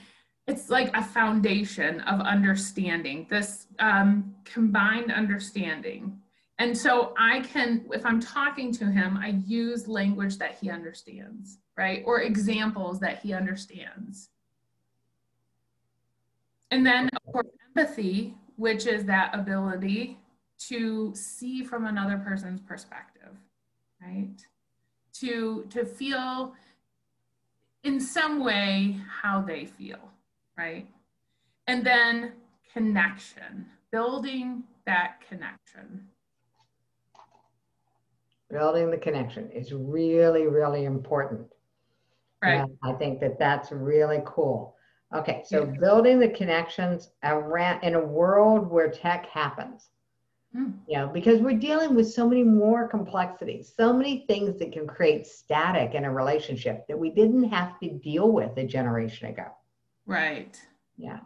it's 0.47 0.71
like 0.71 0.97
a 0.97 1.03
foundation 1.03 2.01
of 2.03 2.21
understanding 2.21 3.27
this 3.29 3.67
um, 3.79 4.35
combined 4.45 5.13
understanding 5.13 6.21
and 6.59 6.77
so 6.77 7.13
I 7.19 7.41
can, 7.41 7.85
if 7.93 8.07
I'm 8.07 8.21
talking 8.21 8.73
to 8.73 8.87
him, 8.87 9.19
I 9.19 9.41
use 9.47 9.89
language 9.89 10.39
that 10.39 10.57
he 10.59 10.71
understands, 10.71 11.59
right? 11.77 12.03
Or 12.07 12.23
examples 12.23 12.99
that 13.01 13.21
he 13.23 13.35
understands. 13.35 14.31
And 16.71 16.85
then, 16.85 17.11
of 17.15 17.33
course, 17.33 17.47
empathy, 17.77 18.35
which 18.57 18.87
is 18.87 19.05
that 19.05 19.35
ability 19.35 20.19
to 20.59 21.15
see 21.15 21.63
from 21.63 21.85
another 21.85 22.17
person's 22.17 22.61
perspective, 22.61 23.37
right? 24.01 24.43
To, 25.21 25.67
to 25.69 25.85
feel 25.85 26.55
in 27.85 28.01
some 28.01 28.43
way 28.43 28.99
how 29.23 29.43
they 29.43 29.67
feel, 29.67 30.11
right? 30.57 30.87
And 31.67 31.85
then 31.85 32.33
connection, 32.73 33.67
building 33.91 34.63
that 34.87 35.21
connection 35.29 36.09
building 38.51 38.91
the 38.91 38.99
connection 38.99 39.51
is 39.51 39.73
really, 39.73 40.47
really 40.47 40.85
important. 40.85 41.47
Right. 42.43 42.61
And 42.61 42.77
I 42.83 42.93
think 42.93 43.21
that 43.21 43.39
that's 43.39 43.73
really 43.73 44.23
cool. 44.25 44.77
Okay, 45.15 45.43
so 45.47 45.65
yeah. 45.65 45.79
building 45.81 46.19
the 46.19 46.29
connections 46.29 47.11
around 47.23 47.83
in 47.85 47.95
a 47.95 48.01
world 48.01 48.69
where 48.69 48.91
tech 48.91 49.27
happens. 49.27 49.89
Hmm. 50.55 50.71
You 50.89 50.99
know, 50.99 51.09
because 51.09 51.41
we're 51.41 51.59
dealing 51.59 51.95
with 51.95 52.11
so 52.11 52.29
many 52.29 52.43
more 52.43 52.89
complexities, 52.89 53.73
so 53.77 53.93
many 53.93 54.25
things 54.27 54.59
that 54.59 54.73
can 54.73 54.87
create 54.87 55.27
static 55.27 55.95
in 55.95 56.05
a 56.05 56.13
relationship 56.13 56.87
that 56.89 56.99
we 56.99 57.11
didn't 57.11 57.45
have 57.45 57.79
to 57.81 57.91
deal 57.91 58.31
with 58.31 58.57
a 58.57 58.65
generation 58.65 59.29
ago. 59.29 59.47
Right. 60.07 60.61
Yeah. 60.97 61.21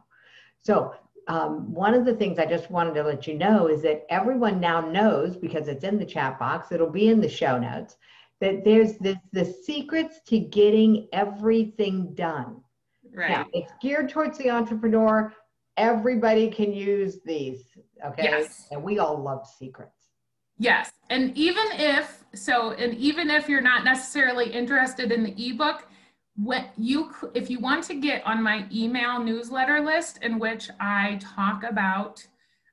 So 0.59 0.95
um, 1.29 1.73
one 1.73 1.95
of 1.95 2.05
the 2.05 2.15
things 2.15 2.39
I 2.39 2.47
just 2.47 2.71
wanted 2.71 2.95
to 2.95 3.03
let 3.03 3.27
you 3.27 3.35
know 3.35 3.69
is 3.69 3.83
that 3.83 4.05
everyone 4.09 4.61
now 4.61 4.81
knows 4.81 5.37
because 5.37 5.69
it's 5.69 5.85
in 5.85 5.99
the 5.99 6.05
chat 6.05 6.39
box, 6.39 6.73
it'll 6.73 6.91
be 6.91 7.09
in 7.09 7.21
the 7.21 7.29
show 7.29 7.59
notes, 7.59 7.97
that 8.41 8.65
there's 8.65 8.97
this 8.99 9.19
the 9.33 9.45
secrets 9.45 10.21
to 10.27 10.39
getting 10.39 11.09
everything 11.13 12.15
done. 12.15 12.63
Right. 13.15 13.31
Now, 13.31 13.47
it's 13.53 13.73
geared 13.83 14.09
towards 14.09 14.39
the 14.39 14.51
entrepreneur. 14.51 15.33
Everybody 15.77 16.51
can 16.51 16.73
use 16.73 17.21
these. 17.25 17.65
Okay. 18.05 18.25
Yes. 18.25 18.67
And 18.71 18.83
we 18.83 18.99
all 18.99 19.23
love 19.23 19.47
secrets. 19.47 20.09
Yes. 20.59 20.93
And 21.11 21.37
even 21.37 21.65
if 21.73 22.25
so, 22.35 22.73
and 22.73 22.95
even 22.95 23.31
if 23.31 23.49
you're 23.49 23.61
not 23.61 23.85
necessarily 23.85 24.51
interested 24.51 25.11
in 25.11 25.23
the 25.23 25.35
ebook, 25.51 25.87
what 26.43 26.71
you 26.79 27.13
if 27.35 27.51
you 27.51 27.59
want 27.61 27.85
to 27.85 27.95
get 27.95 28.27
on 28.27 28.43
my 28.43 28.67
email 28.73 29.23
newsletter 29.23 29.81
list 29.81 30.19
in 30.23 30.39
which 30.39 30.71
i 30.81 31.19
talk 31.21 31.65
about 31.65 32.27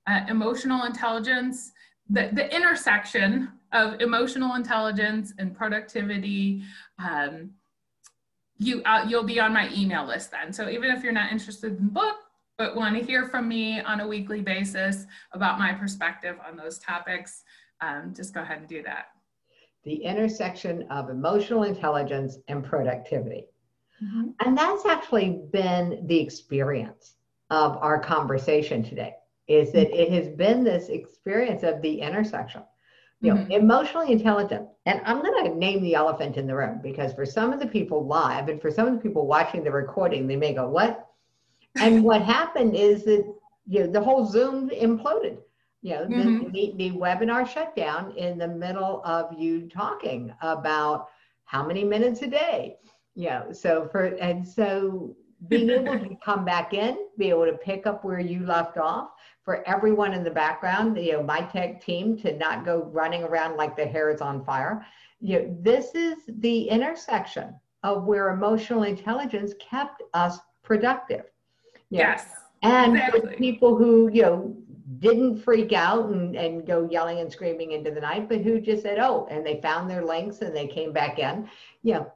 uh, 0.08 0.22
emotional 0.30 0.86
intelligence 0.86 1.74
the, 2.10 2.30
the 2.32 2.56
intersection 2.56 3.52
of 3.74 4.00
emotional 4.00 4.56
intelligence 4.56 5.34
and 5.38 5.54
productivity 5.54 6.64
um, 7.00 7.50
you 8.58 8.82
uh, 8.84 9.04
you'll 9.06 9.24
be 9.24 9.40
on 9.40 9.54
my 9.54 9.70
email 9.74 10.06
list 10.06 10.32
then 10.32 10.54
so 10.54 10.70
even 10.70 10.90
if 10.90 11.04
you're 11.04 11.12
not 11.12 11.32
interested 11.32 11.78
in 11.78 11.88
the 11.88 11.92
book 11.92 12.16
but 12.58 12.76
want 12.76 12.98
to 12.98 13.04
hear 13.04 13.28
from 13.28 13.50
me 13.50 13.82
on 13.82 14.00
a 14.00 14.08
weekly 14.08 14.40
basis 14.40 15.06
about 15.34 15.60
my 15.60 15.74
perspective 15.74 16.38
on 16.48 16.56
those 16.56 16.80
topics 16.80 17.44
um, 17.82 18.14
just 18.16 18.34
go 18.34 18.42
ahead 18.42 18.60
and 18.60 18.68
do 18.68 18.82
that 18.82 19.08
the 19.88 20.04
intersection 20.04 20.86
of 20.90 21.10
emotional 21.10 21.64
intelligence 21.64 22.40
and 22.50 22.62
productivity. 22.62 23.46
Mm-hmm. 24.04 24.30
And 24.46 24.58
that's 24.58 24.86
actually 24.86 25.42
been 25.52 26.06
the 26.08 26.20
experience 26.20 27.16
of 27.50 27.78
our 27.78 28.00
conversation 28.00 28.84
today 28.84 29.16
is 29.48 29.72
that 29.72 29.90
it 29.96 30.12
has 30.12 30.28
been 30.36 30.64
this 30.64 30.90
experience 30.90 31.64
of 31.64 31.82
the 31.82 32.02
intersection 32.02 32.64
You 33.22 33.34
know, 33.34 33.42
mm-hmm. 33.42 33.52
emotionally 33.52 34.12
intelligent. 34.12 34.68
And 34.86 35.02
I'm 35.06 35.22
going 35.22 35.46
to 35.46 35.56
name 35.56 35.82
the 35.82 35.96
elephant 35.96 36.38
in 36.38 36.48
the 36.48 36.56
room 36.56 36.80
because 36.84 37.14
for 37.14 37.26
some 37.26 37.54
of 37.54 37.60
the 37.60 37.68
people 37.68 38.06
live 38.06 38.50
and 38.50 38.62
for 38.62 38.70
some 38.70 38.88
of 38.88 38.94
the 38.94 39.00
people 39.00 39.26
watching 39.26 39.64
the 39.64 39.72
recording, 39.72 40.28
they 40.28 40.36
may 40.36 40.54
go, 40.54 40.70
What? 40.70 41.08
And 41.80 42.04
what 42.10 42.22
happened 42.22 42.76
is 42.76 43.04
that 43.06 43.26
you 43.68 43.80
know 43.82 43.92
the 43.92 44.02
whole 44.02 44.26
Zoom 44.26 44.70
imploded. 44.70 45.38
You 45.82 45.94
know, 45.94 46.06
mm-hmm. 46.06 46.52
the, 46.52 46.74
the, 46.76 46.90
the 46.90 46.98
webinar 46.98 47.48
shut 47.48 47.76
down 47.76 48.12
in 48.18 48.38
the 48.38 48.48
middle 48.48 49.02
of 49.06 49.32
you 49.38 49.70
talking 49.70 50.34
about 50.42 51.08
how 51.46 51.66
many 51.66 51.84
minutes 51.84 52.22
a 52.24 52.28
day. 52.28 52.78
Know, 53.26 53.52
so 53.52 53.90
for 53.92 54.06
and 54.06 54.48
so 54.48 55.16
being 55.48 55.70
able 55.70 56.00
to 56.00 56.16
come 56.24 56.46
back 56.46 56.74
in, 56.74 56.98
be 57.18 57.30
able 57.30 57.46
to 57.46 57.54
pick 57.54 57.88
up 57.88 58.06
where 58.06 58.20
you 58.20 58.46
left 58.46 58.78
off, 58.78 59.10
for 59.44 59.68
everyone 59.68 60.14
in 60.14 60.24
the 60.24 60.32
background, 60.32 60.98
you 60.98 61.14
know, 61.14 61.24
my 61.24 61.42
tech 61.42 61.84
team 61.84 62.18
to 62.18 62.36
not 62.38 62.66
go 62.66 62.84
running 62.92 63.24
around 63.24 63.56
like 63.56 63.76
the 63.76 63.86
hair 63.86 64.10
is 64.10 64.20
on 64.20 64.44
fire. 64.44 64.86
You 65.20 65.40
know, 65.40 65.58
this 65.62 65.96
is 65.96 66.18
the 66.28 66.64
intersection 66.70 67.56
of 67.84 68.04
where 68.04 68.30
emotional 68.30 68.84
intelligence 68.84 69.54
kept 69.60 70.04
us 70.14 70.40
productive. 70.64 71.26
Yes. 71.90 72.28
And 72.62 72.98
exactly. 72.98 73.36
people 73.38 73.78
who, 73.78 74.10
you 74.12 74.24
know, 74.24 74.58
didn't 75.00 75.38
freak 75.38 75.74
out 75.74 76.10
and, 76.10 76.36
and 76.36 76.66
go 76.68 76.88
yelling 76.92 77.20
and 77.20 77.32
screaming 77.32 77.72
into 77.72 77.92
the 77.92 78.02
night, 78.02 78.28
but 78.28 78.42
who 78.42 78.60
just 78.60 78.84
said, 78.84 79.00
oh, 79.00 79.28
and 79.30 79.46
they 79.46 79.62
found 79.62 79.90
their 79.90 80.04
links 80.04 80.42
and 80.42 80.56
they 80.56 80.68
came 80.68 80.92
back 80.92 81.20
in. 81.20 81.48
You 81.84 81.94
know, 81.94 82.14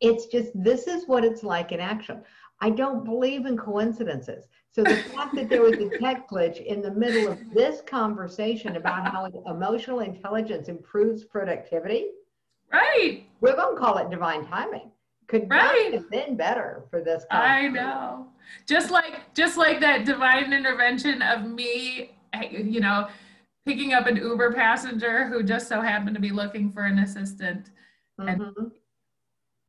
it's 0.00 0.26
just 0.26 0.50
this 0.54 0.86
is 0.86 1.06
what 1.06 1.24
it's 1.24 1.42
like 1.42 1.72
in 1.72 1.80
action. 1.80 2.22
I 2.60 2.70
don't 2.70 3.04
believe 3.04 3.46
in 3.46 3.56
coincidences. 3.56 4.48
So 4.70 4.82
the 4.82 4.96
fact 4.96 5.34
that 5.36 5.48
there 5.48 5.62
was 5.62 5.74
a 5.74 5.98
tech 5.98 6.28
glitch 6.28 6.64
in 6.64 6.82
the 6.82 6.90
middle 6.90 7.30
of 7.30 7.38
this 7.52 7.80
conversation 7.80 8.76
about 8.76 9.08
how 9.08 9.26
emotional 9.46 10.00
intelligence 10.00 10.68
improves 10.68 11.24
productivity, 11.24 12.06
right? 12.72 13.24
We're 13.40 13.56
going 13.56 13.76
to 13.76 13.80
call 13.80 13.98
it 13.98 14.10
divine 14.10 14.46
timing. 14.46 14.90
Could 15.28 15.48
right. 15.50 15.90
not 15.90 15.94
have 15.94 16.10
been 16.10 16.36
better 16.36 16.84
for 16.90 17.02
this. 17.02 17.24
I 17.30 17.68
know. 17.68 18.28
Just 18.66 18.90
like 18.90 19.34
just 19.34 19.58
like 19.58 19.78
that 19.80 20.04
divine 20.04 20.52
intervention 20.52 21.20
of 21.22 21.44
me, 21.44 22.16
you 22.50 22.80
know, 22.80 23.08
picking 23.66 23.92
up 23.92 24.06
an 24.06 24.16
Uber 24.16 24.54
passenger 24.54 25.26
who 25.26 25.42
just 25.42 25.68
so 25.68 25.82
happened 25.82 26.14
to 26.14 26.20
be 26.20 26.30
looking 26.30 26.72
for 26.72 26.84
an 26.84 27.00
assistant, 27.00 27.70
mm-hmm. 28.18 28.28
and 28.28 28.72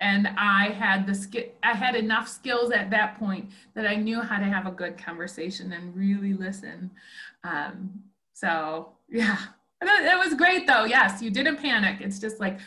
and 0.01 0.29
I 0.37 0.69
had 0.69 1.05
the 1.05 1.13
skill 1.13 1.43
I 1.63 1.73
had 1.73 1.95
enough 1.95 2.27
skills 2.27 2.71
at 2.71 2.89
that 2.91 3.19
point 3.19 3.49
that 3.75 3.85
I 3.85 3.95
knew 3.95 4.21
how 4.21 4.37
to 4.39 4.45
have 4.45 4.65
a 4.65 4.71
good 4.71 4.97
conversation 4.97 5.73
and 5.73 5.95
really 5.95 6.33
listen. 6.33 6.91
Um, 7.43 8.01
so 8.33 8.93
yeah, 9.09 9.37
it 9.81 10.19
was 10.19 10.33
great 10.35 10.67
though. 10.67 10.85
Yes, 10.85 11.21
you 11.21 11.31
didn't 11.31 11.57
panic. 11.57 12.01
It's 12.01 12.19
just 12.19 12.39
like 12.39 12.59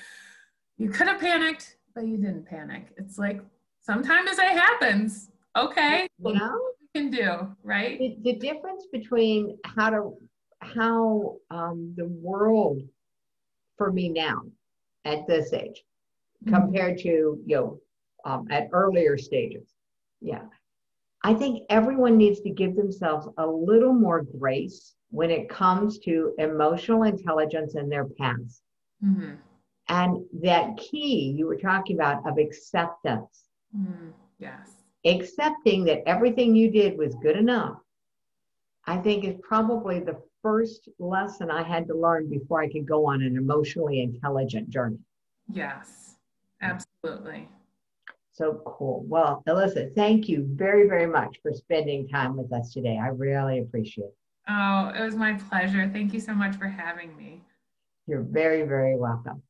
you 0.79 0.91
could 0.91 1.09
have 1.09 1.21
panicked, 1.21 1.77
but 1.95 2.07
you 2.07 2.17
didn't 2.17 2.47
panic. 2.47 2.93
It's 2.97 3.19
like 3.19 3.41
sometimes 3.81 4.39
it 4.39 4.41
happens. 4.41 5.31
Okay, 5.57 6.09
you 6.19 6.35
know 6.35 6.61
you 6.81 6.89
can 6.95 7.11
do 7.11 7.55
right. 7.63 7.99
The, 7.99 8.17
the 8.23 8.33
difference 8.39 8.87
between 8.93 9.59
how 9.65 9.91
to 9.91 10.15
how 10.61 11.37
um, 11.51 11.95
the 11.97 12.07
world 12.07 12.83
for 13.77 13.91
me 13.91 14.09
now 14.09 14.43
at 15.05 15.27
this 15.27 15.53
age. 15.53 15.83
Compared 16.47 16.99
to 16.99 17.41
you 17.47 17.57
know 17.57 17.81
um, 18.25 18.47
at 18.51 18.69
earlier 18.73 19.19
stages. 19.19 19.69
Yeah. 20.21 20.43
I 21.25 21.35
think 21.35 21.65
everyone 21.71 22.17
needs 22.17 22.41
to 22.41 22.51
give 22.51 22.75
themselves 22.75 23.29
a 23.39 23.47
little 23.47 23.93
more 23.93 24.23
grace 24.23 24.95
when 25.11 25.31
it 25.31 25.49
comes 25.49 25.99
to 26.01 26.35
emotional 26.39 27.05
intelligence 27.05 27.77
in 27.77 27.89
their 27.89 28.07
past. 28.07 28.63
Mm-hmm. 29.05 29.33
and 29.89 30.25
that 30.43 30.77
key 30.77 31.35
you 31.37 31.47
were 31.49 31.57
talking 31.57 31.97
about 31.97 32.25
of 32.25 32.39
acceptance. 32.39 33.49
Mm, 33.77 34.13
yes. 34.39 34.71
Accepting 35.05 35.85
that 35.87 36.07
everything 36.07 36.55
you 36.55 36.71
did 36.71 36.97
was 36.97 37.17
good 37.17 37.37
enough 37.37 37.79
i 38.87 38.97
think 38.97 39.25
is 39.25 39.35
probably 39.43 39.99
the 39.99 40.17
first 40.41 40.89
lesson 41.01 41.51
i 41.51 41.63
had 41.63 41.87
to 41.89 41.95
learn 41.95 42.31
before 42.31 42.63
i 42.63 42.71
could 42.71 42.87
go 42.87 43.07
on 43.07 43.23
an 43.23 43.37
emotionally 43.37 44.01
intelligent 44.01 44.71
journey. 44.71 44.99
Yes 45.49 46.12
Absolutely. 46.63 47.49
So 48.33 48.63
cool. 48.65 49.05
Well, 49.07 49.43
Elissa, 49.47 49.91
thank 49.95 50.29
you 50.29 50.47
very, 50.55 50.89
very 50.89 51.07
much 51.07 51.39
for 51.43 51.53
spending 51.53 52.09
time 52.09 52.37
with 52.37 52.53
us 52.53 52.73
today. 52.73 52.99
I 52.99 53.09
really 53.09 53.59
appreciate 53.59 54.05
it. 54.05 54.17
Oh, 54.49 54.93
it 54.97 55.03
was 55.03 55.17
my 55.17 55.35
pleasure. 55.35 55.89
Thank 55.93 56.15
you 56.15 56.21
so 56.21 56.33
much 56.33 56.57
for 56.57 56.67
having 56.67 57.17
me. 57.17 57.43
You're 58.07 58.23
very, 58.23 58.63
very 58.63 58.97
welcome. 58.97 59.43